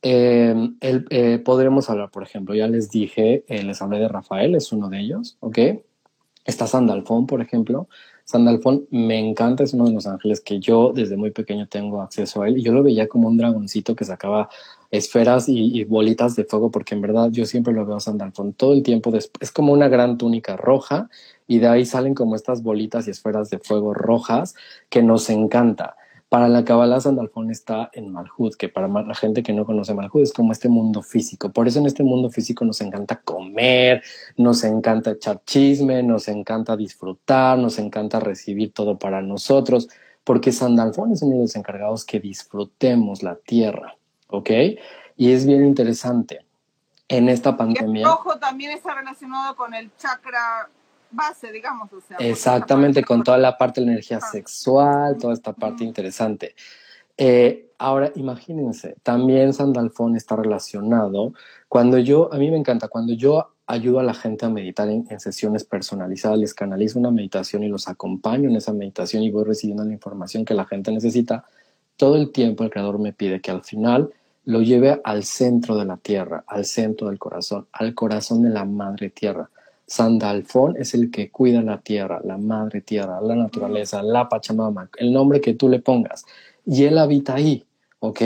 Eh, 0.00 0.70
el, 0.80 1.06
eh, 1.10 1.38
podremos 1.38 1.90
hablar, 1.90 2.10
por 2.10 2.22
ejemplo, 2.22 2.54
ya 2.54 2.66
les 2.66 2.88
dije, 2.88 3.44
eh, 3.46 3.62
les 3.62 3.82
hablé 3.82 3.98
de 3.98 4.08
Rafael, 4.08 4.54
es 4.54 4.72
uno 4.72 4.88
de 4.88 5.00
ellos, 5.00 5.36
¿ok? 5.40 5.58
Está 6.46 6.66
Sandalfón, 6.66 7.26
por 7.26 7.42
ejemplo. 7.42 7.90
Sandalfón 8.28 8.86
me 8.90 9.18
encanta, 9.18 9.64
es 9.64 9.72
uno 9.72 9.86
de 9.86 9.92
los 9.92 10.06
ángeles 10.06 10.42
que 10.42 10.60
yo 10.60 10.92
desde 10.94 11.16
muy 11.16 11.30
pequeño 11.30 11.66
tengo 11.66 12.02
acceso 12.02 12.42
a 12.42 12.48
él. 12.48 12.62
Yo 12.62 12.74
lo 12.74 12.82
veía 12.82 13.08
como 13.08 13.26
un 13.26 13.38
dragoncito 13.38 13.96
que 13.96 14.04
sacaba 14.04 14.50
esferas 14.90 15.48
y, 15.48 15.80
y 15.80 15.84
bolitas 15.84 16.36
de 16.36 16.44
fuego, 16.44 16.70
porque 16.70 16.94
en 16.94 17.00
verdad 17.00 17.30
yo 17.30 17.46
siempre 17.46 17.72
lo 17.72 17.86
veo 17.86 17.96
a 17.96 18.00
Sandalfón 18.00 18.52
todo 18.52 18.74
el 18.74 18.82
tiempo. 18.82 19.10
Es 19.16 19.50
como 19.50 19.72
una 19.72 19.88
gran 19.88 20.18
túnica 20.18 20.58
roja 20.58 21.08
y 21.46 21.58
de 21.58 21.68
ahí 21.68 21.86
salen 21.86 22.14
como 22.14 22.36
estas 22.36 22.62
bolitas 22.62 23.08
y 23.08 23.12
esferas 23.12 23.48
de 23.48 23.60
fuego 23.60 23.94
rojas 23.94 24.54
que 24.90 25.02
nos 25.02 25.30
encanta. 25.30 25.96
Para 26.28 26.48
la 26.48 26.62
Kabbalah, 26.62 27.00
Sandalfón 27.00 27.50
está 27.50 27.88
en 27.94 28.12
Malhut, 28.12 28.54
que 28.56 28.68
para 28.68 28.86
la 28.86 29.14
gente 29.14 29.42
que 29.42 29.54
no 29.54 29.64
conoce 29.64 29.94
Malhut 29.94 30.22
es 30.22 30.32
como 30.34 30.52
este 30.52 30.68
mundo 30.68 31.02
físico. 31.02 31.50
Por 31.50 31.66
eso 31.68 31.78
en 31.78 31.86
este 31.86 32.02
mundo 32.02 32.28
físico 32.28 32.66
nos 32.66 32.82
encanta 32.82 33.22
comer, 33.22 34.02
nos 34.36 34.62
encanta 34.64 35.12
echar 35.12 35.42
chisme, 35.44 36.02
nos 36.02 36.28
encanta 36.28 36.76
disfrutar, 36.76 37.58
nos 37.58 37.78
encanta 37.78 38.20
recibir 38.20 38.74
todo 38.74 38.98
para 38.98 39.22
nosotros, 39.22 39.88
porque 40.22 40.52
Sandalfón 40.52 41.12
es 41.12 41.22
uno 41.22 41.36
de 41.36 41.42
los 41.42 41.56
encargados 41.56 42.04
que 42.04 42.20
disfrutemos 42.20 43.22
la 43.22 43.36
tierra, 43.36 43.96
¿ok? 44.28 44.50
Y 45.16 45.32
es 45.32 45.46
bien 45.46 45.64
interesante. 45.64 46.44
En 47.08 47.30
esta 47.30 47.56
pandemia... 47.56 48.00
Y 48.00 48.02
el 48.02 48.10
rojo 48.10 48.38
también 48.38 48.72
está 48.72 48.94
relacionado 48.94 49.56
con 49.56 49.72
el 49.72 49.90
chakra 49.96 50.68
base, 51.10 51.52
digamos. 51.52 51.92
O 51.92 52.00
sea, 52.00 52.16
Exactamente, 52.18 53.02
con 53.04 53.22
toda 53.22 53.38
la 53.38 53.56
parte 53.56 53.80
de 53.80 53.86
la 53.86 53.92
energía 53.92 54.20
sexual, 54.20 55.16
toda 55.18 55.34
esta 55.34 55.52
parte 55.52 55.84
interesante. 55.84 56.54
Eh, 57.16 57.72
ahora, 57.78 58.12
imagínense, 58.14 58.96
también 59.02 59.52
Sandalfón 59.52 60.16
está 60.16 60.36
relacionado 60.36 61.32
cuando 61.68 61.98
yo, 61.98 62.32
a 62.32 62.38
mí 62.38 62.50
me 62.50 62.56
encanta, 62.56 62.88
cuando 62.88 63.12
yo 63.12 63.54
ayudo 63.66 64.00
a 64.00 64.02
la 64.02 64.14
gente 64.14 64.46
a 64.46 64.48
meditar 64.48 64.88
en, 64.88 65.06
en, 65.10 65.20
sesiones 65.20 65.64
personalizadas, 65.64 66.38
les 66.38 66.54
canalizo 66.54 66.98
una 66.98 67.10
meditación 67.10 67.62
y 67.62 67.68
los 67.68 67.88
acompaño 67.88 68.48
en 68.48 68.56
esa 68.56 68.72
meditación 68.72 69.22
y 69.22 69.30
voy 69.30 69.44
recibiendo 69.44 69.84
la 69.84 69.92
información 69.92 70.44
que 70.44 70.54
la 70.54 70.64
gente 70.64 70.90
necesita, 70.90 71.44
todo 71.96 72.16
el 72.16 72.30
tiempo 72.30 72.64
el 72.64 72.70
creador 72.70 72.98
me 72.98 73.12
pide 73.12 73.40
que 73.40 73.50
al 73.50 73.62
final 73.64 74.10
lo 74.48 74.62
lleve 74.62 74.98
al 75.04 75.24
centro 75.24 75.76
de 75.76 75.84
la 75.84 75.98
tierra, 75.98 76.42
al 76.46 76.64
centro 76.64 77.08
del 77.08 77.18
corazón, 77.18 77.66
al 77.70 77.94
corazón 77.94 78.42
de 78.42 78.48
la 78.48 78.64
madre 78.64 79.10
tierra. 79.10 79.50
Sandalfón 79.88 80.76
es 80.76 80.92
el 80.92 81.10
que 81.10 81.30
cuida 81.30 81.62
la 81.62 81.80
tierra, 81.80 82.20
la 82.22 82.36
madre 82.36 82.82
tierra, 82.82 83.22
la 83.22 83.34
naturaleza, 83.34 84.02
la 84.02 84.28
Pachamama, 84.28 84.90
el 84.98 85.12
nombre 85.12 85.40
que 85.40 85.54
tú 85.54 85.68
le 85.68 85.80
pongas. 85.80 86.26
Y 86.66 86.84
él 86.84 86.98
habita 86.98 87.34
ahí, 87.34 87.64
¿ok? 88.00 88.20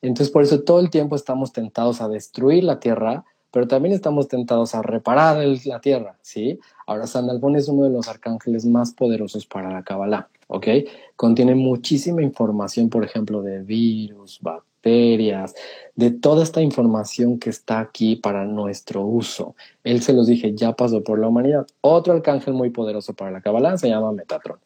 Entonces 0.00 0.30
por 0.30 0.42
eso 0.42 0.62
todo 0.62 0.80
el 0.80 0.88
tiempo 0.88 1.14
estamos 1.14 1.52
tentados 1.52 2.00
a 2.00 2.08
destruir 2.08 2.64
la 2.64 2.80
tierra, 2.80 3.26
pero 3.50 3.68
también 3.68 3.94
estamos 3.94 4.26
tentados 4.28 4.74
a 4.74 4.80
reparar 4.80 5.42
el, 5.42 5.60
la 5.66 5.82
tierra, 5.82 6.16
¿sí? 6.22 6.58
Ahora 6.86 7.06
Sandalfón 7.06 7.56
es 7.56 7.68
uno 7.68 7.84
de 7.84 7.90
los 7.90 8.08
arcángeles 8.08 8.64
más 8.64 8.94
poderosos 8.94 9.44
para 9.44 9.70
la 9.70 9.82
Kabbalah, 9.82 10.30
¿ok? 10.46 10.66
Contiene 11.14 11.54
muchísima 11.54 12.22
información, 12.22 12.88
por 12.88 13.04
ejemplo, 13.04 13.42
de 13.42 13.62
virus, 13.62 14.40
bacterias, 14.40 14.71
de 14.82 16.10
toda 16.10 16.42
esta 16.42 16.60
información 16.60 17.38
que 17.38 17.50
está 17.50 17.80
aquí 17.80 18.16
para 18.16 18.44
nuestro 18.44 19.02
uso. 19.02 19.54
Él 19.84 20.02
se 20.02 20.12
los 20.12 20.26
dije, 20.26 20.54
ya 20.54 20.72
pasó 20.72 21.02
por 21.02 21.18
la 21.18 21.28
humanidad. 21.28 21.66
Otro 21.80 22.12
arcángel 22.12 22.54
muy 22.54 22.70
poderoso 22.70 23.12
para 23.14 23.30
la 23.30 23.40
Kabbalah 23.40 23.78
se 23.78 23.88
llama 23.88 24.12
Metatron. 24.12 24.58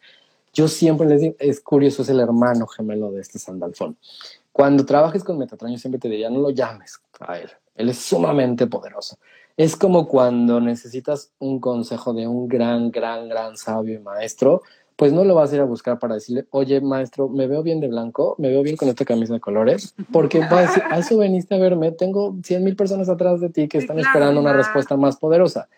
Yo 0.54 0.68
siempre 0.68 1.06
les 1.06 1.20
digo, 1.20 1.36
es 1.38 1.60
curioso, 1.60 2.02
es 2.02 2.08
el 2.08 2.20
hermano 2.20 2.66
gemelo 2.66 3.12
de 3.12 3.20
este 3.20 3.38
Sandalfón. 3.38 3.96
Cuando 4.52 4.86
trabajes 4.86 5.22
con 5.22 5.36
Metatron, 5.36 5.70
yo 5.70 5.78
siempre 5.78 5.98
te 6.00 6.08
diría, 6.08 6.30
no 6.30 6.40
lo 6.40 6.50
llames 6.50 6.98
a 7.20 7.38
él. 7.38 7.50
Él 7.74 7.90
es 7.90 7.98
sumamente 7.98 8.66
poderoso. 8.66 9.18
Es 9.58 9.76
como 9.76 10.08
cuando 10.08 10.60
necesitas 10.60 11.30
un 11.38 11.60
consejo 11.60 12.14
de 12.14 12.26
un 12.26 12.48
gran, 12.48 12.90
gran, 12.90 13.28
gran 13.28 13.56
sabio 13.56 13.94
y 13.94 13.98
maestro, 13.98 14.62
pues 14.97 15.12
no 15.12 15.24
lo 15.24 15.34
vas 15.34 15.53
a 15.53 15.57
ir 15.57 15.61
a 15.61 15.64
buscar 15.64 15.99
para 15.99 16.14
decirle, 16.14 16.47
oye, 16.51 16.80
maestro, 16.80 17.28
me 17.28 17.47
veo 17.47 17.62
bien 17.62 17.80
de 17.80 17.88
blanco, 17.88 18.34
me 18.38 18.49
veo 18.49 18.62
bien 18.62 18.76
con 18.76 18.88
esta 18.88 19.05
camisa 19.05 19.34
de 19.34 19.40
colores, 19.40 19.94
porque 20.11 20.40
va 20.40 20.59
a, 20.59 20.62
decir, 20.62 20.82
a 20.90 20.99
eso 20.99 21.18
veniste 21.18 21.55
a 21.55 21.59
verme, 21.59 21.92
tengo 21.92 22.36
100 22.42 22.64
mil 22.64 22.76
personas 22.76 23.09
atrás 23.11 23.40
de 23.40 23.51
ti 23.51 23.68
que 23.68 23.78
están 23.78 23.99
esperando 23.99 24.40
una 24.40 24.55
respuesta 24.55 24.97
más 24.97 25.18
poderosa. 25.18 25.68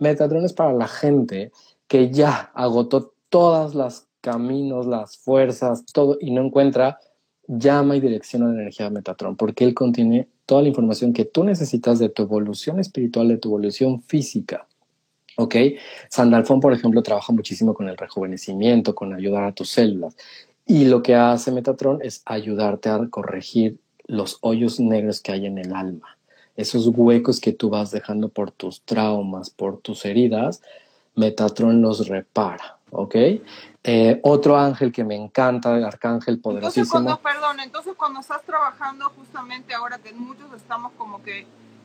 Metatron 0.00 0.44
es 0.44 0.52
para 0.52 0.72
la 0.72 0.88
gente 0.88 1.52
que 1.86 2.10
ya 2.10 2.50
agotó 2.54 3.14
todas 3.28 3.76
las 3.76 4.08
caminos, 4.20 4.86
las 4.86 5.18
fuerzas, 5.18 5.84
todo, 5.92 6.18
y 6.20 6.32
no 6.32 6.42
encuentra 6.42 6.98
llama 7.46 7.96
y 7.96 8.00
direcciona 8.00 8.46
la 8.46 8.54
energía 8.54 8.86
de 8.86 8.92
Metatron, 8.92 9.36
porque 9.36 9.64
él 9.64 9.74
contiene 9.74 10.28
toda 10.46 10.62
la 10.62 10.68
información 10.68 11.12
que 11.12 11.24
tú 11.24 11.44
necesitas 11.44 11.98
de 11.98 12.08
tu 12.08 12.22
evolución 12.22 12.80
espiritual, 12.80 13.28
de 13.28 13.36
tu 13.36 13.50
evolución 13.50 14.02
física. 14.02 14.66
¿Ok? 15.36 15.56
Sandalfón, 16.08 16.60
por 16.60 16.72
ejemplo, 16.72 17.02
trabaja 17.02 17.32
muchísimo 17.32 17.74
con 17.74 17.88
el 17.88 17.96
rejuvenecimiento, 17.96 18.94
con 18.94 19.12
ayudar 19.14 19.44
a 19.44 19.52
tus 19.52 19.70
células. 19.70 20.16
Y 20.66 20.86
lo 20.86 21.02
que 21.02 21.14
hace 21.14 21.50
Metatron 21.50 22.00
es 22.02 22.22
ayudarte 22.24 22.88
a 22.88 23.00
corregir 23.10 23.78
los 24.06 24.38
hoyos 24.40 24.80
negros 24.80 25.20
que 25.20 25.32
hay 25.32 25.46
en 25.46 25.58
el 25.58 25.74
alma. 25.74 26.16
Esos 26.56 26.86
huecos 26.88 27.40
que 27.40 27.52
tú 27.52 27.68
vas 27.68 27.90
dejando 27.90 28.28
por 28.28 28.50
tus 28.50 28.82
traumas, 28.82 29.50
por 29.50 29.78
tus 29.78 30.04
heridas, 30.04 30.62
Metatron 31.16 31.82
los 31.82 32.08
repara. 32.08 32.78
¿Ok? 32.90 33.16
Eh, 33.86 34.20
otro 34.22 34.56
ángel 34.56 34.92
que 34.92 35.04
me 35.04 35.16
encanta, 35.16 35.76
el 35.76 35.84
arcángel 35.84 36.40
poderosísimo. 36.40 36.84
Entonces, 36.84 37.20
cuando, 37.20 37.40
perdón, 37.40 37.60
entonces 37.60 37.94
cuando 37.96 38.20
estás 38.20 38.42
trabajando 38.42 39.10
justamente 39.16 39.74
ahora 39.74 39.98
que 39.98 40.12
muchos 40.12 40.52
estamos 40.54 40.92
como 40.96 41.22
que 41.22 41.44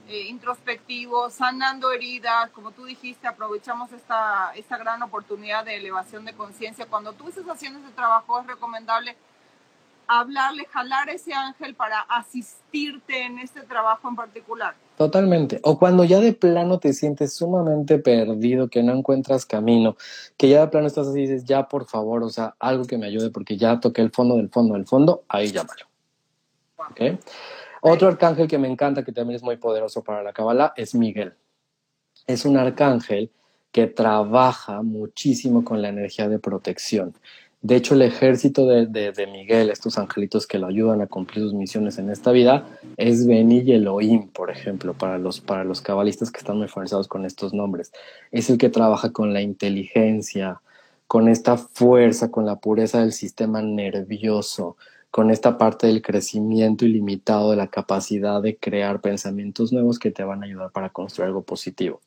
eh, 0.10 0.28
introspectivos, 0.28 1.34
sanando 1.34 1.92
heridas, 1.92 2.50
como 2.50 2.72
tú 2.72 2.86
dijiste, 2.86 3.28
aprovechamos 3.28 3.92
esta, 3.92 4.52
esta 4.56 4.78
gran 4.78 5.04
oportunidad 5.04 5.64
de 5.66 5.76
elevación 5.76 6.26
de 6.26 6.34
conciencia. 6.34 6.88
Cuando 6.88 7.14
tú 7.14 7.30
estás 7.30 7.46
haciendo 7.48 7.80
ese 7.80 7.92
trabajo 7.92 8.40
es 8.40 8.48
recomendable 8.48 9.16
hablarle, 10.10 10.66
jalar 10.66 11.10
ese 11.10 11.34
ángel 11.34 11.76
para 11.76 12.02
asistirte 12.02 13.24
en 13.24 13.38
este 13.38 13.62
trabajo 13.62 14.10
en 14.10 14.16
particular. 14.16 14.74
Totalmente. 14.98 15.60
O 15.64 15.78
cuando 15.78 16.04
ya 16.04 16.20
de 16.20 16.34
plano 16.34 16.80
te 16.80 16.94
sientes 16.94 17.36
sumamente 17.36 18.00
perdido, 18.00 18.68
que 18.68 18.82
no 18.82 18.94
encuentras 18.94 19.46
camino, 19.46 19.96
que 20.36 20.50
ya 20.50 20.62
de 20.62 20.68
plano 20.70 20.88
estás 20.88 21.08
así 21.08 21.20
y 21.20 21.22
dices, 21.28 21.46
ya 21.46 21.68
por 21.68 21.86
favor, 21.86 22.24
o 22.24 22.30
sea, 22.30 22.56
algo 22.60 22.86
que 22.86 22.98
me 22.98 23.06
ayude 23.06 23.30
porque 23.30 23.56
ya 23.56 23.80
toqué 23.80 24.02
el 24.02 24.10
fondo 24.10 24.36
del 24.38 24.50
fondo 24.50 24.74
del 24.74 24.88
fondo, 24.88 25.24
ahí 25.30 25.52
llámalo. 25.52 25.86
¿Ok? 26.90 27.02
Otro 27.82 28.08
arcángel 28.08 28.48
que 28.48 28.58
me 28.58 28.70
encanta, 28.70 29.04
que 29.04 29.12
también 29.12 29.36
es 29.36 29.44
muy 29.44 29.58
poderoso 29.58 30.04
para 30.04 30.24
la 30.24 30.34
Kabbalah, 30.34 30.74
es 30.76 30.96
Miguel. 30.96 31.34
Es 32.28 32.46
un 32.46 32.58
arcángel 32.58 33.32
que 33.72 33.88
trabaja 33.88 34.82
muchísimo 34.82 35.64
con 35.64 35.82
la 35.82 35.90
energía 35.90 36.28
de 36.28 36.40
protección. 36.40 37.14
De 37.62 37.76
hecho, 37.76 37.94
el 37.94 38.04
ejército 38.04 38.66
de, 38.66 38.86
de, 38.86 39.28
Miguel, 39.28 39.70
estos 39.70 39.98
angelitos 39.98 40.48
que 40.48 40.60
lo 40.60 40.68
ayudan 40.68 41.02
a 41.02 41.08
cumplir 41.08 41.44
sus 41.44 41.54
misiones 41.54 41.98
en 41.98 42.10
esta 42.10 42.32
vida, 42.32 42.66
es 42.96 43.28
Beni 43.28 43.70
Elohim, 43.70 44.30
por 44.30 44.50
ejemplo, 44.50 44.94
para 44.94 45.18
los, 45.18 45.42
para 45.42 45.66
los 45.66 45.82
cabalistas 45.82 46.32
que 46.32 46.40
están 46.40 46.58
muy 46.58 46.70
familiarizados 46.70 47.10
con 47.10 47.26
estos 47.26 47.54
nombres. 47.54 47.92
Es 48.32 48.50
el 48.50 48.58
que 48.58 48.70
trabaja 48.70 49.12
con 49.12 49.34
la 49.34 49.42
inteligencia, 49.42 50.62
con 51.06 51.28
esta 51.28 51.58
fuerza, 51.58 52.32
con 52.32 52.46
la 52.46 52.56
pureza 52.56 53.02
del 53.02 53.12
sistema 53.12 53.62
nervioso, 53.62 54.78
con 55.12 55.32
esta 55.32 55.58
parte 55.58 55.88
del 55.88 56.02
crecimiento 56.02 56.86
ilimitado 56.86 57.52
de 57.52 57.58
la 57.58 57.68
capacidad 57.68 58.42
de 58.42 58.58
crear 58.58 59.02
pensamientos 59.02 59.74
nuevos 59.74 60.00
que 60.00 60.12
te 60.12 60.24
van 60.24 60.44
a 60.44 60.46
ayudar 60.46 60.72
para 60.72 60.90
construir 60.90 61.28
algo 61.28 61.44
positivo. 61.44 62.02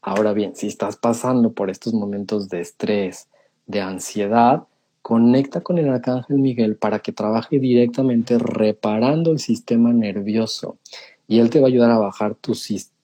Ahora 0.00 0.32
bien, 0.32 0.54
si 0.56 0.66
estás 0.66 0.96
pasando 0.96 1.52
por 1.52 1.70
estos 1.70 1.94
momentos 1.94 2.48
de 2.48 2.60
estrés, 2.60 3.28
de 3.66 3.80
ansiedad, 3.80 4.64
conecta 5.02 5.60
con 5.60 5.78
el 5.78 5.88
arcángel 5.88 6.38
Miguel 6.38 6.76
para 6.76 6.98
que 6.98 7.12
trabaje 7.12 7.58
directamente 7.58 8.38
reparando 8.38 9.32
el 9.32 9.38
sistema 9.38 9.92
nervioso 9.92 10.78
y 11.26 11.38
él 11.40 11.50
te 11.50 11.60
va 11.60 11.66
a 11.66 11.68
ayudar 11.68 11.90
a 11.90 11.98
bajar 11.98 12.34
tu, 12.34 12.54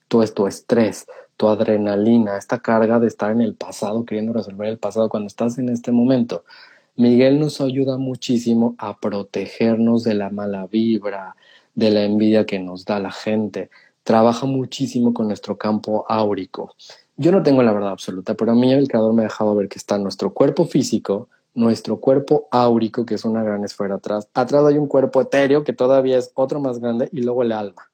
tu, 0.07 0.25
tu 0.25 0.47
estrés, 0.47 1.05
tu 1.37 1.47
adrenalina, 1.47 2.37
esta 2.37 2.59
carga 2.59 2.99
de 2.99 3.07
estar 3.07 3.31
en 3.31 3.41
el 3.41 3.55
pasado, 3.55 4.05
queriendo 4.05 4.33
resolver 4.33 4.67
el 4.67 4.77
pasado 4.77 5.09
cuando 5.09 5.27
estás 5.27 5.57
en 5.57 5.69
este 5.69 5.91
momento. 5.91 6.43
Miguel 6.97 7.41
nos 7.41 7.59
ayuda 7.59 7.97
muchísimo 7.97 8.73
a 8.77 8.97
protegernos 8.97 10.05
de 10.05 10.13
la 10.13 10.29
mala 10.29 10.65
vibra, 10.67 11.35
de 11.73 11.91
la 11.91 12.03
envidia 12.03 12.45
que 12.45 12.57
nos 12.57 12.85
da 12.85 12.99
la 12.99 13.11
gente. 13.11 13.69
Trabaja 14.03 14.45
muchísimo 14.45 15.13
con 15.13 15.27
nuestro 15.27 15.57
campo 15.57 16.05
áurico. 16.07 16.73
Yo 17.17 17.33
no 17.33 17.43
tengo 17.43 17.63
la 17.63 17.73
verdad 17.73 17.91
absoluta, 17.91 18.35
pero 18.35 18.53
a 18.53 18.55
mí 18.55 18.71
el 18.71 18.87
creador 18.87 19.13
me 19.13 19.23
ha 19.23 19.25
dejado 19.25 19.55
ver 19.55 19.67
que 19.67 19.77
está 19.77 19.97
nuestro 19.97 20.33
cuerpo 20.33 20.65
físico, 20.65 21.27
nuestro 21.53 21.99
cuerpo 21.99 22.47
áurico, 22.49 23.05
que 23.05 23.15
es 23.15 23.25
una 23.25 23.43
gran 23.43 23.65
esfera 23.65 23.95
atrás. 23.95 24.29
Atrás 24.33 24.63
hay 24.65 24.77
un 24.77 24.87
cuerpo 24.87 25.19
etéreo, 25.19 25.65
que 25.65 25.73
todavía 25.73 26.17
es 26.17 26.31
otro 26.33 26.61
más 26.61 26.79
grande, 26.79 27.09
y 27.11 27.21
luego 27.23 27.43
el 27.43 27.51
alma. 27.51 27.91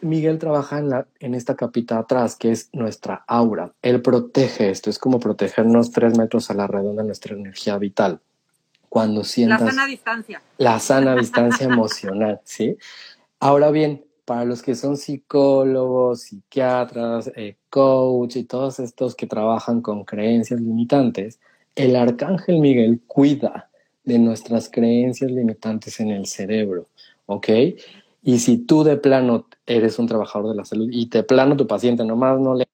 Miguel 0.00 0.38
trabaja 0.38 0.78
en, 0.78 0.90
la, 0.90 1.06
en 1.20 1.34
esta 1.34 1.56
capita 1.56 1.98
atrás, 1.98 2.36
que 2.36 2.50
es 2.50 2.70
nuestra 2.72 3.24
aura. 3.26 3.72
Él 3.82 4.00
protege 4.02 4.70
esto, 4.70 4.90
es 4.90 4.98
como 4.98 5.18
protegernos 5.18 5.90
tres 5.90 6.16
metros 6.16 6.50
a 6.50 6.54
la 6.54 6.66
redonda 6.66 7.02
nuestra 7.02 7.34
energía 7.34 7.78
vital. 7.78 8.20
Cuando 8.88 9.24
sientas... 9.24 9.60
La 9.60 9.70
sana 9.70 9.86
distancia. 9.86 10.42
La 10.56 10.78
sana 10.78 11.14
distancia 11.16 11.66
emocional, 11.66 12.40
¿sí? 12.44 12.76
Ahora 13.40 13.70
bien, 13.70 14.04
para 14.24 14.44
los 14.44 14.62
que 14.62 14.74
son 14.74 14.96
psicólogos, 14.96 16.22
psiquiatras, 16.22 17.30
eh, 17.34 17.56
coach 17.70 18.36
y 18.36 18.44
todos 18.44 18.78
estos 18.78 19.14
que 19.14 19.26
trabajan 19.26 19.80
con 19.80 20.04
creencias 20.04 20.60
limitantes, 20.60 21.40
el 21.74 21.96
arcángel 21.96 22.58
Miguel 22.58 23.00
cuida 23.06 23.70
de 24.04 24.18
nuestras 24.18 24.68
creencias 24.68 25.30
limitantes 25.30 26.00
en 26.00 26.10
el 26.10 26.26
cerebro, 26.26 26.88
¿ok? 27.26 27.48
Y 28.22 28.38
si 28.40 28.58
tú 28.58 28.84
de 28.84 28.96
plano 28.96 29.46
eres 29.66 29.98
un 29.98 30.06
trabajador 30.06 30.50
de 30.50 30.56
la 30.56 30.64
salud 30.64 30.88
y 30.90 31.08
de 31.08 31.22
plano 31.22 31.56
tu 31.56 31.66
paciente 31.66 32.04
nomás 32.04 32.38
no 32.38 32.54
le... 32.54 32.66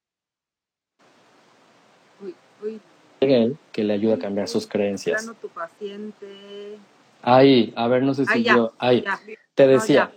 Miguel, 3.21 3.57
que 3.73 3.85
le 3.85 3.95
ayuda 3.95 4.15
a 4.15 4.19
cambiar 4.19 4.49
sus 4.49 4.67
creencias. 4.67 5.23
De 5.23 5.27
plano 5.27 5.39
tu 5.41 5.49
paciente... 5.49 6.79
Ahí, 7.23 7.73
a 7.77 7.89
ver, 7.89 8.03
no 8.03 8.15
sé 8.15 8.27
si 8.27 8.43
yo... 8.43 8.73
Ahí, 8.79 9.05
te 9.55 9.67
decía... 9.67 10.13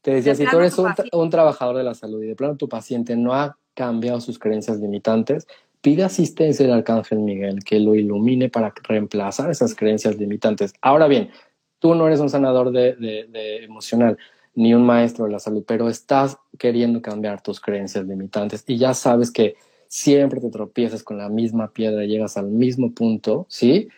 Te 0.00 0.12
decía, 0.12 0.34
si 0.34 0.44
tú 0.46 0.58
eres 0.58 0.76
un, 0.78 0.92
un, 1.12 1.30
trabajador 1.30 1.76
de 1.76 1.84
la 1.84 1.94
salud 1.94 2.20
y 2.24 2.26
de 2.26 2.34
plano 2.34 2.56
tu 2.56 2.68
paciente 2.68 3.14
no 3.14 3.34
ha 3.34 3.56
cambiado 3.74 4.20
sus 4.20 4.36
creencias 4.36 4.78
limitantes, 4.78 5.46
pide 5.80 6.02
asistencia 6.02 6.66
del 6.66 6.74
Arcángel 6.74 7.20
Miguel 7.20 7.62
que 7.64 7.78
lo 7.78 7.94
ilumine 7.94 8.48
para 8.48 8.74
reemplazar 8.82 9.48
esas 9.50 9.76
creencias 9.76 10.16
limitantes. 10.16 10.74
Ahora 10.80 11.06
bien, 11.06 11.30
tú 11.78 11.94
no 11.94 12.08
eres 12.08 12.18
un 12.18 12.30
sanador 12.30 12.72
de, 12.72 12.94
de, 12.94 13.26
de 13.28 13.64
emocional 13.64 14.18
ni 14.54 14.74
un 14.74 14.84
maestro 14.84 15.24
de 15.24 15.32
la 15.32 15.38
salud, 15.38 15.64
pero 15.66 15.88
estás 15.88 16.38
queriendo 16.58 17.00
cambiar 17.00 17.42
tus 17.42 17.60
creencias 17.60 18.06
limitantes 18.06 18.64
y 18.66 18.76
ya 18.76 18.94
sabes 18.94 19.30
que 19.30 19.56
siempre 19.88 20.40
te 20.40 20.50
tropiezas 20.50 21.02
con 21.02 21.18
la 21.18 21.28
misma 21.28 21.68
piedra 21.68 22.04
y 22.04 22.08
llegas 22.08 22.36
al 22.36 22.48
mismo 22.48 22.92
punto, 22.92 23.46
¿sí? 23.48 23.88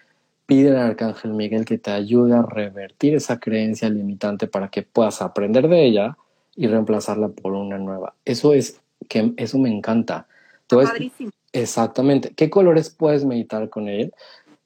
pide 0.46 0.70
al 0.70 0.90
Arcángel 0.90 1.32
Miguel 1.32 1.64
que 1.64 1.78
te 1.78 1.90
ayude 1.90 2.34
a 2.34 2.42
revertir 2.42 3.14
esa 3.14 3.38
creencia 3.38 3.88
limitante 3.88 4.46
para 4.46 4.68
que 4.68 4.82
puedas 4.82 5.22
aprender 5.22 5.68
de 5.68 5.84
ella 5.84 6.16
y 6.54 6.66
reemplazarla 6.66 7.28
por 7.28 7.52
una 7.52 7.78
nueva. 7.78 8.14
Eso 8.24 8.52
es 8.52 8.80
que 9.08 9.32
eso 9.36 9.58
me 9.58 9.74
encanta. 9.74 10.26
Padrísimo. 10.68 11.30
Exactamente. 11.52 12.32
¿Qué 12.34 12.50
colores 12.50 12.90
puedes 12.90 13.24
meditar 13.24 13.68
con 13.68 13.88
él? 13.88 14.12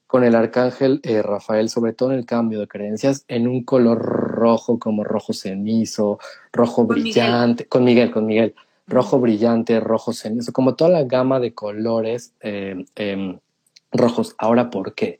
Con 0.07 0.23
el 0.23 0.35
arcángel 0.35 1.01
eh, 1.03 1.21
Rafael, 1.21 1.69
sobre 1.69 1.93
todo 1.93 2.11
en 2.11 2.19
el 2.19 2.25
cambio 2.25 2.59
de 2.59 2.67
creencias, 2.67 3.25
en 3.27 3.47
un 3.47 3.63
color 3.63 3.99
rojo 4.39 4.79
como 4.79 5.03
rojo 5.03 5.33
cenizo, 5.33 6.19
rojo 6.53 6.87
Con 6.87 6.87
brillante, 6.87 7.65
con 7.65 7.83
Miguel, 7.83 8.11
con 8.11 8.25
Miguel, 8.25 8.55
rojo 8.87 9.19
brillante, 9.19 9.79
rojo 9.79 10.13
cenizo, 10.13 10.53
como 10.53 10.75
toda 10.75 10.91
la 10.91 11.03
gama 11.03 11.39
de 11.39 11.53
colores 11.53 12.33
eh, 12.41 12.85
eh, 12.95 13.39
rojos. 13.91 14.35
Ahora, 14.37 14.69
¿por 14.69 14.95
qué? 14.95 15.19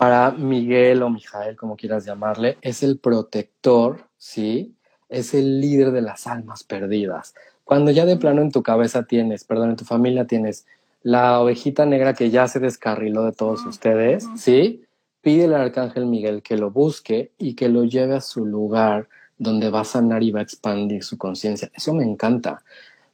para 0.00 0.30
Miguel 0.30 1.02
o 1.02 1.10
Mijael, 1.10 1.56
como 1.56 1.76
quieras 1.76 2.06
llamarle, 2.06 2.56
es 2.62 2.82
el 2.82 2.98
protector, 2.98 4.06
¿sí? 4.16 4.74
Es 5.10 5.34
el 5.34 5.60
líder 5.60 5.90
de 5.92 6.00
las 6.00 6.26
almas 6.26 6.64
perdidas. 6.64 7.34
Cuando 7.64 7.90
ya 7.90 8.06
de 8.06 8.16
plano 8.16 8.40
en 8.40 8.50
tu 8.50 8.62
cabeza 8.62 9.02
tienes, 9.02 9.44
perdón, 9.44 9.68
en 9.68 9.76
tu 9.76 9.84
familia 9.84 10.26
tienes 10.26 10.64
la 11.02 11.38
ovejita 11.38 11.84
negra 11.84 12.14
que 12.14 12.30
ya 12.30 12.48
se 12.48 12.60
descarriló 12.60 13.24
de 13.24 13.32
todos 13.32 13.66
ustedes, 13.66 14.26
¿sí? 14.38 14.86
Pídele 15.22 15.54
al 15.54 15.62
arcángel 15.62 16.06
Miguel 16.06 16.42
que 16.42 16.56
lo 16.56 16.70
busque 16.70 17.32
y 17.38 17.54
que 17.54 17.68
lo 17.68 17.84
lleve 17.84 18.16
a 18.16 18.20
su 18.20 18.46
lugar 18.46 19.08
donde 19.36 19.70
va 19.70 19.80
a 19.80 19.84
sanar 19.84 20.22
y 20.22 20.30
va 20.30 20.40
a 20.40 20.42
expandir 20.42 21.02
su 21.02 21.18
conciencia. 21.18 21.70
Eso 21.74 21.94
me 21.94 22.04
encanta. 22.04 22.62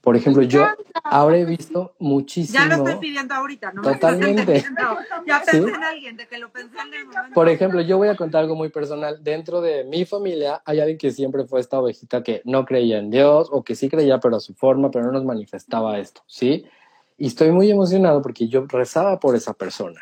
Por 0.07 0.15
ejemplo, 0.15 0.45
yo 0.45 0.65
ahora 1.03 1.37
he 1.37 1.45
visto 1.45 1.97
muchísimo. 1.99 2.59
Ya 2.63 2.77
lo 2.77 2.85
estoy 2.87 3.01
pidiendo 3.01 3.35
ahorita, 3.35 3.73
¿no? 3.73 3.83
Totalmente. 3.83 4.65
Ya 5.27 5.41
pensé 5.41 5.65
¿Sí? 5.65 5.69
en 5.69 5.83
alguien, 5.83 6.17
de 6.17 6.29
que 6.29 6.39
lo 6.39 6.49
pensé 6.53 6.79
en 6.79 6.95
el 6.95 7.07
momento. 7.07 7.35
Por 7.35 7.49
ejemplo, 7.49 7.81
yo 7.81 7.99
voy 7.99 8.07
a 8.07 8.15
contar 8.15 8.43
algo 8.43 8.55
muy 8.55 8.69
personal. 8.69 9.19
Dentro 9.25 9.61
de 9.61 9.83
mi 9.83 10.05
familia 10.05 10.63
hay 10.65 10.79
alguien 10.79 10.97
que 10.97 11.11
siempre 11.11 11.45
fue 11.45 11.59
esta 11.59 11.81
ovejita 11.81 12.23
que 12.23 12.41
no 12.45 12.65
creía 12.65 12.99
en 12.99 13.11
Dios 13.11 13.49
o 13.51 13.65
que 13.65 13.75
sí 13.75 13.89
creía, 13.89 14.21
pero 14.21 14.37
a 14.37 14.41
su 14.41 14.55
forma, 14.55 14.93
pero 14.93 15.07
no 15.07 15.11
nos 15.11 15.25
manifestaba 15.25 15.99
esto, 15.99 16.23
¿sí? 16.29 16.65
Y 17.19 17.27
estoy 17.27 17.51
muy 17.51 17.69
emocionado 17.69 18.23
porque 18.23 18.47
yo 18.47 18.65
rezaba 18.69 19.19
por 19.19 19.35
esa 19.35 19.55
persona. 19.55 20.01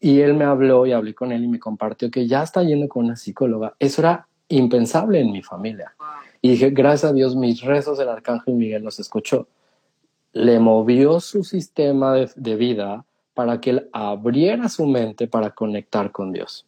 Y 0.00 0.20
él 0.20 0.34
me 0.34 0.44
habló 0.44 0.86
y 0.86 0.92
hablé 0.92 1.14
con 1.14 1.32
él 1.32 1.44
y 1.44 1.48
me 1.48 1.58
compartió 1.58 2.10
que 2.10 2.26
ya 2.26 2.42
está 2.42 2.62
yendo 2.62 2.88
con 2.88 3.06
una 3.06 3.16
psicóloga. 3.16 3.74
Eso 3.78 4.02
era 4.02 4.28
impensable 4.48 5.20
en 5.20 5.32
mi 5.32 5.42
familia. 5.42 5.94
Y 6.40 6.50
dije, 6.50 6.70
gracias 6.70 7.10
a 7.10 7.14
Dios, 7.14 7.34
mis 7.34 7.62
rezos 7.62 7.98
del 7.98 8.08
Arcángel 8.08 8.54
Miguel 8.54 8.84
los 8.84 9.00
escuchó. 9.00 9.48
Le 10.32 10.60
movió 10.60 11.20
su 11.20 11.44
sistema 11.44 12.12
de, 12.14 12.30
de, 12.36 12.56
vida 12.56 13.04
para 13.34 13.60
que 13.60 13.70
él 13.70 13.88
abriera 13.92 14.68
su 14.68 14.86
mente 14.86 15.26
para 15.26 15.50
conectar 15.50 16.12
con 16.12 16.32
Dios, 16.32 16.66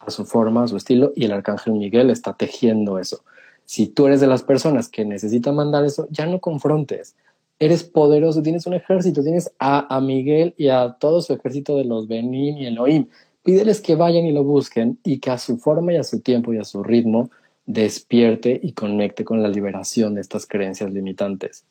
a 0.00 0.10
su 0.10 0.24
forma, 0.24 0.64
a 0.64 0.68
su 0.68 0.76
estilo, 0.76 1.12
y 1.14 1.26
el 1.26 1.32
Arcángel 1.32 1.74
Miguel 1.74 2.10
está 2.10 2.32
tejiendo 2.32 2.98
eso. 2.98 3.22
Si 3.64 3.86
tú 3.86 4.06
eres 4.06 4.20
de 4.20 4.26
las 4.26 4.42
personas 4.42 4.88
que 4.88 5.04
necesitan 5.04 5.54
mandar 5.54 5.84
eso, 5.84 6.08
ya 6.10 6.26
no 6.26 6.40
confrontes. 6.40 7.14
Eres 7.62 7.84
poderoso, 7.84 8.42
tienes 8.42 8.66
un 8.66 8.74
ejército, 8.74 9.22
tienes 9.22 9.52
a, 9.60 9.94
a 9.94 10.00
Miguel 10.00 10.52
y 10.56 10.66
a 10.66 10.96
todo 10.98 11.22
su 11.22 11.32
ejército 11.32 11.76
de 11.76 11.84
los 11.84 12.08
Benin 12.08 12.58
y 12.58 12.66
Elohim. 12.66 13.06
Pídeles 13.44 13.80
que 13.80 13.94
vayan 13.94 14.26
y 14.26 14.32
lo 14.32 14.42
busquen 14.42 14.98
y 15.04 15.20
que 15.20 15.30
a 15.30 15.38
su 15.38 15.58
forma 15.58 15.92
y 15.92 15.96
a 15.96 16.02
su 16.02 16.18
tiempo 16.18 16.52
y 16.52 16.58
a 16.58 16.64
su 16.64 16.82
ritmo 16.82 17.30
despierte 17.64 18.58
y 18.60 18.72
conecte 18.72 19.24
con 19.24 19.44
la 19.44 19.48
liberación 19.48 20.16
de 20.16 20.22
estas 20.22 20.44
creencias 20.44 20.92
limitantes. 20.92 21.64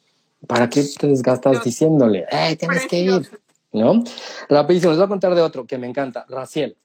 ¿Para 0.48 0.70
qué 0.70 0.82
te 0.98 1.08
desgastas 1.08 1.62
diciéndole, 1.62 2.26
hey, 2.32 2.56
tienes 2.56 2.88
que 2.88 3.00
ir? 3.00 3.30
¿No? 3.74 4.02
Rapidísimo, 4.48 4.92
les 4.92 4.98
voy 4.98 5.08
a 5.08 5.10
contar 5.10 5.36
de 5.36 5.42
otro 5.42 5.68
que 5.68 5.78
me 5.78 5.88
encanta, 5.88 6.26
Raciel. 6.30 6.78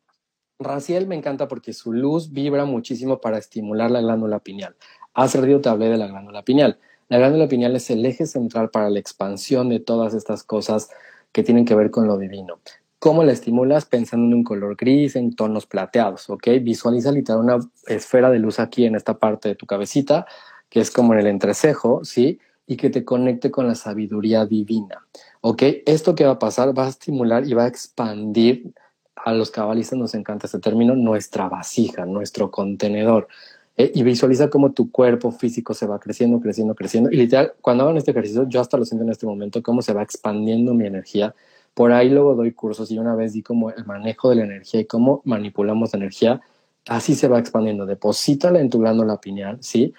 Raciel 0.59 1.07
me 1.07 1.15
encanta 1.15 1.47
porque 1.47 1.73
su 1.73 1.93
luz 1.93 2.33
vibra 2.33 2.65
muchísimo 2.65 3.21
para 3.21 3.39
estimular 3.39 3.89
la 3.89 4.01
glándula 4.01 4.41
pineal. 4.41 4.75
Hace 5.15 5.41
ratito 5.41 5.61
te 5.61 5.69
hablé 5.69 5.91
de 5.91 5.97
la 5.97 6.09
glándula 6.09 6.43
pineal. 6.43 6.81
La 7.09 7.19
glándula 7.19 7.49
pineal 7.49 7.77
es 7.77 7.89
el 7.91 8.05
eje 8.05 8.27
central 8.27 8.71
para 8.71 8.91
la 8.91 8.99
expansión 8.99 9.69
de 9.69 9.79
todas 9.79 10.15
estas 10.15 10.43
cosas 10.43 10.91
que 11.33 11.43
tienen 11.43 11.65
que 11.65 11.75
ver 11.75 11.91
con 11.91 12.07
lo 12.07 12.19
divino. 12.19 12.59
¿Cómo 12.99 13.23
la 13.23 13.33
estimulas? 13.33 13.85
Pensando 13.85 14.27
en 14.27 14.35
un 14.35 14.45
color 14.45 14.75
gris, 14.75 15.15
en 15.17 15.37
tonos 15.37 15.67
plateados, 15.67 16.29
¿ok? 16.31 16.49
Visualiza 16.63 17.13
literal 17.13 17.43
una 17.43 17.59
esfera 17.87 18.31
de 18.31 18.39
luz 18.39 18.59
aquí 18.59 18.87
en 18.87 18.97
esta 18.97 19.19
parte 19.19 19.51
de 19.51 19.55
tu 19.55 19.67
cabecita, 19.67 20.27
que 20.69 20.81
es 20.81 20.91
como 20.91 21.13
en 21.13 21.21
el 21.21 21.27
entrecejo, 21.27 22.05
¿sí? 22.05 22.41
Y 22.67 22.77
que 22.77 22.91
te 22.91 23.05
conecte 23.05 23.51
con 23.51 23.69
la 23.69 23.77
sabiduría 23.77 24.45
divina, 24.45 25.07
¿ok? 25.43 25.63
Esto 25.87 26.15
que 26.15 26.25
va 26.25 26.33
a 26.33 26.39
pasar 26.39 26.77
va 26.77 26.87
a 26.87 26.89
estimular 26.89 27.47
y 27.47 27.55
va 27.55 27.65
a 27.65 27.69
expandir, 27.69 28.73
a 29.15 29.33
los 29.33 29.51
cabalistas 29.51 29.99
nos 29.99 30.15
encanta 30.15 30.47
este 30.47 30.59
término, 30.59 30.95
nuestra 30.95 31.49
vasija, 31.49 32.07
nuestro 32.07 32.51
contenedor. 32.51 33.29
¿Eh? 33.77 33.93
Y 33.95 34.03
visualiza 34.03 34.51
cómo 34.51 34.72
tu 34.72 34.91
cuerpo 34.91 35.31
físico 35.33 35.74
se 35.74 35.87
va 35.87 35.99
creciendo, 35.99 36.41
creciendo, 36.41 36.74
creciendo. 36.74 37.11
Y 37.11 37.16
literal, 37.16 37.55
cuando 37.61 37.85
hagan 37.85 37.97
este 37.97 38.11
ejercicio, 38.12 38.49
yo 38.49 38.61
hasta 38.61 38.77
lo 38.77 38.85
siento 38.85 39.05
en 39.05 39.11
este 39.11 39.27
momento, 39.27 39.62
cómo 39.62 39.83
se 39.83 39.93
va 39.93 40.03
expandiendo 40.03 40.74
mi 40.74 40.87
energía 40.87 41.35
por 41.77 41.93
ahí 41.93 42.09
luego 42.09 42.35
doy 42.35 42.53
cursos 42.53 42.91
y 42.91 42.99
una 42.99 43.14
vez 43.14 43.35
di 43.35 43.43
como 43.43 43.68
el 43.70 43.85
manejo 43.85 44.31
de 44.31 44.37
la 44.37 44.45
energía 44.45 44.81
y 44.81 44.87
cómo 44.87 45.20
manipulamos 45.27 45.93
la 45.93 45.99
energía. 45.99 46.41
Así 46.89 47.14
se 47.14 47.29
va 47.29 47.39
expandiendo. 47.39 47.85
Deposítala 47.85 48.61
en 48.61 48.70
tu 48.70 48.79
glándula 48.79 49.20
pineal, 49.20 49.59
¿sí? 49.61 49.93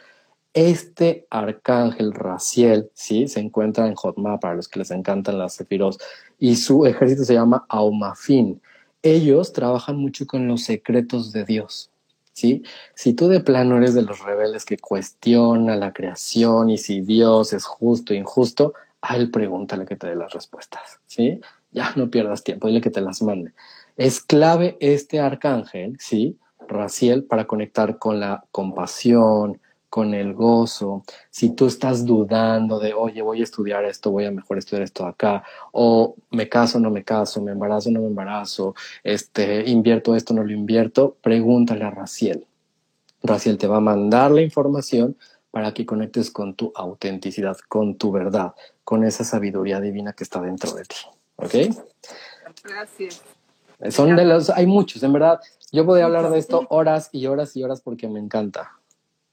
Este 0.54 1.28
arcángel 1.30 2.14
Raciel, 2.14 2.90
¿sí? 2.96 3.28
Se 3.28 3.42
encuentra 3.42 3.86
en 3.86 3.94
Jotma 3.94 4.40
para 4.40 4.56
los 4.56 4.68
que 4.68 4.80
les 4.80 4.90
encantan 4.90 5.38
las 5.38 5.54
sefiros 5.54 6.00
y 6.40 6.56
su 6.56 6.84
ejército 6.88 7.24
se 7.24 7.36
llama 7.36 7.68
Aumafin. 7.70 8.60
Ellos 9.04 9.54
trabajan 9.54 9.98
mucho 9.98 10.26
con 10.26 10.48
los 10.48 10.64
secretos 10.64 11.32
de 11.32 11.46
Dios, 11.46 11.92
¿sí? 12.38 12.62
Si 12.94 13.14
tú 13.14 13.30
de 13.30 13.40
plano 13.40 13.78
eres 13.78 13.96
de 13.96 14.04
los 14.04 14.20
rebeldes 14.20 14.64
que 14.64 14.78
cuestiona 14.78 15.76
la 15.76 15.92
creación 15.92 16.70
y 16.70 16.78
si 16.78 17.02
Dios 17.02 17.52
es 17.52 17.66
justo 17.66 18.14
o 18.14 18.16
injusto, 18.16 18.76
a 19.02 19.16
él 19.16 19.32
pregúntale 19.32 19.86
que 19.86 19.96
te 19.96 20.06
dé 20.06 20.16
las 20.16 20.34
respuestas, 20.34 21.00
¿sí? 21.08 21.42
ya 21.72 21.94
no 21.96 22.12
pierdas 22.12 22.44
tiempo, 22.44 22.68
dile 22.68 22.82
que 22.82 22.92
te 22.92 23.02
las 23.02 23.24
mande. 23.24 23.54
Es 23.96 24.22
clave 24.22 24.78
este 24.80 25.20
arcángel, 25.20 25.98
¿sí? 26.00 26.38
Raciel, 26.68 27.24
para 27.24 27.48
conectar 27.48 27.98
con 27.98 28.20
la 28.20 28.46
compasión, 28.52 29.60
con 29.90 30.14
el 30.14 30.34
gozo, 30.34 31.04
si 31.30 31.52
tú 31.52 31.68
estás 31.68 32.06
dudando 32.06 32.80
de, 32.80 32.94
oye, 32.94 33.22
voy 33.22 33.42
a 33.42 33.44
estudiar 33.44 33.86
esto, 33.86 34.12
voy 34.12 34.26
a 34.26 34.32
mejor 34.32 34.58
estudiar 34.58 34.84
esto 34.84 35.06
acá, 35.06 35.44
o 35.72 36.16
me 36.32 36.50
caso, 36.50 36.80
no 36.80 36.90
me 36.90 37.04
caso, 37.04 37.42
me 37.42 37.52
embarazo, 37.52 37.90
no 37.92 38.02
me 38.02 38.08
embarazo, 38.08 38.76
este, 39.04 39.68
invierto 39.70 40.16
esto, 40.16 40.34
no 40.34 40.44
lo 40.44 40.52
invierto, 40.52 41.16
pregúntale 41.22 41.86
a 41.86 41.92
Raciel. 41.92 42.46
Raciel 43.24 43.58
te 43.58 43.68
va 43.68 43.78
a 43.78 43.82
mandar 43.82 44.32
la 44.32 44.42
información 44.42 45.18
para 45.52 45.74
que 45.74 45.86
conectes 45.86 46.30
con 46.32 46.54
tu 46.54 46.72
autenticidad, 46.76 47.58
con 47.68 47.96
tu 47.96 48.12
verdad, 48.12 48.54
con 48.84 49.04
esa 49.04 49.24
sabiduría 49.24 49.80
divina 49.80 50.14
que 50.14 50.24
está 50.24 50.42
dentro 50.42 50.74
de 50.74 50.84
ti. 50.84 50.98
¿Ok? 51.38 51.54
Gracias. 52.64 53.22
Son 53.90 54.16
de 54.16 54.26
los, 54.26 54.50
hay 54.50 54.66
muchos, 54.66 55.02
en 55.04 55.14
verdad. 55.14 55.40
Yo 55.72 55.86
podría 55.86 56.06
hablar 56.06 56.30
de 56.30 56.40
esto 56.40 56.66
horas 56.70 57.10
y 57.12 57.28
horas 57.28 57.56
y 57.56 57.64
horas 57.64 57.82
porque 57.82 58.08
me 58.08 58.20
encanta. 58.20 58.72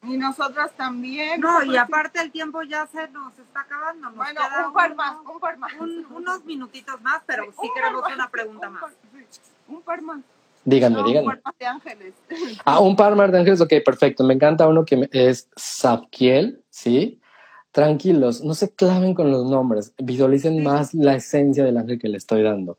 Y 0.07 0.17
nosotras 0.19 0.71
también. 0.77 1.41
No, 1.41 1.63
y 1.65 1.77
aparte 1.77 2.21
el 2.21 2.31
tiempo 2.31 2.63
ya 2.63 2.87
se 2.87 3.09
nos 3.09 3.39
está 3.39 3.61
acabando. 3.61 4.07
Nos 4.09 4.17
bueno, 4.17 4.41
queda 4.41 4.69
un 4.69 4.75
par 4.75 4.87
uno- 4.93 4.97
más, 4.97 5.17
un 5.35 5.41
par 5.41 5.59
más. 5.59 5.73
un- 5.81 6.07
unos 6.15 6.45
minutitos 6.45 7.01
más, 7.03 7.23
pero 7.27 7.45
sí 7.45 7.51
Un 7.59 7.75
queremos 7.75 8.03
una 8.13 8.29
pregunta 8.29 8.67
un 8.69 8.73
más. 8.75 8.83
par- 8.83 8.93
sí, 9.13 9.41
Un 9.69 9.83
par 9.83 10.03
más. 10.03 10.21
Díganme, 10.67 10.97
No, 10.97 11.03
un 11.03 11.07
díganme. 11.09 11.27
par 11.29 11.41
más 11.45 11.55
de 11.59 11.67
ángeles. 11.67 12.15
Ah, 12.65 12.81
un 12.81 12.97
par 12.97 13.15
más 13.17 13.31
de 13.33 13.39
ángeles, 13.39 13.61
ok, 13.61 13.73
perfecto. 13.85 14.25
Me 14.25 14.35
encanta 14.35 14.67
uno 14.69 14.85
que 14.85 14.97
me- 14.97 15.09
es 15.13 15.49
Zapkiel, 15.59 16.63
¿sí? 16.71 17.21
Tranquilos, 17.73 18.43
no 18.45 18.55
se 18.55 18.73
claven 18.73 19.15
con 19.15 19.31
los 19.33 19.45
nombres, 19.51 19.93
visualicen 19.99 20.63
más 20.63 20.95
la 20.95 21.17
esencia 21.17 21.65
del 21.65 21.77
ángel 21.77 21.99
que 21.99 22.09
le 22.09 22.19
estoy 22.19 22.43
dando. 22.43 22.79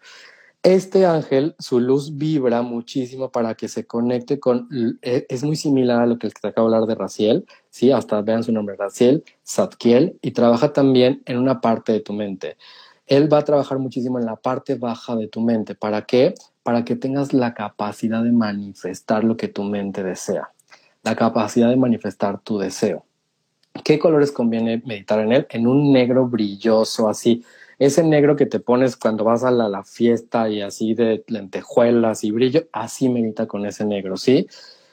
Este 0.65 1.05
ángel, 1.05 1.53
su 1.59 1.79
luz 1.79 2.17
vibra 2.17 2.63
muchísimo 2.63 3.29
para 3.29 3.53
que 3.53 3.67
se 3.67 3.85
conecte 3.85 4.39
con, 4.39 4.67
e- 5.03 5.27
es 5.29 5.43
muy 5.43 5.55
similar 5.55 6.01
a 6.01 6.07
lo 6.07 6.17
que 6.17 6.27
te 6.31 6.47
acabo 6.47 6.71
de 6.71 6.75
hablar 6.75 6.89
de 6.89 6.95
Raciel, 6.95 7.45
¿sí? 7.69 7.91
Hasta 7.91 8.19
vean 8.23 8.43
su 8.43 8.51
nombre, 8.51 8.75
Raciel, 8.75 9.23
Zadkiel, 9.47 10.17
y 10.23 10.31
trabaja 10.31 10.73
también 10.73 11.21
en 11.27 11.37
una 11.37 11.61
parte 11.61 11.91
de 11.91 11.99
tu 11.99 12.13
mente. 12.13 12.57
Él 13.05 13.31
va 13.31 13.37
a 13.37 13.45
trabajar 13.45 13.77
muchísimo 13.77 14.17
en 14.17 14.25
la 14.25 14.37
parte 14.37 14.73
baja 14.73 15.15
de 15.15 15.27
tu 15.27 15.39
mente. 15.39 15.75
¿Para 15.75 16.01
qué? 16.01 16.33
Para 16.63 16.83
que 16.83 16.95
tengas 16.95 17.31
la 17.31 17.53
capacidad 17.53 18.23
de 18.23 18.31
manifestar 18.31 19.23
lo 19.23 19.37
que 19.37 19.47
tu 19.47 19.61
mente 19.61 20.01
desea, 20.01 20.49
la 21.03 21.15
capacidad 21.15 21.69
de 21.69 21.75
manifestar 21.75 22.41
tu 22.41 22.57
deseo. 22.57 23.05
¿Qué 23.83 23.99
colores 23.99 24.31
conviene 24.31 24.81
meditar 24.83 25.19
en 25.19 25.31
él? 25.31 25.45
En 25.51 25.67
un 25.67 25.93
negro 25.93 26.27
brilloso, 26.27 27.07
así. 27.07 27.43
Ese 27.79 28.03
negro 28.03 28.35
que 28.35 28.45
te 28.45 28.59
pones 28.59 28.95
cuando 28.95 29.23
vas 29.23 29.43
a 29.43 29.51
la, 29.51 29.69
la 29.69 29.83
fiesta 29.83 30.49
y 30.49 30.61
así 30.61 30.93
de 30.93 31.23
lentejuelas 31.27 32.23
y 32.23 32.31
brillo, 32.31 32.67
así 32.71 33.09
medita 33.09 33.47
con 33.47 33.65
ese 33.65 33.85
negro, 33.85 34.17
¿sí? 34.17 34.47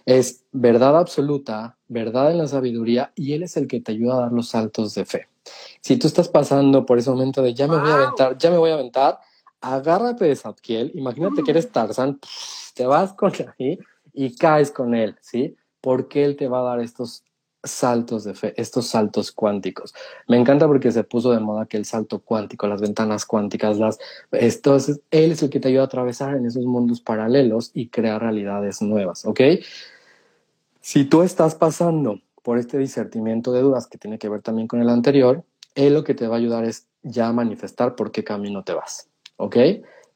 Es 0.04 0.44
verdad 0.50 0.98
absoluta, 0.98 1.78
verdad 1.88 2.32
en 2.32 2.38
la 2.38 2.48
sabiduría 2.48 3.12
y 3.14 3.34
él 3.34 3.44
es 3.44 3.56
el 3.56 3.68
que 3.68 3.80
te 3.80 3.92
ayuda 3.92 4.14
a 4.14 4.20
dar 4.22 4.32
los 4.32 4.48
saltos 4.48 4.94
de 4.94 5.04
fe. 5.04 5.28
Si 5.80 5.96
tú 5.96 6.06
estás 6.06 6.28
pasando 6.28 6.86
por 6.86 6.98
ese 6.98 7.10
momento 7.10 7.42
de 7.42 7.54
ya 7.54 7.66
me 7.68 7.78
voy 7.78 7.90
a 7.90 7.94
aventar, 7.94 8.38
ya 8.38 8.50
me 8.50 8.58
voy 8.58 8.70
a 8.70 8.74
aventar, 8.74 9.18
agárrate 9.60 10.24
de 10.24 10.36
Zadkiel, 10.36 10.92
imagínate 10.94 11.42
que 11.42 11.50
eres 11.50 11.70
Tarzán, 11.70 12.18
te 12.74 12.86
vas 12.86 13.12
con 13.12 13.32
ahí 13.58 13.78
y 14.12 14.36
caes 14.36 14.70
con 14.70 14.94
él, 14.94 15.16
¿sí? 15.20 15.56
Porque 15.80 16.24
él 16.24 16.36
te 16.36 16.48
va 16.48 16.60
a 16.60 16.62
dar 16.62 16.80
estos 16.80 17.24
saltos 17.62 18.24
de 18.24 18.34
fe, 18.34 18.54
estos 18.56 18.88
saltos 18.88 19.32
cuánticos. 19.32 19.94
Me 20.28 20.36
encanta 20.36 20.66
porque 20.66 20.90
se 20.90 21.04
puso 21.04 21.32
de 21.32 21.40
moda 21.40 21.66
que 21.66 21.76
el 21.76 21.84
salto 21.84 22.18
cuántico, 22.20 22.66
las 22.66 22.80
ventanas 22.80 23.24
cuánticas, 23.24 23.78
las 23.78 23.98
entonces 24.32 25.00
él 25.10 25.32
es 25.32 25.42
el 25.42 25.50
que 25.50 25.60
te 25.60 25.68
ayuda 25.68 25.82
a 25.82 25.86
atravesar 25.86 26.36
en 26.36 26.46
esos 26.46 26.64
mundos 26.64 27.00
paralelos 27.00 27.70
y 27.74 27.88
crear 27.88 28.20
realidades 28.20 28.82
nuevas, 28.82 29.24
¿ok? 29.24 29.40
Si 30.80 31.04
tú 31.04 31.22
estás 31.22 31.54
pasando 31.54 32.20
por 32.42 32.58
este 32.58 32.78
discernimiento 32.78 33.52
de 33.52 33.60
dudas 33.60 33.86
que 33.86 33.98
tiene 33.98 34.18
que 34.18 34.28
ver 34.28 34.42
también 34.42 34.66
con 34.66 34.80
el 34.80 34.88
anterior, 34.88 35.44
él 35.74 35.94
lo 35.94 36.04
que 36.04 36.14
te 36.14 36.26
va 36.26 36.36
a 36.36 36.38
ayudar 36.38 36.64
es 36.64 36.86
ya 37.02 37.32
manifestar 37.32 37.94
por 37.94 38.10
qué 38.10 38.24
camino 38.24 38.64
te 38.64 38.74
vas, 38.74 39.08
¿ok? 39.36 39.56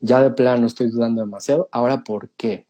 Ya 0.00 0.22
de 0.22 0.30
plano 0.30 0.66
estoy 0.66 0.90
dudando 0.90 1.22
demasiado. 1.22 1.68
Ahora, 1.72 2.02
¿por 2.02 2.30
qué? 2.30 2.66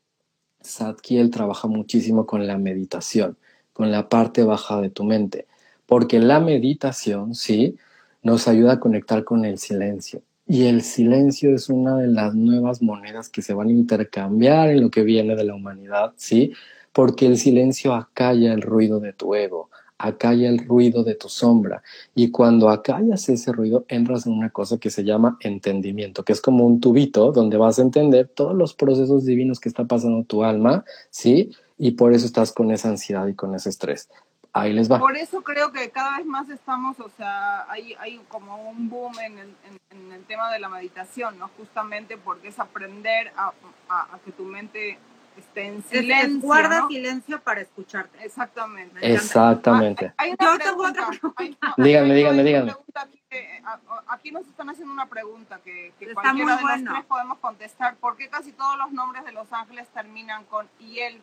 Zadkiel 0.63 1.31
trabaja 1.31 1.69
muchísimo 1.69 2.27
con 2.27 2.47
la 2.47 2.59
meditación, 2.59 3.39
con 3.77 3.91
la 3.91 4.09
parte 4.09 4.43
baja 4.43 4.81
de 4.81 4.89
tu 4.89 5.05
mente, 5.05 5.47
porque 5.85 6.19
la 6.19 6.41
meditación, 6.41 7.35
sí, 7.35 7.77
nos 8.23 8.49
ayuda 8.49 8.73
a 8.73 8.81
conectar 8.81 9.23
con 9.23 9.45
el 9.45 9.59
silencio. 9.59 10.23
Y 10.49 10.67
el 10.67 10.83
silencio 10.83 11.55
es 11.55 11.69
una 11.69 11.97
de 11.97 12.07
las 12.07 12.35
nuevas 12.35 12.81
monedas 12.81 13.29
que 13.29 13.43
se 13.43 13.53
van 13.53 13.69
a 13.69 13.73
intercambiar 13.73 14.71
en 14.71 14.81
lo 14.81 14.91
que 14.91 15.03
viene 15.03 15.37
de 15.37 15.45
la 15.45 15.55
humanidad, 15.55 16.15
¿sí? 16.17 16.53
Porque 16.93 17.27
el 17.27 17.37
silencio 17.37 17.95
acalla 17.95 18.55
el 18.55 18.63
ruido 18.63 18.99
de 18.99 19.13
tu 19.13 19.35
ego, 19.35 19.69
acalla 19.99 20.49
el 20.49 20.59
ruido 20.59 21.05
de 21.05 21.17
tu 21.17 21.29
sombra. 21.29 21.83
Y 22.15 22.31
cuando 22.31 22.71
acallas 22.71 23.29
ese 23.29 23.53
ruido, 23.53 23.85
entras 23.89 24.27
en 24.27 24.33
una 24.33 24.51
cosa 24.51 24.79
que 24.79 24.91
se 24.91 25.05
llama 25.05 25.37
entendimiento, 25.41 26.25
que 26.25 26.33
es 26.33 26.41
como 26.41 26.65
un 26.65 26.81
tubito 26.81 27.33
donde 27.33 27.59
vas 27.59 27.79
a 27.79 27.83
entender 27.83 28.29
todos 28.29 28.55
los 28.55 28.73
procesos 28.73 29.27
divinos 29.27 29.61
que 29.61 29.69
está 29.69 29.85
pasando 29.85 30.25
tu 30.25 30.45
alma, 30.45 30.85
¿sí? 31.11 31.51
Y 31.79 31.93
por 31.93 32.13
eso 32.13 32.27
estás 32.27 32.53
con 32.53 32.71
esa 32.71 32.89
ansiedad 32.89 33.27
y 33.27 33.35
con 33.35 33.55
ese 33.55 33.69
estrés. 33.69 34.09
Ahí 34.53 34.73
les 34.73 34.91
va. 34.91 34.99
Por 34.99 35.17
eso 35.19 35.43
creo 35.43 35.71
que 35.73 35.91
cada 35.91 36.17
vez 36.17 36.25
más 36.27 36.49
estamos, 36.49 36.99
o 37.01 37.11
sea, 37.11 37.71
hay, 37.71 37.95
hay 38.01 38.19
como 38.29 38.71
un 38.71 38.89
boom 38.89 39.13
en 39.21 39.39
el, 39.39 39.55
en, 39.65 39.79
en 39.91 40.13
el 40.13 40.25
tema 40.25 40.51
de 40.51 40.59
la 40.59 40.71
meditación, 40.71 41.39
¿no? 41.39 41.49
Justamente 41.59 42.17
porque 42.17 42.49
es 42.49 42.59
aprender 42.59 43.33
a, 43.37 43.53
a- 43.91 44.15
a 44.15 44.19
que 44.25 44.33
tu 44.33 44.45
mente 44.45 44.99
esté 45.37 45.67
en 45.67 45.79
es 45.81 45.85
silencio. 45.85 46.41
guarda 46.41 46.81
¿no? 46.81 46.89
silencio 46.89 47.39
para 47.43 47.61
escucharte. 47.61 48.25
Exactamente. 48.25 48.99
Exactamente. 49.15 50.15
Hay 50.17 50.31
una 50.41 50.53
Yo 50.53 50.59
tengo 50.59 50.83
pregunta. 50.85 51.09
otra 51.09 51.33
Hay- 51.37 51.59
no, 51.77 51.85
Díganme, 51.85 52.11
hay- 52.13 52.17
díganme, 52.17 52.39
hay 52.39 52.45
díganme. 52.47 52.67
pregunta 52.73 53.01
Aquí, 53.03 53.23
que, 53.29 53.63
a- 53.63 53.81
aquí 54.15 54.31
nos 54.33 54.47
están 54.47 54.71
haciendo 54.71 54.95
una 54.95 55.07
pregunta 55.07 55.61
que, 55.63 55.93
que 55.99 56.15
cualquiera 56.15 56.57
de 56.57 56.63
bueno. 56.63 56.85
los 56.85 56.95
tres 56.95 57.05
podemos 57.07 57.39
contestar. 57.41 57.97
¿Por 57.97 58.17
qué 58.17 58.31
casi 58.31 58.53
todos 58.53 58.79
los 58.79 58.91
nombres 58.93 59.23
de 59.27 59.33
los 59.33 59.53
ángeles 59.53 59.87
terminan 59.89 60.45
con 60.47 60.67
y 60.81 61.01
él 61.01 61.21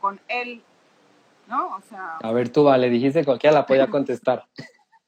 con 0.00 0.20
él? 0.28 0.62
¿No? 1.46 1.76
O 1.76 1.80
sea, 1.88 2.16
A 2.22 2.32
ver, 2.32 2.48
tú, 2.48 2.64
vale, 2.64 2.88
dijiste 2.90 3.20
que 3.20 3.24
cualquiera 3.26 3.54
la 3.54 3.66
podía 3.66 3.86
contestar. 3.90 4.44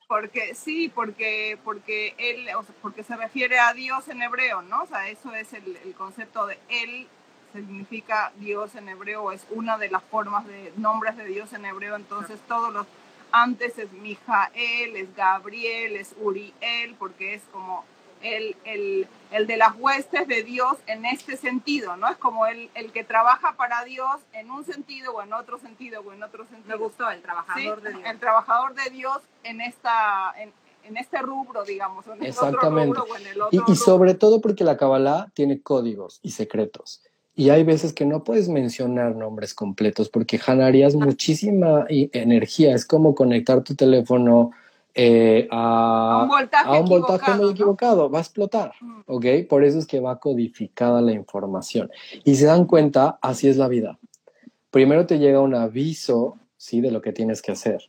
porque 0.09 0.55
sí, 0.55 0.91
porque 0.95 1.59
porque 1.65 2.15
él, 2.19 2.47
o 2.57 2.63
sea, 2.63 2.75
porque 2.83 3.03
se 3.03 3.17
refiere 3.17 3.59
a 3.59 3.73
Dios 3.73 4.09
en 4.09 4.23
hebreo, 4.23 4.63
¿no? 4.63 4.83
O 4.83 4.87
sea, 4.87 5.09
eso 5.09 5.33
es 5.35 5.53
el, 5.53 5.77
el 5.85 5.95
concepto 5.95 6.47
de 6.47 6.59
él 6.69 7.09
significa 7.53 8.33
Dios 8.37 8.75
en 8.77 8.89
hebreo, 8.89 9.31
es 9.31 9.47
una 9.51 9.77
de 9.79 9.91
las 9.91 10.03
formas 10.05 10.47
de 10.47 10.73
nombres 10.77 11.17
de 11.17 11.27
Dios 11.27 11.53
en 11.53 11.65
hebreo, 11.67 11.97
entonces 11.97 12.41
todos 12.49 12.73
los 12.73 12.87
antes 13.31 13.79
es 13.79 13.93
Mijael, 13.93 14.97
es 14.97 15.15
Gabriel, 15.15 15.97
es 15.97 16.15
Uriel, 16.21 16.95
porque 16.99 17.35
es 17.35 17.43
como 17.53 17.85
el, 18.23 18.57
el, 18.65 19.07
el 19.31 19.47
de 19.47 19.57
las 19.57 19.75
huestes 19.79 20.27
de 20.29 20.43
Dios 20.43 20.77
en 20.87 21.05
este 21.05 21.37
sentido, 21.37 21.97
¿no? 21.97 22.09
Es 22.09 22.17
como 22.17 22.47
el, 22.47 22.71
el 22.75 22.93
que 22.93 23.05
trabaja 23.05 23.57
para 23.57 23.85
Dios 23.85 24.17
en 24.33 24.51
un 24.51 24.65
sentido 24.65 25.13
o 25.13 25.23
en 25.23 25.33
otro 25.33 25.59
sentido 25.59 26.01
o 26.07 26.13
en 26.13 26.23
otro 26.23 26.45
Me 26.45 26.51
sentido. 26.51 26.79
gustó 26.79 27.11
el 27.11 27.19
Sí, 27.19 27.23
trabajador 27.23 27.81
de 27.83 27.91
Dios. 27.91 28.03
el 28.07 28.19
trabajador 28.19 28.75
de 28.75 28.91
Dios 28.91 29.19
en 29.45 29.61
esta 29.61 30.33
en, 30.39 30.53
en 30.85 30.97
este 30.97 31.19
rubro, 31.23 31.65
digamos, 31.65 32.07
en 32.07 32.21
el 32.23 32.27
Exactamente. 32.29 32.91
otro 32.91 33.05
rubro 33.05 33.15
o 33.15 33.17
en 33.17 33.27
el 33.27 33.41
otro 33.43 33.49
Y, 33.53 33.57
y 33.57 33.61
rubro. 33.61 33.75
sobre 33.77 34.15
todo 34.15 34.41
porque 34.41 34.65
la 34.65 34.77
Kabbalah 34.77 35.29
tiene 35.35 35.61
códigos 35.63 36.19
y 36.23 36.31
secretos. 36.33 37.03
Y 37.35 37.49
hay 37.49 37.65
veces 37.65 37.95
que 37.95 38.05
no 38.05 38.25
puedes 38.25 38.49
mencionar 38.51 39.17
nombres 39.17 39.55
completos 39.55 40.11
porque 40.11 40.39
jalarías 40.39 40.95
muchísima 40.95 41.87
energía. 41.89 42.75
Es 42.75 42.85
como 42.85 43.15
conectar 43.15 43.63
tu 43.63 43.75
teléfono 43.75 44.51
eh, 44.95 45.49
a, 45.51 46.21
a 46.21 46.23
un 46.23 46.29
voltaje, 46.29 46.69
a 46.69 46.73
un 46.81 46.89
voltaje 46.89 47.15
equivocado, 47.15 47.37
muy 47.37 47.47
¿no? 47.47 47.51
equivocado. 47.53 48.11
Va 48.11 48.19
a 48.19 48.23
explotar. 48.23 48.73
Mm. 48.81 49.01
¿Ok? 49.07 49.27
Por 49.49 49.65
eso 49.65 49.79
es 49.79 49.87
que 49.87 50.01
va 50.01 50.19
codificada 50.19 51.01
la 51.01 51.13
información. 51.13 51.91
Y 52.25 52.35
se 52.37 52.47
dan 52.47 52.67
cuenta, 52.67 53.19
así 53.23 53.49
es 53.49 53.57
la 53.57 53.69
vida. 53.69 53.99
Primero 54.71 55.07
te 55.07 55.19
llega 55.19 55.41
un 55.41 55.55
aviso, 55.55 56.39
¿sí? 56.57 56.81
De 56.81 56.91
lo 56.91 57.01
que 57.03 57.13
tienes 57.13 57.43
que 57.43 57.53
hacer. 57.53 57.83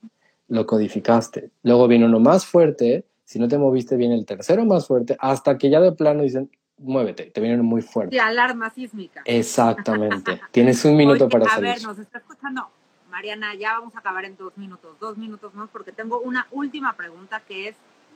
Lo 0.48 0.66
codificaste. 0.66 1.52
Luego 1.64 1.88
viene 1.88 2.06
uno 2.06 2.20
más 2.20 2.46
fuerte. 2.46 3.06
Si 3.26 3.40
no 3.40 3.48
te 3.48 3.58
moviste, 3.58 3.96
viene 3.96 4.16
el 4.16 4.26
tercero 4.26 4.66
más 4.66 4.88
fuerte. 4.88 5.16
Hasta 5.20 5.58
que 5.58 5.70
ya 5.70 5.80
de 5.80 5.94
plano 5.94 6.24
dicen, 6.24 6.52
muévete. 6.78 7.26
Te 7.26 7.42
vienen 7.42 7.64
muy 7.64 7.82
fuerte. 7.82 8.16
Sí, 8.16 8.20
alarma 8.20 8.70
sísmica. 8.70 9.22
Exactamente. 9.26 10.42
Tienes 10.52 10.84
un 10.86 10.96
minuto 10.96 11.26
Oye, 11.26 11.32
para 11.32 11.46
a 11.46 11.56
salir. 11.56 11.70
ver, 11.72 11.84
nos 11.84 12.00
está 12.00 12.20
escuchando 12.20 12.68
Mariana, 13.14 13.54
ya 13.54 13.74
vamos 13.74 13.96
a 13.96 14.00
acabar 14.00 14.26
en 14.26 14.36
dos 14.36 14.58
minutos, 14.58 14.98
dos 15.00 15.18
minutos 15.18 15.54
más, 15.54 15.70
porque 15.70 15.92
tengo 15.92 16.20
una 16.20 16.48
última 16.50 16.94
pregunta 16.98 17.44
que 17.48 17.68
es, 17.68 17.76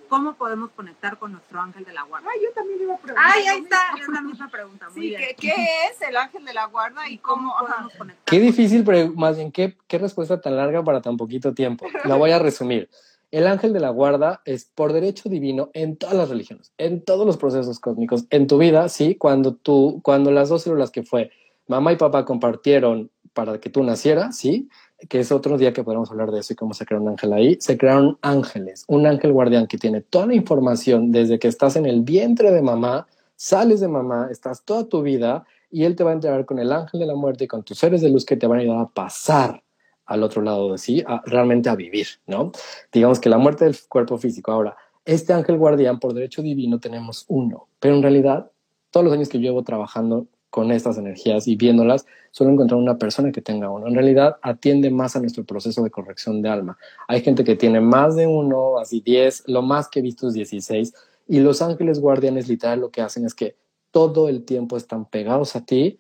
¿cómo 0.09 0.33
podemos 0.33 0.71
conectar 0.71 1.19
con 1.19 1.33
nuestro 1.33 1.61
ángel 1.61 1.85
de 1.85 1.93
la 1.93 2.01
guarda? 2.01 2.27
Ay, 2.33 2.39
yo 2.43 2.51
también 2.53 2.81
iba 2.81 2.95
a 2.95 2.97
preguntar. 2.97 3.31
Ay, 3.31 3.45
ahí 3.45 3.59
está, 3.59 3.77
es 4.01 4.07
la 4.07 4.21
misma 4.21 4.49
pregunta, 4.49 4.89
muy 4.89 4.95
Sí, 5.01 5.07
bien. 5.09 5.21
¿qué, 5.21 5.35
qué 5.35 5.53
es 5.91 6.01
el 6.01 6.17
ángel 6.17 6.43
de 6.45 6.53
la 6.55 6.65
guarda 6.65 7.07
y 7.07 7.19
¿Cómo 7.19 7.53
cómo? 7.55 7.67
podemos 7.69 7.93
conectar? 7.93 8.23
Qué 8.25 8.39
difícil, 8.39 8.83
pero 8.83 9.13
más 9.13 9.35
bien, 9.35 9.51
¿qué, 9.51 9.77
qué 9.87 9.99
respuesta 9.99 10.41
tan 10.41 10.55
larga 10.55 10.83
para 10.83 10.99
tan 10.99 11.15
poquito 11.15 11.53
tiempo. 11.53 11.85
La 12.05 12.15
voy 12.15 12.31
a 12.31 12.39
resumir. 12.39 12.89
El 13.29 13.45
ángel 13.45 13.73
de 13.73 13.79
la 13.79 13.89
guarda 13.91 14.41
es 14.45 14.65
por 14.65 14.93
derecho 14.93 15.29
divino 15.29 15.69
en 15.75 15.97
todas 15.97 16.15
las 16.15 16.29
religiones, 16.29 16.71
en 16.79 17.03
todos 17.05 17.23
los 17.27 17.37
procesos 17.37 17.79
cósmicos, 17.79 18.25
en 18.31 18.47
tu 18.47 18.57
vida, 18.57 18.89
sí, 18.89 19.13
cuando 19.13 19.53
tú, 19.53 19.99
cuando 20.03 20.31
las 20.31 20.49
dos 20.49 20.63
células 20.63 20.89
que 20.89 21.03
fue 21.03 21.29
mamá 21.67 21.91
y 21.93 21.97
papá 21.97 22.25
compartieron 22.25 23.11
para 23.33 23.59
que 23.59 23.69
tú 23.69 23.83
nacieras, 23.83 24.35
sí, 24.35 24.67
que 25.09 25.19
es 25.19 25.31
otro 25.31 25.57
día 25.57 25.73
que 25.73 25.83
podemos 25.83 26.09
hablar 26.09 26.31
de 26.31 26.39
eso 26.39 26.53
y 26.53 26.55
cómo 26.55 26.73
se 26.73 26.85
crea 26.85 26.99
un 26.99 27.09
ángel 27.09 27.33
ahí, 27.33 27.57
se 27.59 27.77
crearon 27.77 28.17
ángeles, 28.21 28.83
un 28.87 29.05
ángel 29.05 29.31
guardián 29.31 29.67
que 29.67 29.77
tiene 29.77 30.01
toda 30.01 30.27
la 30.27 30.35
información 30.35 31.11
desde 31.11 31.39
que 31.39 31.47
estás 31.47 31.75
en 31.75 31.85
el 31.85 32.01
vientre 32.01 32.51
de 32.51 32.61
mamá, 32.61 33.07
sales 33.35 33.79
de 33.79 33.87
mamá, 33.87 34.29
estás 34.31 34.63
toda 34.63 34.85
tu 34.85 35.01
vida 35.01 35.45
y 35.69 35.83
él 35.83 35.95
te 35.95 36.03
va 36.03 36.11
a 36.11 36.13
enterar 36.13 36.45
con 36.45 36.59
el 36.59 36.71
ángel 36.71 36.99
de 36.99 37.05
la 37.05 37.15
muerte 37.15 37.43
y 37.43 37.47
con 37.47 37.63
tus 37.63 37.77
seres 37.77 38.01
de 38.01 38.09
luz 38.09 38.25
que 38.25 38.37
te 38.37 38.47
van 38.47 38.59
a 38.59 38.61
ayudar 38.61 38.81
a 38.81 38.89
pasar 38.89 39.63
al 40.05 40.23
otro 40.23 40.41
lado 40.41 40.71
de 40.71 40.77
sí, 40.77 41.03
realmente 41.25 41.69
a 41.69 41.75
vivir, 41.75 42.07
¿no? 42.25 42.51
Digamos 42.91 43.19
que 43.19 43.29
la 43.29 43.37
muerte 43.37 43.65
del 43.65 43.75
cuerpo 43.89 44.17
físico. 44.17 44.51
Ahora, 44.51 44.75
este 45.03 45.33
ángel 45.33 45.57
guardián, 45.57 45.99
por 45.99 46.13
derecho 46.13 46.41
divino, 46.41 46.79
tenemos 46.79 47.25
uno, 47.27 47.67
pero 47.79 47.95
en 47.95 48.01
realidad, 48.01 48.51
todos 48.89 49.05
los 49.05 49.13
años 49.13 49.29
que 49.29 49.37
llevo 49.37 49.63
trabajando 49.63 50.27
con 50.57 50.71
estas 50.71 50.97
energías 50.97 51.47
y 51.47 51.55
viéndolas, 51.55 52.07
suelo 52.31 52.51
encontrar 52.51 52.79
una 52.79 52.97
persona 52.97 53.31
que 53.31 53.43
tenga 53.43 53.69
uno. 53.69 53.85
En 53.85 53.93
realidad 53.93 54.37
atiende 54.41 54.89
más 54.89 55.15
a 55.15 55.19
nuestro 55.19 55.43
proceso 55.43 55.83
de 55.83 55.91
corrección 55.91 56.41
de 56.41 56.49
alma. 56.49 56.79
Hay 57.07 57.21
gente 57.21 57.43
que 57.43 57.55
tiene 57.55 57.79
más 57.79 58.15
de 58.15 58.25
uno, 58.25 58.79
así 58.79 58.99
10, 59.01 59.43
lo 59.49 59.61
más 59.61 59.87
que 59.87 59.99
he 59.99 60.01
visto 60.01 60.27
es 60.27 60.33
16, 60.33 60.95
y 61.27 61.41
los 61.41 61.61
ángeles 61.61 61.99
guardianes 61.99 62.47
literal 62.47 62.79
lo 62.79 62.89
que 62.89 63.01
hacen 63.01 63.23
es 63.23 63.35
que 63.35 63.55
todo 63.91 64.29
el 64.29 64.45
tiempo 64.45 64.77
están 64.77 65.05
pegados 65.05 65.55
a 65.55 65.63
ti 65.63 65.99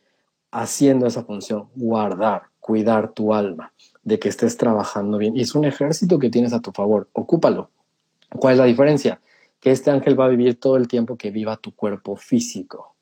haciendo 0.49 1.05
esa 1.05 1.23
función, 1.23 1.69
guardar, 1.75 2.45
cuidar 2.59 3.11
tu 3.11 3.35
alma, 3.35 3.73
de 4.01 4.17
que 4.17 4.29
estés 4.29 4.57
trabajando 4.57 5.19
bien. 5.19 5.37
Y 5.37 5.41
es 5.41 5.53
un 5.53 5.65
ejército 5.65 6.17
que 6.17 6.31
tienes 6.31 6.51
a 6.53 6.61
tu 6.61 6.71
favor, 6.71 7.07
ocúpalo. 7.13 7.69
¿Cuál 8.39 8.53
es 8.53 8.57
la 8.57 8.65
diferencia? 8.65 9.21
Que 9.59 9.69
este 9.69 9.91
ángel 9.91 10.19
va 10.19 10.25
a 10.25 10.29
vivir 10.29 10.59
todo 10.59 10.77
el 10.77 10.87
tiempo 10.87 11.15
que 11.15 11.29
viva 11.29 11.57
tu 11.57 11.75
cuerpo 11.75 12.15
físico 12.15 12.96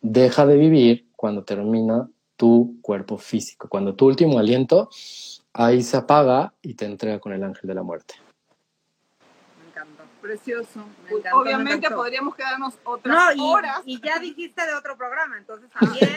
deja 0.00 0.46
de 0.46 0.56
vivir 0.56 1.08
cuando 1.16 1.44
termina 1.44 2.08
tu 2.36 2.78
cuerpo 2.82 3.18
físico. 3.18 3.68
Cuando 3.68 3.94
tu 3.94 4.06
último 4.06 4.38
aliento, 4.38 4.88
ahí 5.52 5.82
se 5.82 5.96
apaga 5.96 6.52
y 6.62 6.74
te 6.74 6.84
entrega 6.84 7.18
con 7.18 7.32
el 7.32 7.42
ángel 7.42 7.66
de 7.66 7.74
la 7.74 7.82
muerte. 7.82 8.14
Me 9.58 9.68
encantó. 9.70 10.04
Precioso. 10.20 10.84
Obviamente 11.32 11.90
podríamos 11.90 12.34
quedarnos 12.34 12.74
otras 12.84 13.34
horas. 13.38 13.82
Y 13.86 14.00
ya 14.00 14.18
dijiste 14.18 14.66
de 14.66 14.74
otro 14.74 14.96
programa, 14.96 15.38
entonces 15.38 15.70
también 15.70 16.10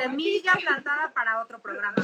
semilla 0.00 0.52
plantada 0.60 1.12
para 1.14 1.40
otro 1.42 1.60
programa. 1.60 1.94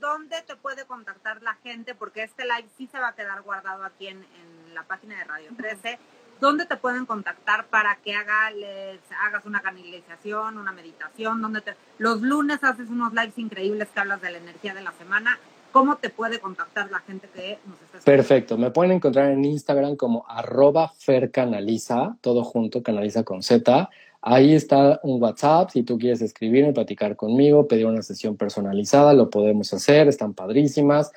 ¿Dónde 0.00 0.42
te 0.42 0.56
puede 0.56 0.86
contactar 0.86 1.42
la 1.42 1.54
gente? 1.62 1.94
Porque 1.94 2.22
este 2.22 2.44
live 2.44 2.68
sí 2.76 2.88
se 2.90 2.98
va 2.98 3.08
a 3.08 3.14
quedar 3.14 3.42
guardado 3.42 3.84
aquí 3.84 4.08
en, 4.08 4.16
en 4.18 4.74
la 4.74 4.82
página 4.84 5.18
de 5.18 5.24
Radio 5.24 5.50
13. 5.56 5.98
¿Dónde 6.40 6.66
te 6.66 6.76
pueden 6.76 7.06
contactar 7.06 7.66
para 7.66 7.96
que 7.96 8.14
haga, 8.14 8.50
les 8.50 9.00
hagas 9.24 9.44
una 9.46 9.60
canalización, 9.60 10.58
una 10.58 10.72
meditación? 10.72 11.40
¿Dónde 11.42 11.60
te, 11.60 11.74
los 11.98 12.22
lunes 12.22 12.62
haces 12.62 12.88
unos 12.88 13.12
lives 13.12 13.38
increíbles 13.38 13.88
que 13.92 14.00
hablas 14.00 14.20
de 14.22 14.30
la 14.30 14.38
energía 14.38 14.74
de 14.74 14.82
la 14.82 14.92
semana. 14.92 15.38
¿Cómo 15.72 15.96
te 15.96 16.08
puede 16.08 16.40
contactar 16.40 16.90
la 16.90 17.00
gente 17.00 17.28
que 17.34 17.58
nos 17.66 17.74
está 17.74 17.98
escuchando? 17.98 18.04
Perfecto, 18.04 18.56
me 18.56 18.70
pueden 18.70 18.92
encontrar 18.92 19.30
en 19.30 19.44
Instagram 19.44 19.96
como 19.96 20.24
arroba 20.26 20.92
fercanaliza, 20.96 22.16
todo 22.22 22.42
junto, 22.42 22.82
canaliza 22.82 23.22
con 23.22 23.42
Z. 23.42 23.90
Ahí 24.22 24.54
está 24.54 24.98
un 25.02 25.22
WhatsApp, 25.22 25.70
si 25.70 25.82
tú 25.82 25.98
quieres 25.98 26.22
escribirme, 26.22 26.72
platicar 26.72 27.16
conmigo, 27.16 27.68
pedir 27.68 27.86
una 27.86 28.02
sesión 28.02 28.36
personalizada, 28.36 29.12
lo 29.12 29.30
podemos 29.30 29.72
hacer, 29.72 30.08
están 30.08 30.34
padrísimas. 30.34 31.12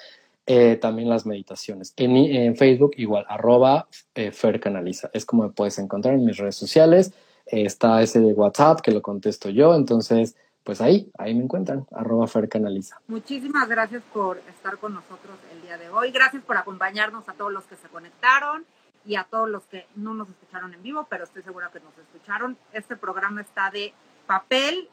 Eh, 0.54 0.76
también 0.76 1.08
las 1.08 1.26
meditaciones. 1.26 1.94
En, 1.96 2.58
Facebook 2.58 2.92
igual, 2.98 3.26
arroba 3.30 3.88
eh, 4.16 4.34
Fercanaliza. 4.34 5.10
Es 5.14 5.26
como 5.26 5.44
me 5.44 5.50
puedes 5.50 5.80
encontrar 5.80 6.16
en 6.16 6.26
mis 6.26 6.36
redes 6.36 6.58
sociales. 6.58 7.14
Eh, 7.46 7.64
está 7.64 8.02
ese 8.02 8.20
de 8.20 8.34
WhatsApp 8.34 8.82
que 8.82 8.92
lo 8.92 9.02
contesto 9.02 9.50
yo. 9.50 9.74
Entonces, 9.74 10.36
pues 10.66 10.82
ahí, 10.82 11.10
ahí 11.18 11.34
me 11.36 11.46
encuentran, 11.46 11.88
arroba 11.94 12.28
Fercanaliza. 12.28 13.00
Muchísimas 13.08 13.70
gracias 13.70 14.04
por 14.14 14.40
estar 14.40 14.78
con 14.78 14.94
nosotros 14.94 15.38
el 15.54 15.62
día 15.62 15.78
de 15.78 15.88
hoy. 15.88 16.12
Gracias 16.12 16.44
por 16.44 16.58
acompañarnos 16.58 17.30
a 17.30 17.34
todos 17.34 17.54
los 17.54 17.64
que 17.64 17.78
se 17.78 17.88
conectaron 17.88 18.66
y 19.06 19.16
a 19.16 19.24
todos 19.24 19.48
los 19.48 19.64
que 19.68 19.86
no 19.96 20.14
nos 20.14 20.28
escucharon 20.28 20.74
en 20.74 20.84
vivo, 20.84 21.08
pero 21.10 21.24
estoy 21.24 21.44
segura 21.44 21.72
que 21.72 21.80
nos 21.80 21.98
escucharon. 21.98 22.58
Este 22.74 22.98
programa 22.98 23.40
está 23.40 23.72
de 23.72 23.94
papel 24.28 24.90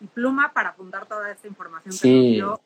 y 0.00 0.08
pluma 0.08 0.52
para 0.52 0.70
apuntar 0.70 1.06
toda 1.06 1.30
esta 1.30 1.46
información 1.46 1.94
que 1.96 2.08
nos 2.10 2.24
dio 2.24 2.65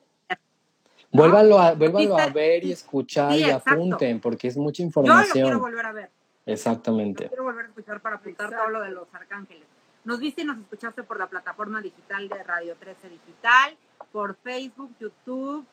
Vuélvanlo 1.12 1.58
a, 1.58 1.68
a 1.68 2.28
ver 2.28 2.64
y 2.64 2.72
escuchar 2.72 3.36
y 3.36 3.50
apunten, 3.50 4.20
porque 4.20 4.48
es 4.48 4.56
mucha 4.56 4.82
información. 4.82 5.26
Yo 5.26 5.40
lo 5.40 5.46
quiero 5.46 5.58
volver 5.58 5.86
a 5.86 5.92
ver. 5.92 6.10
Exactamente. 6.46 7.28
quiero 7.28 7.44
volver 7.44 7.66
a 7.66 7.68
escuchar 7.68 8.00
para 8.00 8.16
apuntar 8.16 8.50
todo 8.50 8.68
lo 8.68 8.80
de 8.80 8.90
los 8.90 9.12
arcángeles. 9.12 9.64
Nos 10.04 10.18
viste 10.18 10.42
y 10.42 10.44
nos 10.44 10.58
escuchaste 10.58 11.02
por 11.02 11.18
la 11.18 11.28
plataforma 11.28 11.82
digital 11.82 12.28
de 12.28 12.42
Radio 12.42 12.74
13 12.76 13.08
Digital, 13.08 13.76
por 14.12 14.36
Facebook, 14.36 14.90
YouTube 14.98 15.66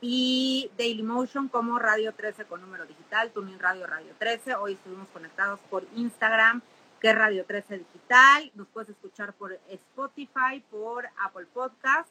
y 0.00 0.70
Dailymotion 0.76 1.48
como 1.48 1.78
Radio 1.78 2.12
13 2.12 2.44
con 2.44 2.60
número 2.60 2.86
digital, 2.86 3.30
Tuning 3.32 3.58
Radio 3.58 3.86
Radio 3.86 4.12
13. 4.18 4.54
Hoy 4.54 4.74
estuvimos 4.74 5.08
conectados 5.08 5.58
por 5.70 5.84
Instagram, 5.96 6.60
que 7.00 7.10
es 7.10 7.16
Radio 7.16 7.44
13 7.44 7.78
Digital. 7.78 8.52
Nos 8.54 8.68
puedes 8.68 8.90
escuchar 8.90 9.32
por 9.32 9.58
Spotify, 9.68 10.62
por 10.70 11.06
Apple 11.24 11.46
Podcast 11.52 12.08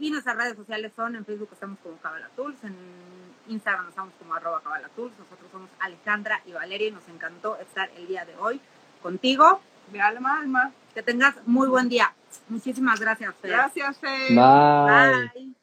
y 0.00 0.10
nuestras 0.10 0.36
redes 0.36 0.56
sociales 0.56 0.92
son, 0.96 1.14
en 1.14 1.24
Facebook 1.24 1.50
estamos 1.52 1.78
como 1.82 1.96
Cabalatools, 1.98 2.64
en 2.64 2.74
Instagram 3.48 3.88
estamos 3.88 4.14
como 4.18 4.34
arroba 4.34 4.60
Cabalatools, 4.62 5.12
nosotros 5.18 5.50
somos 5.52 5.68
Alejandra 5.78 6.40
y 6.46 6.52
Valeria 6.52 6.88
y 6.88 6.92
nos 6.92 7.06
encantó 7.08 7.58
estar 7.58 7.90
el 7.96 8.08
día 8.08 8.24
de 8.24 8.34
hoy 8.36 8.60
contigo. 9.02 9.60
De 9.92 10.00
alma 10.00 10.40
alma. 10.40 10.72
Que 10.94 11.02
tengas 11.02 11.34
muy 11.46 11.68
buen 11.68 11.88
día. 11.88 12.14
Muchísimas 12.48 13.00
gracias, 13.00 13.34
Fer. 13.40 13.50
Gracias, 13.50 13.98
Fer. 13.98 14.28
Bye. 14.30 15.30
Bye. 15.34 15.54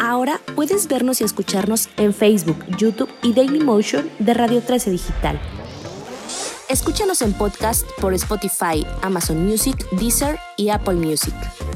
Ahora 0.00 0.40
puedes 0.54 0.88
vernos 0.88 1.20
y 1.20 1.24
escucharnos 1.24 1.90
en 1.96 2.14
Facebook, 2.14 2.64
YouTube 2.78 3.10
y 3.22 3.34
Dailymotion 3.34 4.10
de 4.18 4.34
Radio 4.34 4.62
13 4.62 4.90
Digital. 4.90 5.59
Escúchanos 6.70 7.20
en 7.22 7.32
podcast 7.32 7.84
por 8.00 8.14
Spotify, 8.14 8.86
Amazon 9.02 9.44
Music, 9.44 9.84
Deezer 9.90 10.38
y 10.56 10.68
Apple 10.68 10.94
Music. 10.94 11.34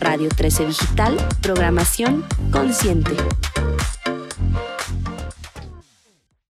Radio 0.00 0.28
13 0.28 0.66
Digital 0.66 1.16
Programación 1.40 2.24
consciente. 2.50 3.12